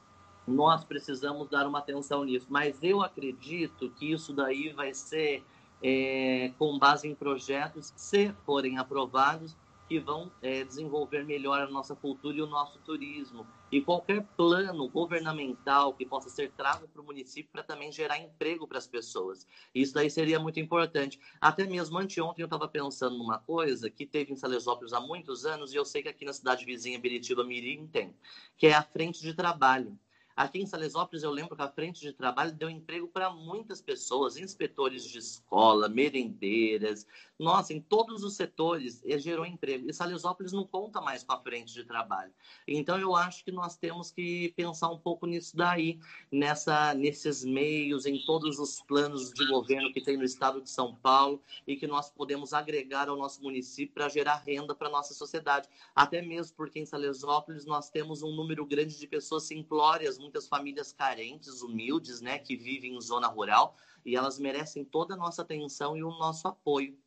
Nós 0.47 0.83
precisamos 0.83 1.49
dar 1.49 1.67
uma 1.67 1.79
atenção 1.79 2.23
nisso. 2.23 2.47
Mas 2.49 2.81
eu 2.83 3.01
acredito 3.01 3.89
que 3.91 4.11
isso 4.11 4.33
daí 4.33 4.69
vai 4.69 4.93
ser 4.93 5.43
é, 5.81 6.51
com 6.57 6.77
base 6.79 7.07
em 7.07 7.15
projetos, 7.15 7.93
se 7.95 8.33
forem 8.45 8.77
aprovados, 8.77 9.55
que 9.87 9.99
vão 9.99 10.31
é, 10.41 10.63
desenvolver 10.63 11.25
melhor 11.25 11.61
a 11.61 11.69
nossa 11.69 11.95
cultura 11.95 12.37
e 12.37 12.41
o 12.41 12.47
nosso 12.47 12.79
turismo. 12.79 13.45
E 13.71 13.81
qualquer 13.81 14.25
plano 14.37 14.87
governamental 14.87 15.93
que 15.93 16.05
possa 16.05 16.29
ser 16.29 16.51
trago 16.51 16.87
para 16.87 17.01
o 17.01 17.05
município 17.05 17.51
para 17.51 17.63
também 17.63 17.91
gerar 17.91 18.17
emprego 18.17 18.67
para 18.67 18.77
as 18.77 18.87
pessoas. 18.87 19.45
Isso 19.73 19.93
daí 19.93 20.09
seria 20.09 20.39
muito 20.39 20.59
importante. 20.59 21.19
Até 21.41 21.65
mesmo 21.65 21.97
anteontem 21.97 22.43
eu 22.43 22.47
estava 22.47 22.67
pensando 22.67 23.17
numa 23.17 23.39
coisa 23.39 23.89
que 23.89 24.05
teve 24.05 24.31
em 24.31 24.35
Salesópolis 24.35 24.93
há 24.93 24.99
muitos 24.99 25.45
anos, 25.45 25.73
e 25.73 25.75
eu 25.75 25.85
sei 25.85 26.01
que 26.01 26.09
aqui 26.09 26.23
na 26.23 26.33
cidade 26.33 26.65
vizinha, 26.65 26.99
Biritiba 26.99 27.43
Mirim, 27.43 27.85
tem, 27.87 28.15
que 28.57 28.67
é 28.67 28.73
a 28.73 28.83
frente 28.83 29.21
de 29.21 29.33
trabalho. 29.33 29.97
Aqui 30.35 30.59
em 30.59 30.65
Salesópolis, 30.65 31.23
eu 31.23 31.31
lembro 31.31 31.55
que 31.55 31.61
a 31.61 31.67
frente 31.67 32.01
de 32.01 32.11
trabalho 32.11 32.51
deu 32.51 32.69
emprego 32.69 33.07
para 33.07 33.29
muitas 33.29 33.81
pessoas, 33.81 34.37
inspetores 34.37 35.03
de 35.03 35.19
escola, 35.19 35.87
merendeiras, 35.87 37.05
nossa, 37.43 37.73
em 37.73 37.81
todos 37.81 38.23
os 38.23 38.35
setores 38.35 39.01
gerou 39.17 39.45
emprego. 39.45 39.89
E 39.89 39.93
Salesópolis 39.93 40.53
não 40.53 40.65
conta 40.65 41.01
mais 41.01 41.23
com 41.23 41.33
a 41.33 41.41
frente 41.41 41.73
de 41.73 41.83
trabalho. 41.83 42.31
Então, 42.67 42.97
eu 42.99 43.15
acho 43.15 43.43
que 43.43 43.51
nós 43.51 43.75
temos 43.75 44.11
que 44.11 44.53
pensar 44.55 44.89
um 44.89 44.97
pouco 44.97 45.25
nisso 45.25 45.55
daí, 45.57 45.99
nessa, 46.31 46.93
nesses 46.93 47.43
meios, 47.43 48.05
em 48.05 48.23
todos 48.23 48.59
os 48.59 48.81
planos 48.81 49.31
de 49.31 49.45
governo 49.47 49.91
que 49.91 50.01
tem 50.01 50.15
no 50.15 50.23
estado 50.23 50.61
de 50.61 50.69
São 50.69 50.95
Paulo 50.95 51.41
e 51.67 51.75
que 51.75 51.87
nós 51.87 52.09
podemos 52.09 52.53
agregar 52.53 53.09
ao 53.09 53.17
nosso 53.17 53.41
município 53.41 53.93
para 53.93 54.09
gerar 54.09 54.35
renda 54.35 54.73
para 54.73 54.87
a 54.87 54.91
nossa 54.91 55.13
sociedade. 55.13 55.67
Até 55.95 56.21
mesmo 56.21 56.55
porque 56.55 56.79
em 56.79 56.85
Salesópolis 56.85 57.65
nós 57.65 57.89
temos 57.89 58.23
um 58.23 58.33
número 58.33 58.65
grande 58.65 58.97
de 58.97 59.07
pessoas 59.07 59.43
simplórias, 59.43 60.17
muitas 60.23 60.47
famílias 60.47 60.91
carentes, 60.91 61.61
humildes, 61.61 62.21
né, 62.21 62.39
que 62.39 62.55
vivem 62.55 62.95
em 62.95 63.01
zona 63.01 63.27
rural, 63.27 63.75
e 64.05 64.15
elas 64.15 64.39
merecem 64.39 64.83
toda 64.83 65.13
a 65.13 65.17
nossa 65.17 65.43
atenção 65.43 65.95
e 65.95 66.03
o 66.03 66.09
nosso 66.09 66.47
apoio. 66.47 66.97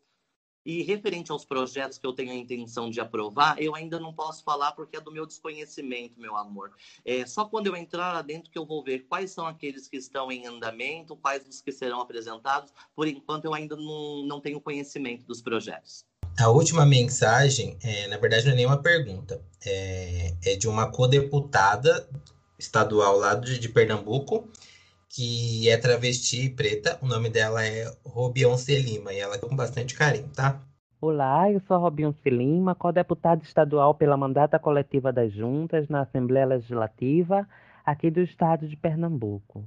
E 0.67 0.83
referente 0.83 1.31
aos 1.31 1.45
projetos 1.45 1.97
que 1.97 2.05
eu 2.05 2.12
tenho 2.12 2.33
a 2.33 2.35
intenção 2.35 2.91
de 2.91 3.01
aprovar, 3.01 3.62
eu 3.62 3.77
ainda 3.77 4.01
não 4.01 4.12
posso 4.12 4.43
falar 4.43 4.73
porque 4.73 4.97
é 4.97 5.01
do 5.01 5.12
meu 5.12 5.25
desconhecimento, 5.25 6.21
meu 6.21 6.35
amor. 6.35 6.73
É 7.05 7.25
só 7.25 7.45
quando 7.45 7.69
eu 7.69 7.77
entrar 7.77 8.12
lá 8.12 8.21
dentro 8.21 8.51
que 8.51 8.59
eu 8.59 8.67
vou 8.67 8.83
ver 8.83 9.07
quais 9.07 9.31
são 9.31 9.47
aqueles 9.47 9.87
que 9.87 9.97
estão 9.97 10.31
em 10.33 10.45
andamento, 10.45 11.14
quais 11.14 11.47
os 11.47 11.61
que 11.61 11.71
serão 11.71 12.01
apresentados. 12.01 12.73
Por 12.97 13.07
enquanto, 13.07 13.45
eu 13.45 13.55
ainda 13.55 13.77
não, 13.77 14.25
não 14.25 14.41
tenho 14.41 14.61
conhecimento 14.61 15.25
dos 15.25 15.41
projetos. 15.41 16.05
A 16.37 16.49
última 16.51 16.85
mensagem, 16.85 17.79
é, 17.81 18.09
na 18.09 18.19
verdade, 18.19 18.45
não 18.47 18.53
é 18.53 18.57
nenhuma 18.57 18.83
pergunta. 18.83 19.41
É, 19.64 20.35
é 20.45 20.57
de 20.57 20.67
uma 20.67 20.91
co-deputada 20.91 22.09
estadual 22.59 23.16
lá 23.16 23.34
de, 23.34 23.59
de 23.59 23.68
Pernambuco, 23.68 24.48
que 25.09 25.68
é 25.68 25.76
travesti 25.76 26.48
preta. 26.50 26.98
O 27.02 27.07
nome 27.07 27.30
dela 27.30 27.64
é 27.64 27.90
Robionce 28.04 28.76
Lima 28.76 29.12
e 29.12 29.18
ela 29.18 29.38
com 29.38 29.54
bastante 29.54 29.94
carinho, 29.94 30.28
tá? 30.34 30.61
Olá, 31.00 31.50
eu 31.50 31.61
sou 31.61 31.78
Robionce 31.78 32.28
Lima, 32.28 32.74
co-deputada 32.74 33.42
estadual 33.42 33.94
pela 33.94 34.16
mandata 34.16 34.59
coletiva 34.59 35.12
das 35.12 35.32
juntas 35.32 35.88
na 35.88 36.02
Assembleia 36.02 36.46
Legislativa 36.46 37.46
aqui 37.84 38.11
do 38.11 38.20
estado 38.20 38.66
de 38.66 38.76
Pernambuco. 38.76 39.64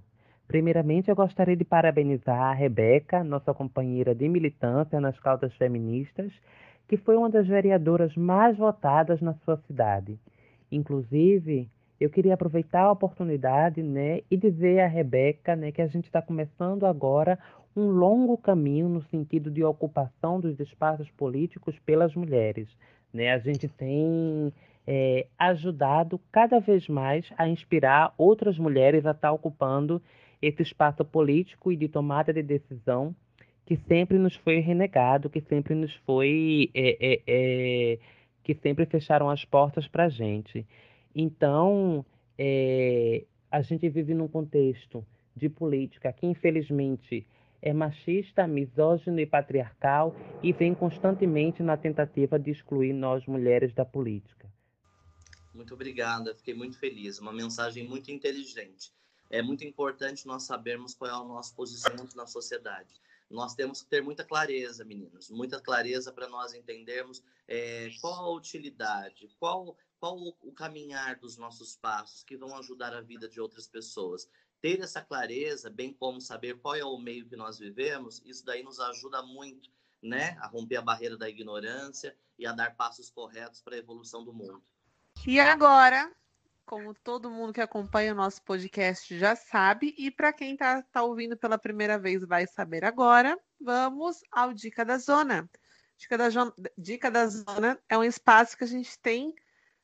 Primeiramente, 0.48 1.10
eu 1.10 1.16
gostaria 1.16 1.56
de 1.56 1.64
parabenizar 1.64 2.42
a 2.42 2.54
Rebeca, 2.54 3.24
nossa 3.24 3.54
companheira 3.54 4.16
de 4.16 4.28
militância 4.28 5.00
nas 5.00 5.18
causas 5.20 5.54
feministas, 5.54 6.32
que 6.88 6.98
foi 6.98 7.16
uma 7.16 7.30
das 7.30 7.48
vereadoras 7.48 8.16
mais 8.16 8.58
votadas 8.58 9.22
na 9.22 9.36
sua 9.46 9.58
cidade. 9.68 10.20
Inclusive, 10.72 11.70
eu 12.00 12.10
queria 12.10 12.34
aproveitar 12.34 12.84
a 12.84 12.92
oportunidade 12.92 13.84
né, 13.84 14.22
e 14.32 14.38
dizer 14.38 14.80
à 14.80 14.88
Rebeca 14.88 15.56
né, 15.56 15.72
que 15.72 15.82
a 15.82 15.88
gente 15.88 16.06
está 16.06 16.22
começando 16.22 16.86
agora 16.86 17.38
um 17.76 17.88
longo 17.88 18.38
caminho 18.38 18.88
no 18.88 19.02
sentido 19.04 19.52
de 19.52 19.64
ocupação 19.64 20.40
dos 20.40 20.60
espaços 20.60 21.10
políticos 21.12 21.78
pelas 21.80 22.16
mulheres. 22.16 22.68
Né? 23.14 23.32
A 23.32 23.40
gente 23.40 23.68
tem 23.68 24.54
é, 24.88 25.28
ajudado 25.38 26.20
cada 26.32 26.60
vez 26.60 26.88
mais 26.88 27.32
a 27.38 27.48
inspirar 27.48 28.14
outras 28.18 28.58
mulheres 28.58 29.06
a 29.06 29.12
estar 29.12 29.28
tá 29.28 29.32
ocupando 29.32 30.02
esse 30.42 30.62
espaço 30.62 31.04
político 31.04 31.72
e 31.72 31.76
de 31.76 31.88
tomada 31.88 32.34
de 32.34 32.42
decisão 32.42 33.14
que 33.66 33.78
sempre 33.88 34.18
nos 34.18 34.36
foi 34.38 34.60
renegado, 34.60 35.30
que 35.30 35.42
sempre 35.42 35.76
nos 35.76 35.94
foi. 35.98 36.72
É, 36.74 36.98
é, 37.00 37.22
é 37.28 38.00
que 38.44 38.56
sempre 38.56 38.84
fecharam 38.88 39.30
as 39.30 39.46
portas 39.46 39.88
para 39.88 40.06
a 40.06 40.10
gente. 40.10 40.66
Então, 41.14 42.06
é, 42.38 43.26
a 43.50 43.62
gente 43.62 43.90
vive 43.90 44.14
num 44.14 44.28
contexto 44.28 45.06
de 45.36 45.50
política 45.50 46.12
que, 46.14 46.26
infelizmente, 46.26 47.26
é 47.62 47.74
machista, 47.74 48.48
misógino 48.48 49.20
e 49.20 49.26
patriarcal 49.26 50.16
e 50.42 50.54
vem 50.54 50.74
constantemente 50.74 51.62
na 51.62 51.76
tentativa 51.76 52.40
de 52.40 52.52
excluir 52.52 52.94
nós 52.94 53.26
mulheres 53.26 53.74
da 53.74 53.84
política. 53.84 54.50
Muito 55.54 55.74
obrigada, 55.74 56.34
fiquei 56.36 56.54
muito 56.54 56.78
feliz. 56.78 57.20
Uma 57.20 57.34
mensagem 57.34 57.88
muito 57.88 58.12
inteligente. 58.12 58.94
É 59.30 59.42
muito 59.42 59.64
importante 59.64 60.26
nós 60.26 60.44
sabermos 60.44 60.94
qual 60.94 61.12
é 61.12 61.18
o 61.18 61.28
nosso 61.28 61.54
posicionamento 61.54 62.16
na 62.16 62.26
sociedade. 62.26 63.00
Nós 63.30 63.54
temos 63.54 63.84
que 63.84 63.90
ter 63.90 64.02
muita 64.02 64.24
clareza, 64.24 64.84
meninos, 64.84 65.30
muita 65.30 65.62
clareza 65.62 66.12
para 66.12 66.28
nós 66.28 66.54
entendermos 66.54 67.22
é, 67.48 67.90
qual 68.02 68.26
a 68.26 68.36
utilidade, 68.36 69.30
qual 69.40 69.78
qual 70.00 70.18
o 70.18 70.52
caminhar 70.54 71.18
dos 71.18 71.38
nossos 71.38 71.76
passos 71.76 72.24
que 72.24 72.38
vão 72.38 72.58
ajudar 72.58 72.94
a 72.94 73.02
vida 73.02 73.28
de 73.28 73.40
outras 73.40 73.68
pessoas. 73.68 74.28
Ter 74.62 74.80
essa 74.80 75.02
clareza, 75.02 75.70
bem 75.70 75.94
como 75.94 76.20
saber 76.20 76.60
qual 76.60 76.76
é 76.76 76.84
o 76.84 76.98
meio 76.98 77.28
que 77.28 77.36
nós 77.36 77.60
vivemos, 77.60 78.22
isso 78.26 78.44
daí 78.46 78.64
nos 78.64 78.80
ajuda 78.80 79.22
muito, 79.22 79.70
né, 80.02 80.38
a 80.40 80.48
romper 80.48 80.78
a 80.78 80.82
barreira 80.82 81.18
da 81.18 81.30
ignorância 81.30 82.16
e 82.38 82.46
a 82.46 82.52
dar 82.52 82.76
passos 82.76 83.10
corretos 83.10 83.62
para 83.62 83.76
a 83.76 83.80
evolução 83.80 84.24
do 84.24 84.34
mundo. 84.34 84.64
E 85.28 85.40
agora, 85.40 86.12
como 86.66 86.94
todo 86.94 87.30
mundo 87.30 87.54
que 87.54 87.62
acompanha 87.62 88.14
o 88.14 88.16
nosso 88.16 88.42
podcast 88.44 89.18
já 89.18 89.36
sabe, 89.36 89.94
e 89.98 90.10
para 90.10 90.32
quem 90.32 90.54
está 90.54 90.82
tá 90.84 91.04
ouvindo 91.04 91.36
pela 91.36 91.58
primeira 91.58 91.98
vez 92.00 92.24
vai 92.24 92.48
saber 92.48 92.86
agora, 92.86 93.38
vamos 93.60 94.22
ao 94.32 94.54
Dica 94.54 94.86
da 94.86 94.98
Zona. 94.98 95.50
Dica 95.98 96.18
da, 96.18 96.28
Dica 96.78 97.12
da 97.12 97.28
Zona 97.28 97.78
é 97.90 97.98
um 97.98 98.04
espaço 98.04 98.58
que 98.58 98.64
a 98.64 98.68
gente 98.68 98.98
tem 99.00 99.36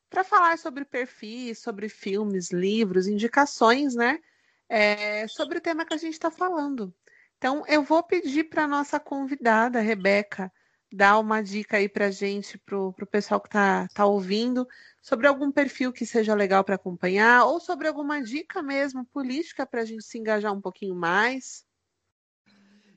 para 0.08 0.24
falar 0.24 0.58
sobre 0.58 0.84
perfis, 0.84 1.58
sobre 1.60 1.88
filmes, 1.88 2.50
livros, 2.50 3.06
indicações, 3.06 3.94
né? 3.94 4.20
É, 4.68 5.28
sobre 5.28 5.58
o 5.58 5.60
tema 5.60 5.84
que 5.84 5.94
a 5.94 5.98
gente 5.98 6.14
está 6.14 6.30
falando. 6.30 6.94
Então, 7.38 7.64
eu 7.66 7.82
vou 7.82 8.02
pedir 8.02 8.44
para 8.44 8.66
nossa 8.66 8.98
convidada, 8.98 9.80
Rebeca, 9.80 10.52
dar 10.92 11.18
uma 11.18 11.42
dica 11.42 11.76
aí 11.76 11.88
para 11.88 12.10
gente, 12.10 12.58
para 12.58 12.78
o 12.78 12.92
pessoal 13.06 13.40
que 13.40 13.48
está 13.48 13.86
tá 13.88 14.06
ouvindo, 14.06 14.66
sobre 15.02 15.26
algum 15.26 15.52
perfil 15.52 15.92
que 15.92 16.06
seja 16.06 16.34
legal 16.34 16.64
para 16.64 16.76
acompanhar, 16.76 17.44
ou 17.44 17.60
sobre 17.60 17.86
alguma 17.86 18.22
dica 18.22 18.62
mesmo 18.62 19.04
política 19.04 19.66
para 19.66 19.82
a 19.82 19.84
gente 19.84 20.04
se 20.04 20.18
engajar 20.18 20.52
um 20.52 20.60
pouquinho 20.60 20.94
mais. 20.94 21.64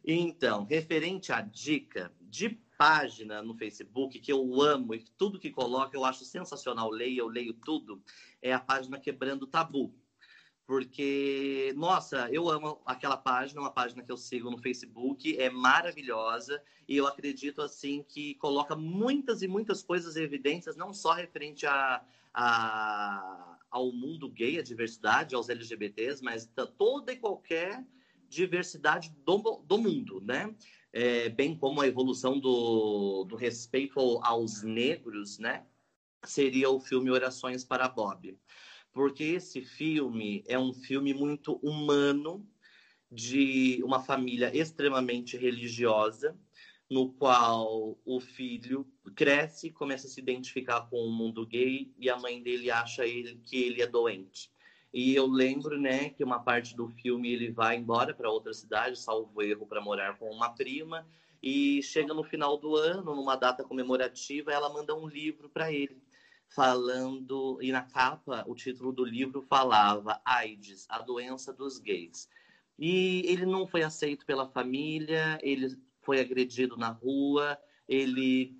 Então, 0.05 0.63
referente 0.63 1.31
à 1.31 1.41
dica 1.41 2.11
de 2.21 2.59
página 2.79 3.41
no 3.41 3.53
Facebook 3.53 4.17
que 4.19 4.31
eu 4.31 4.61
amo 4.61 4.95
e 4.95 5.03
tudo 5.17 5.37
que 5.37 5.51
coloca 5.51 5.97
eu 5.97 6.05
acho 6.05 6.23
sensacional. 6.23 6.89
Leio, 6.89 7.19
eu 7.19 7.27
leio 7.27 7.53
tudo. 7.53 8.01
É 8.41 8.53
a 8.53 8.59
página 8.59 8.97
Quebrando 8.97 9.45
Tabu. 9.45 9.93
Porque, 10.65 11.73
nossa, 11.75 12.29
eu 12.31 12.49
amo 12.49 12.81
aquela 12.85 13.17
página, 13.17 13.59
uma 13.59 13.71
página 13.71 14.01
que 14.01 14.11
eu 14.11 14.15
sigo 14.15 14.49
no 14.49 14.57
Facebook, 14.57 15.37
é 15.37 15.49
maravilhosa 15.49 16.61
e 16.87 16.95
eu 16.95 17.05
acredito 17.05 17.61
assim 17.61 18.01
que 18.07 18.35
coloca 18.35 18.77
muitas 18.77 19.41
e 19.41 19.47
muitas 19.47 19.83
coisas 19.83 20.15
evidências, 20.15 20.77
não 20.77 20.93
só 20.93 21.11
referente 21.11 21.65
a, 21.65 22.01
a, 22.33 23.57
ao 23.69 23.91
mundo 23.91 24.29
gay, 24.29 24.57
a 24.57 24.63
diversidade, 24.63 25.35
aos 25.35 25.49
LGBTs, 25.49 26.23
mas 26.23 26.49
toda 26.77 27.11
e 27.11 27.17
qualquer 27.17 27.83
diversidade 28.29 29.09
do, 29.25 29.63
do 29.65 29.77
mundo, 29.77 30.21
né? 30.21 30.55
É, 30.91 31.29
bem 31.29 31.55
como 31.55 31.81
a 31.81 31.87
evolução 31.87 32.39
do, 32.39 33.23
do 33.25 33.35
respeito 33.35 33.99
aos 34.23 34.63
negros, 34.63 35.37
né? 35.37 35.65
Seria 36.25 36.69
o 36.69 36.79
filme 36.79 37.09
Orações 37.11 37.63
para 37.63 37.87
Bob. 37.87 38.37
Porque 38.91 39.23
esse 39.23 39.61
filme 39.61 40.43
é 40.47 40.57
um 40.57 40.73
filme 40.73 41.13
muito 41.13 41.53
humano, 41.63 42.45
de 43.11 43.81
uma 43.83 43.99
família 44.03 44.55
extremamente 44.55 45.35
religiosa, 45.35 46.37
no 46.89 47.11
qual 47.13 47.99
o 48.03 48.19
filho 48.19 48.87
cresce, 49.15 49.71
começa 49.71 50.07
a 50.07 50.09
se 50.09 50.19
identificar 50.19 50.81
com 50.89 50.97
o 50.97 51.11
mundo 51.11 51.45
gay 51.45 51.91
e 51.97 52.09
a 52.09 52.17
mãe 52.17 52.41
dele 52.41 52.71
acha 52.71 53.05
ele 53.05 53.39
que 53.43 53.57
ele 53.57 53.81
é 53.81 53.87
doente. 53.87 54.51
E 54.93 55.13
eu 55.13 55.27
lembro, 55.27 55.79
né, 55.79 56.09
que 56.09 56.23
uma 56.23 56.39
parte 56.39 56.75
do 56.75 56.87
filme 56.87 57.31
ele 57.31 57.51
vai 57.51 57.77
embora 57.77 58.13
para 58.13 58.29
outra 58.29 58.53
cidade, 58.53 58.99
salvo 58.99 59.41
erro, 59.41 59.67
para 59.67 59.81
morar 59.81 60.17
com 60.17 60.29
uma 60.31 60.49
prima. 60.49 61.05
E 61.41 61.81
chega 61.83 62.13
no 62.13 62.23
final 62.23 62.57
do 62.57 62.75
ano, 62.75 63.15
numa 63.15 63.35
data 63.35 63.63
comemorativa, 63.63 64.51
ela 64.51 64.71
manda 64.71 64.95
um 64.95 65.07
livro 65.07 65.47
para 65.49 65.71
ele, 65.71 66.01
falando. 66.47 67.59
E 67.61 67.71
na 67.71 67.83
capa, 67.83 68.43
o 68.47 68.55
título 68.55 68.91
do 68.91 69.05
livro 69.05 69.41
falava 69.43 70.19
AIDS, 70.25 70.85
a 70.89 70.99
doença 70.99 71.53
dos 71.53 71.77
gays. 71.77 72.27
E 72.77 73.23
ele 73.25 73.45
não 73.45 73.67
foi 73.67 73.83
aceito 73.83 74.25
pela 74.25 74.49
família, 74.49 75.37
ele 75.41 75.77
foi 76.01 76.19
agredido 76.19 76.75
na 76.75 76.89
rua, 76.89 77.57
ele 77.87 78.58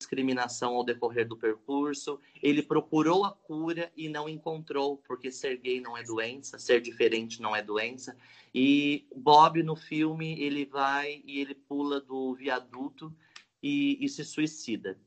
discriminação 0.00 0.74
ao 0.74 0.82
decorrer 0.82 1.28
do 1.28 1.36
percurso. 1.36 2.18
Ele 2.42 2.62
procurou 2.62 3.24
a 3.24 3.30
cura 3.30 3.92
e 3.94 4.08
não 4.08 4.28
encontrou, 4.28 4.96
porque 5.06 5.30
ser 5.30 5.58
gay 5.58 5.78
não 5.80 5.96
é 5.96 6.02
doença, 6.02 6.58
ser 6.58 6.80
diferente 6.80 7.40
não 7.42 7.54
é 7.54 7.62
doença. 7.62 8.16
E 8.54 9.06
Bob, 9.14 9.62
no 9.62 9.76
filme, 9.76 10.40
ele 10.40 10.64
vai 10.64 11.22
e 11.24 11.38
ele 11.38 11.54
pula 11.54 12.00
do 12.00 12.34
viaduto 12.34 13.14
e, 13.62 14.02
e 14.04 14.08
se 14.08 14.24
suicida. 14.24 14.98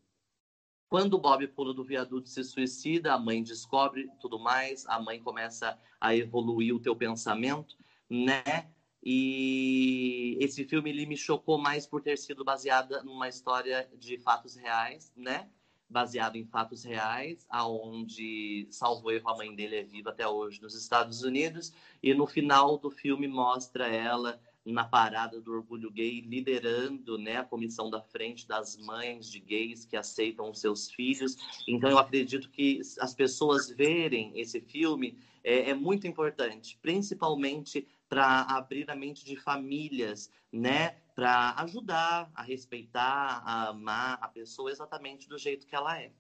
Quando 0.88 1.18
Bob 1.18 1.48
pula 1.48 1.74
do 1.74 1.84
viaduto 1.84 2.30
e 2.30 2.32
se 2.32 2.44
suicida, 2.44 3.14
a 3.14 3.20
mãe 3.20 3.42
descobre 3.42 4.12
tudo 4.20 4.38
mais, 4.38 4.86
a 4.86 5.02
mãe 5.02 5.20
começa 5.20 5.78
a 6.00 6.16
evoluir 6.16 6.76
o 6.76 6.80
teu 6.80 6.96
pensamento, 6.96 7.76
né? 8.08 8.70
E 9.06 10.38
esse 10.40 10.64
filme 10.64 10.90
ele 10.90 11.06
me 11.06 11.18
chocou 11.18 11.58
mais 11.58 11.86
por 11.86 12.02
ter 12.02 12.18
sido 12.18 12.46
baseada 12.46 13.04
numa 13.04 13.28
história 13.28 13.90
de 14.00 14.18
fatos 14.18 14.56
reais, 14.56 15.12
né? 15.16 15.50
Baseado 15.90 16.38
em 16.38 16.46
fatos 16.46 16.86
reais, 16.86 17.46
aonde 17.50 18.66
salvo 18.72 19.12
erro 19.12 19.30
a 19.30 19.36
mãe 19.36 19.54
dele 19.54 19.76
é 19.76 19.84
viva 19.84 20.12
até 20.12 20.26
hoje 20.26 20.62
nos 20.62 20.74
Estados 20.74 21.22
Unidos 21.22 21.74
e 22.02 22.14
no 22.14 22.26
final 22.26 22.78
do 22.78 22.90
filme 22.90 23.28
mostra 23.28 23.88
ela 23.88 24.40
na 24.66 24.86
parada 24.86 25.42
do 25.42 25.52
orgulho 25.52 25.92
gay 25.92 26.22
liderando, 26.22 27.18
né, 27.18 27.38
a 27.38 27.44
comissão 27.44 27.90
da 27.90 28.02
frente 28.02 28.48
das 28.48 28.78
mães 28.78 29.30
de 29.30 29.40
gays 29.40 29.86
que 29.86 29.98
aceitam 29.98 30.50
os 30.50 30.60
seus 30.60 30.90
filhos. 30.90 31.36
Então 31.68 31.90
eu 31.90 31.98
acredito 31.98 32.50
que 32.50 32.80
as 33.00 33.14
pessoas 33.14 33.70
verem 33.70 34.32
esse 34.40 34.62
filme 34.62 35.18
é, 35.44 35.72
é 35.72 35.74
muito 35.74 36.08
importante, 36.08 36.80
principalmente 36.82 37.86
para 38.14 38.42
abrir 38.42 38.92
a 38.92 38.96
mente 38.96 39.26
de 39.26 39.36
famílias, 39.36 40.30
né? 40.52 40.92
Para 41.16 41.56
ajudar 41.64 42.30
a 42.36 42.44
respeitar, 42.44 43.42
a 43.44 43.70
amar 43.70 44.20
a 44.22 44.28
pessoa 44.28 44.70
exatamente 44.72 45.28
do 45.28 45.36
jeito 45.36 45.66
que 45.66 45.76
ela 45.76 46.00
é. 46.00 46.12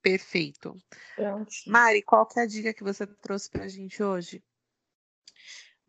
Perfeito. 0.00 0.76
Pronto. 1.16 1.50
Mari, 1.66 2.02
qual 2.02 2.24
que 2.24 2.38
é 2.38 2.44
a 2.44 2.46
dica 2.46 2.72
que 2.72 2.84
você 2.84 3.04
trouxe 3.04 3.50
para 3.50 3.64
a 3.64 3.68
gente 3.68 4.00
hoje? 4.00 4.44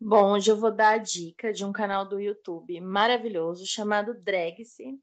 Bom, 0.00 0.32
hoje 0.32 0.50
eu 0.50 0.56
vou 0.56 0.74
dar 0.74 0.94
a 0.94 0.98
dica 0.98 1.52
de 1.52 1.64
um 1.64 1.72
canal 1.72 2.08
do 2.08 2.18
YouTube 2.18 2.80
maravilhoso 2.80 3.64
chamado 3.64 4.20
Dragse. 4.20 5.00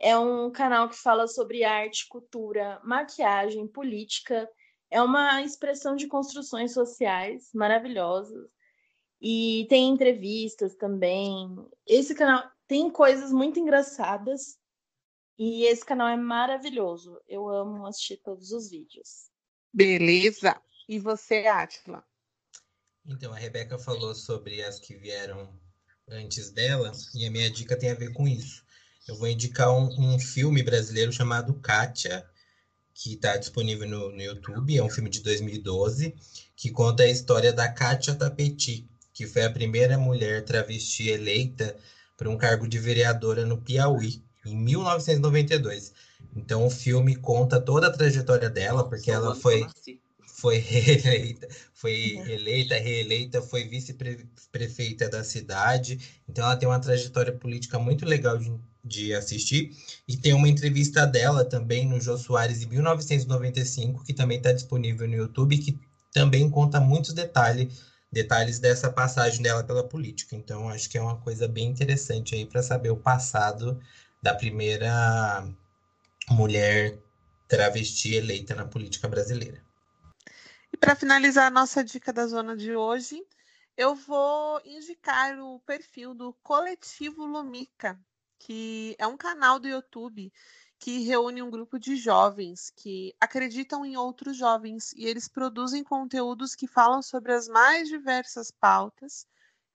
É 0.00 0.16
um 0.16 0.48
canal 0.52 0.88
que 0.88 0.96
fala 0.96 1.26
sobre 1.26 1.64
arte, 1.64 2.06
cultura, 2.08 2.80
maquiagem, 2.84 3.66
política. 3.66 4.48
É 4.88 5.02
uma 5.02 5.42
expressão 5.42 5.96
de 5.96 6.06
construções 6.06 6.72
sociais 6.72 7.50
maravilhosas. 7.52 8.53
E 9.26 9.66
tem 9.70 9.88
entrevistas 9.88 10.74
também. 10.74 11.56
Esse 11.86 12.14
canal 12.14 12.44
tem 12.68 12.90
coisas 12.90 13.32
muito 13.32 13.58
engraçadas 13.58 14.58
e 15.38 15.64
esse 15.64 15.82
canal 15.82 16.08
é 16.08 16.16
maravilhoso. 16.16 17.18
Eu 17.26 17.48
amo 17.48 17.86
assistir 17.86 18.18
todos 18.18 18.52
os 18.52 18.68
vídeos. 18.68 19.30
Beleza. 19.72 20.60
E 20.86 20.98
você, 20.98 21.46
Atila? 21.46 22.04
Então, 23.06 23.32
a 23.32 23.38
Rebeca 23.38 23.78
falou 23.78 24.14
sobre 24.14 24.62
as 24.62 24.78
que 24.78 24.94
vieram 24.94 25.58
antes 26.06 26.50
dela, 26.50 26.92
e 27.14 27.24
a 27.24 27.30
minha 27.30 27.50
dica 27.50 27.78
tem 27.78 27.92
a 27.92 27.94
ver 27.94 28.12
com 28.12 28.28
isso. 28.28 28.62
Eu 29.08 29.16
vou 29.16 29.26
indicar 29.26 29.72
um, 29.74 29.88
um 29.98 30.18
filme 30.18 30.62
brasileiro 30.62 31.10
chamado 31.10 31.58
Kátia, 31.60 32.28
que 32.92 33.14
está 33.14 33.38
disponível 33.38 33.88
no, 33.88 34.10
no, 34.10 34.20
YouTube. 34.20 34.76
É 34.76 34.82
um 34.82 34.90
filme 34.90 35.08
de 35.08 35.20
2012, 35.20 36.14
que 36.54 36.70
conta 36.70 37.04
a 37.04 37.08
história 37.08 37.54
da 37.54 37.72
Kátia 37.72 38.14
Tapeti, 38.14 38.86
que 39.14 39.26
foi 39.26 39.44
a 39.44 39.50
primeira 39.50 39.96
mulher 39.96 40.44
travesti 40.44 41.08
eleita 41.08 41.74
para 42.16 42.28
um 42.28 42.36
cargo 42.36 42.66
de 42.68 42.78
vereadora 42.78 43.46
no 43.46 43.58
Piauí 43.58 44.22
em 44.44 44.56
1992. 44.56 45.92
Então 46.36 46.66
o 46.66 46.70
filme 46.70 47.14
conta 47.14 47.60
toda 47.60 47.86
a 47.86 47.92
trajetória 47.92 48.50
dela, 48.50 48.88
porque 48.88 49.10
ela 49.10 49.34
foi 49.34 49.66
foi 50.26 50.58
reeleita, 50.58 51.48
foi 51.72 52.16
uhum. 52.16 52.26
eleita, 52.26 52.74
reeleita, 52.76 53.40
foi 53.40 53.64
vice-prefeita 53.64 55.08
da 55.08 55.22
cidade. 55.22 55.98
Então 56.28 56.44
ela 56.44 56.56
tem 56.56 56.68
uma 56.68 56.80
trajetória 56.80 57.32
política 57.32 57.78
muito 57.78 58.04
legal 58.04 58.36
de, 58.36 58.52
de 58.84 59.14
assistir. 59.14 59.70
E 60.06 60.16
tem 60.16 60.34
uma 60.34 60.48
entrevista 60.48 61.06
dela 61.06 61.44
também 61.44 61.86
no 61.86 62.00
Jô 62.00 62.18
Soares 62.18 62.62
em 62.62 62.66
1995, 62.66 64.04
que 64.04 64.12
também 64.12 64.38
está 64.38 64.52
disponível 64.52 65.08
no 65.08 65.14
YouTube, 65.14 65.56
que 65.56 65.78
também 66.12 66.50
conta 66.50 66.80
muitos 66.80 67.14
detalhes 67.14 67.93
detalhes 68.14 68.58
dessa 68.58 68.90
passagem 68.90 69.42
dela 69.42 69.62
pela 69.62 69.86
política. 69.86 70.34
Então 70.34 70.68
acho 70.68 70.88
que 70.88 70.96
é 70.96 71.02
uma 71.02 71.20
coisa 71.20 71.46
bem 71.46 71.66
interessante 71.66 72.34
aí 72.34 72.46
para 72.46 72.62
saber 72.62 72.90
o 72.90 72.96
passado 72.96 73.78
da 74.22 74.34
primeira 74.34 75.46
mulher 76.30 76.96
travesti 77.46 78.14
eleita 78.14 78.54
na 78.54 78.64
política 78.64 79.06
brasileira. 79.06 79.62
E 80.72 80.76
para 80.76 80.96
finalizar 80.96 81.46
a 81.48 81.50
nossa 81.50 81.84
dica 81.84 82.12
da 82.12 82.26
zona 82.26 82.56
de 82.56 82.74
hoje, 82.74 83.22
eu 83.76 83.94
vou 83.94 84.60
indicar 84.64 85.38
o 85.38 85.60
perfil 85.60 86.14
do 86.14 86.32
Coletivo 86.42 87.26
Lumica, 87.26 87.98
que 88.38 88.94
é 88.98 89.06
um 89.06 89.16
canal 89.16 89.58
do 89.58 89.68
YouTube 89.68 90.32
que 90.84 90.98
reúne 90.98 91.40
um 91.40 91.48
grupo 91.48 91.78
de 91.78 91.96
jovens 91.96 92.68
que 92.68 93.16
acreditam 93.18 93.86
em 93.86 93.96
outros 93.96 94.36
jovens 94.36 94.92
e 94.92 95.06
eles 95.06 95.26
produzem 95.26 95.82
conteúdos 95.82 96.54
que 96.54 96.66
falam 96.66 97.00
sobre 97.00 97.32
as 97.32 97.48
mais 97.48 97.88
diversas 97.88 98.50
pautas, 98.50 99.26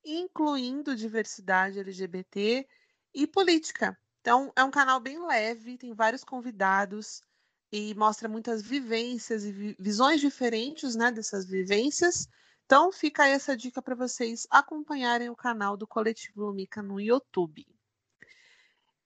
incluindo 0.05 0.95
diversidade 0.95 1.79
LGBT 1.79 2.63
e 3.11 3.25
política. 3.25 3.97
Então, 4.21 4.53
é 4.55 4.63
um 4.63 4.69
canal 4.69 4.99
bem 4.99 5.19
leve, 5.25 5.79
tem 5.79 5.95
vários 5.95 6.23
convidados 6.23 7.23
e 7.71 7.95
mostra 7.95 8.29
muitas 8.29 8.61
vivências 8.61 9.43
e 9.45 9.75
visões 9.79 10.21
diferentes 10.21 10.95
né, 10.95 11.11
dessas 11.11 11.43
vivências. 11.43 12.27
Então, 12.67 12.91
fica 12.91 13.27
essa 13.27 13.57
dica 13.57 13.81
para 13.81 13.95
vocês 13.95 14.45
acompanharem 14.47 15.31
o 15.31 15.35
canal 15.35 15.75
do 15.75 15.87
Coletivo 15.87 16.45
Lumica 16.45 16.83
no 16.83 17.01
YouTube. 17.01 17.65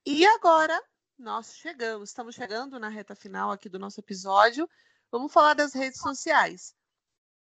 E 0.06 0.26
agora, 0.26 0.78
nós 1.18 1.56
chegamos, 1.56 2.10
estamos 2.10 2.36
chegando 2.36 2.80
na 2.80 2.90
reta 2.90 3.16
final 3.16 3.52
aqui 3.52 3.70
do 3.70 3.80
nosso 3.80 4.00
episódio. 4.00 4.68
Vamos 5.12 5.32
falar 5.32 5.54
das 5.54 5.74
redes 5.74 6.00
sociais. 6.00 6.76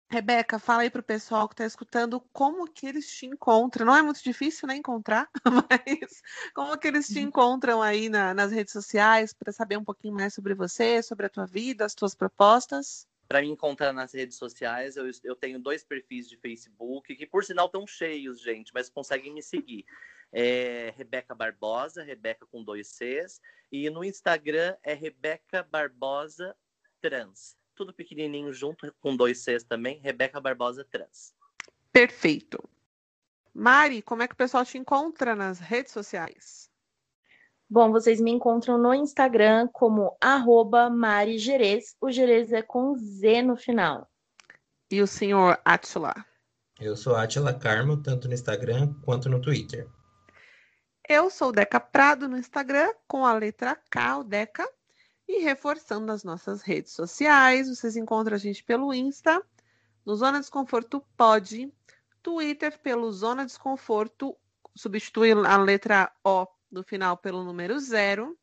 Rebeca, 0.10 0.60
fala 0.60 0.84
aí 0.84 0.90
para 0.90 1.02
o 1.02 1.04
pessoal 1.04 1.48
que 1.48 1.56
está 1.56 1.66
escutando 1.66 2.22
como 2.32 2.72
que 2.72 2.86
eles 2.86 3.08
te 3.10 3.26
encontram. 3.26 3.88
Não 3.88 3.96
é 3.96 4.04
muito 4.04 4.24
difícil 4.24 4.68
né, 4.68 4.76
encontrar, 4.76 5.28
mas 5.44 6.22
como 6.54 6.78
que 6.78 6.88
eles 6.88 7.08
te 7.08 7.20
uhum. 7.20 7.26
encontram 7.26 7.82
aí 7.82 8.08
na, 8.08 8.34
nas 8.34 8.52
redes 8.52 8.72
sociais 8.72 9.34
para 9.34 9.52
saber 9.52 9.78
um 9.78 9.84
pouquinho 9.84 10.14
mais 10.14 10.34
sobre 10.34 10.54
você, 10.54 11.02
sobre 11.02 11.26
a 11.26 11.30
tua 11.30 11.48
vida, 11.48 11.86
as 11.86 11.96
tuas 11.96 12.14
propostas? 12.14 13.08
Para 13.28 13.42
me 13.42 13.50
encontrar 13.50 13.92
nas 13.92 14.14
redes 14.14 14.38
sociais, 14.38 14.96
eu, 14.96 15.10
eu 15.24 15.36
tenho 15.36 15.60
dois 15.60 15.84
perfis 15.84 16.30
de 16.30 16.38
Facebook, 16.38 17.16
que 17.16 17.26
por 17.26 17.44
sinal 17.44 17.66
estão 17.66 17.88
cheios, 17.88 18.40
gente, 18.40 18.72
mas 18.72 18.88
conseguem 18.88 19.34
me 19.34 19.42
seguir. 19.42 19.84
É 20.32 20.94
Rebeca 20.98 21.34
Barbosa, 21.34 22.04
Rebeca 22.04 22.46
com 22.46 22.64
dois 22.64 22.88
Cs, 22.90 23.40
e 23.72 23.90
no 23.90 24.04
Instagram 24.04 24.76
é 24.84 24.94
Rebeca 24.94 25.64
Barbosa 25.64 26.56
Trans 27.02 27.56
tudo 27.76 27.94
pequenininho 27.94 28.52
junto, 28.54 28.92
com 29.00 29.16
dois 29.16 29.44
Cs 29.44 29.64
também, 29.64 30.00
Rebeca 30.00 30.40
Barbosa 30.40 30.88
Trans. 30.90 31.34
Perfeito. 31.92 32.64
Mari, 33.54 34.02
como 34.02 34.24
é 34.24 34.28
que 34.28 34.34
o 34.34 34.38
pessoal 34.38 34.66
te 34.66 34.78
encontra 34.78 35.36
nas 35.36 35.60
redes 35.60 35.92
sociais? 35.92 36.70
Bom, 37.70 37.92
vocês 37.92 38.22
me 38.22 38.32
encontram 38.32 38.78
no 38.78 38.94
Instagram 38.94 39.68
como 39.72 40.16
arroba 40.22 40.90
Mari 40.90 41.38
Gerez. 41.38 41.96
O 42.00 42.12
Gerez 42.12 42.52
é 42.52 42.62
com 42.62 42.96
Z 42.96 43.42
no 43.42 43.56
final. 43.56 44.10
E 44.92 45.02
o 45.02 45.08
senhor 45.08 45.60
Atila? 45.66 46.14
Eu 46.80 46.96
sou 46.96 47.16
Atila 47.16 47.54
Carmo, 47.54 47.98
tanto 47.98 48.28
no 48.28 48.34
Instagram 48.34 48.94
quanto 49.02 49.30
no 49.30 49.42
Twitter. 49.42 49.90
Eu 51.08 51.30
sou 51.30 51.52
Deca 51.52 51.80
Prado 51.80 52.28
no 52.28 52.36
Instagram, 52.36 52.92
com 53.08 53.24
a 53.24 53.34
letra 53.34 53.80
K, 53.92 54.18
o 54.18 54.24
Deca. 54.24 54.68
E 55.28 55.44
reforçando 55.44 56.12
as 56.12 56.24
nossas 56.24 56.64
redes 56.64 56.94
sociais, 56.94 57.70
vocês 57.70 57.96
encontram 57.96 58.36
a 58.36 58.40
gente 58.40 58.64
pelo 58.64 58.92
Insta, 58.92 59.40
no 60.04 60.16
Zona 60.16 60.40
Desconforto 60.40 61.04
Pod, 61.16 61.72
Twitter 62.24 62.80
pelo 62.80 63.12
Zona 63.12 63.46
Desconforto, 63.46 64.36
substitui 64.76 65.32
a 65.32 65.58
letra 65.58 66.12
O 66.24 66.48
no 66.72 66.84
final 66.84 67.18
pelo 67.18 67.44
número 67.44 67.80
zero. 67.80 68.36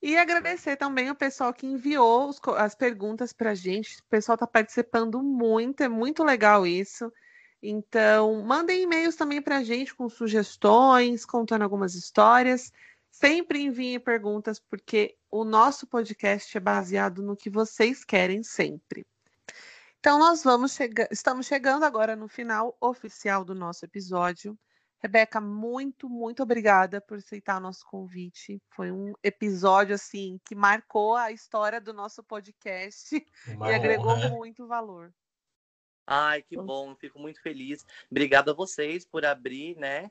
E 0.00 0.16
agradecer 0.16 0.76
também 0.76 1.10
o 1.10 1.14
pessoal 1.14 1.54
que 1.54 1.66
enviou 1.66 2.34
as 2.56 2.74
perguntas 2.74 3.32
para 3.32 3.50
a 3.50 3.54
gente. 3.54 4.00
O 4.00 4.04
pessoal 4.10 4.34
está 4.34 4.48
participando 4.48 5.22
muito, 5.22 5.80
é 5.82 5.88
muito 5.88 6.24
legal 6.24 6.66
isso. 6.66 7.12
Então, 7.62 8.42
mandem 8.42 8.82
e-mails 8.82 9.14
também 9.14 9.40
para 9.40 9.58
a 9.58 9.62
gente 9.62 9.94
com 9.94 10.08
sugestões, 10.08 11.24
contando 11.24 11.62
algumas 11.62 11.94
histórias. 11.94 12.72
Sempre 13.08 13.60
enviem 13.60 14.00
perguntas, 14.00 14.58
porque 14.58 15.16
o 15.30 15.44
nosso 15.44 15.86
podcast 15.86 16.56
é 16.56 16.60
baseado 16.60 17.22
no 17.22 17.36
que 17.36 17.48
vocês 17.48 18.04
querem 18.04 18.42
sempre. 18.42 19.06
Então, 20.00 20.18
nós 20.18 20.42
vamos 20.42 20.72
chegar, 20.72 21.06
estamos 21.12 21.46
chegando 21.46 21.84
agora 21.84 22.16
no 22.16 22.26
final 22.26 22.76
oficial 22.80 23.44
do 23.44 23.54
nosso 23.54 23.84
episódio. 23.84 24.58
Rebeca, 24.98 25.40
muito, 25.40 26.08
muito 26.08 26.42
obrigada 26.42 27.00
por 27.00 27.18
aceitar 27.18 27.58
o 27.58 27.60
nosso 27.60 27.86
convite. 27.86 28.60
Foi 28.70 28.90
um 28.90 29.12
episódio 29.22 29.94
assim 29.94 30.40
que 30.44 30.56
marcou 30.56 31.14
a 31.14 31.30
história 31.30 31.80
do 31.80 31.92
nosso 31.92 32.24
podcast 32.24 33.24
Uma 33.46 33.70
e 33.70 33.74
agregou 33.74 34.16
muito 34.30 34.66
valor. 34.66 35.12
Ai, 36.14 36.42
que 36.42 36.58
bom, 36.58 36.94
fico 36.94 37.18
muito 37.18 37.40
feliz. 37.40 37.86
Obrigada 38.10 38.50
a 38.50 38.54
vocês 38.54 39.02
por 39.02 39.24
abrir, 39.24 39.74
né, 39.78 40.10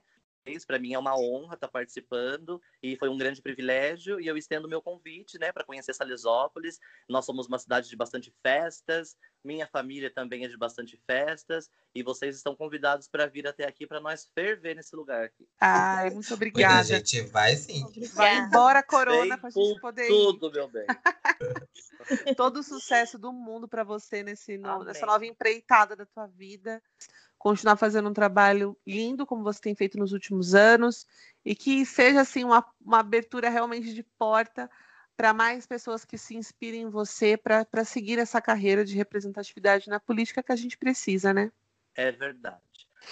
para 0.66 0.80
mim 0.80 0.94
é 0.94 1.00
uma 1.00 1.18
honra 1.18 1.54
estar 1.54 1.68
participando 1.68 2.62
e 2.82 2.96
foi 2.96 3.10
um 3.10 3.18
grande 3.18 3.42
privilégio. 3.42 4.20
E 4.20 4.28
eu 4.28 4.36
estendo 4.36 4.68
meu 4.68 4.82
convite 4.82 5.38
né, 5.38 5.52
para 5.52 5.64
conhecer 5.64 5.94
Salesópolis. 5.94 6.80
Nós 7.08 7.26
somos 7.26 7.48
uma 7.48 7.60
cidade 7.60 7.88
de 7.88 7.96
bastante 7.96 8.34
festas, 8.42 9.16
minha 9.44 9.68
família 9.68 10.12
também 10.12 10.46
é 10.46 10.48
de 10.48 10.58
bastante 10.58 11.00
festas. 11.06 11.70
E 11.94 12.02
vocês 12.02 12.36
estão 12.36 12.56
convidados 12.56 13.08
para 13.08 13.28
vir 13.28 13.48
até 13.48 13.68
aqui 13.68 13.86
para 13.86 14.00
nós 14.00 14.30
ferver 14.34 14.76
nesse 14.76 14.96
lugar 14.96 15.26
aqui. 15.26 15.48
Ai, 15.60 16.10
muito 16.10 16.34
obrigada. 16.34 16.80
a 16.80 16.84
gente 16.84 17.22
vai 17.22 17.56
sim. 17.56 17.84
Vai 18.14 18.38
embora, 18.38 18.82
Corona, 18.82 19.38
para 19.38 19.50
a 19.50 19.52
gente 19.52 19.80
poder 19.80 20.08
tudo, 20.08 20.48
ir. 20.48 20.54
meu 20.54 20.68
bem. 20.70 20.86
Todo 22.36 22.58
o 22.58 22.64
sucesso 22.64 23.18
do 23.18 23.32
mundo 23.32 23.68
para 23.68 23.84
você 23.84 24.24
nesse 24.24 24.58
no, 24.58 24.84
nessa 24.84 25.06
nova 25.06 25.26
empreitada 25.26 25.96
da 25.96 26.06
tua 26.06 26.28
vida 26.28 26.82
continuar 27.42 27.76
fazendo 27.76 28.08
um 28.08 28.14
trabalho 28.14 28.78
lindo, 28.86 29.26
como 29.26 29.44
você 29.44 29.60
tem 29.60 29.74
feito 29.74 29.98
nos 29.98 30.14
últimos 30.14 30.54
anos, 30.54 31.08
e 31.44 31.56
que 31.56 31.84
seja 31.88 32.22
assim 32.22 32.44
uma, 32.44 32.64
uma 32.80 33.00
abertura 33.00 33.50
realmente 33.50 33.96
de 33.96 34.04
porta 34.04 34.70
para 35.18 35.34
mais 35.34 35.66
pessoas 35.66 36.06
que 36.06 36.20
se 36.20 36.36
inspirem 36.36 36.84
em 36.84 36.90
você 36.90 37.36
para 37.36 37.84
seguir 37.84 38.20
essa 38.20 38.40
carreira 38.40 38.86
de 38.86 38.96
representatividade 38.96 39.90
na 39.90 40.00
política 40.00 40.44
que 40.44 40.52
a 40.52 40.56
gente 40.56 40.78
precisa, 40.78 41.34
né? 41.34 41.52
É 41.96 42.12
verdade. 42.12 42.62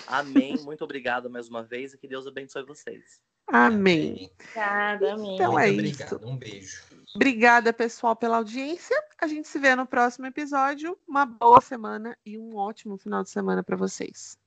Amém. 0.05 0.55
Muito 0.61 0.83
obrigado 0.83 1.27
mais 1.27 1.49
uma 1.49 1.63
vez 1.63 1.95
e 1.95 1.97
que 1.97 2.07
Deus 2.07 2.27
abençoe 2.27 2.63
vocês. 2.63 3.21
Amém. 3.47 4.31
Obrigada, 4.35 5.13
amém. 5.13 5.35
Então 5.35 5.53
Muito 5.53 5.65
é 5.65 5.71
obrigado. 5.71 6.15
isso. 6.15 6.27
Um 6.27 6.37
beijo. 6.37 6.83
Obrigada, 7.15 7.73
pessoal, 7.73 8.15
pela 8.15 8.37
audiência. 8.37 8.95
A 9.19 9.27
gente 9.27 9.47
se 9.47 9.57
vê 9.57 9.75
no 9.75 9.85
próximo 9.85 10.27
episódio. 10.27 10.97
Uma 11.07 11.25
boa 11.25 11.59
semana 11.59 12.15
e 12.25 12.37
um 12.37 12.55
ótimo 12.55 12.97
final 12.97 13.23
de 13.23 13.29
semana 13.29 13.63
para 13.63 13.75
vocês. 13.75 14.37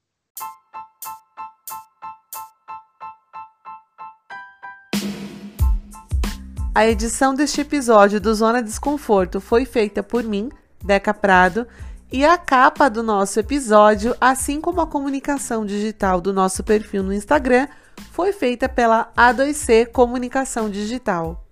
A 6.74 6.86
edição 6.86 7.34
deste 7.34 7.60
episódio 7.60 8.18
do 8.18 8.34
Zona 8.34 8.62
Desconforto 8.62 9.40
foi 9.40 9.66
feita 9.66 10.02
por 10.02 10.24
mim, 10.24 10.48
Deca 10.82 11.12
Prado, 11.12 11.66
e 12.10 12.24
a 12.24 12.38
capa 12.38 12.88
do 12.88 13.02
nosso 13.02 13.38
episódio, 13.38 14.16
assim 14.18 14.60
como 14.60 14.80
a 14.80 14.86
comunicação 14.86 15.66
digital 15.66 16.20
do 16.20 16.32
nosso 16.32 16.64
perfil 16.64 17.02
no 17.02 17.12
Instagram, 17.12 17.68
foi 18.10 18.32
feita 18.32 18.68
pela 18.68 19.12
A2C 19.14 19.86
Comunicação 19.90 20.70
Digital. 20.70 21.51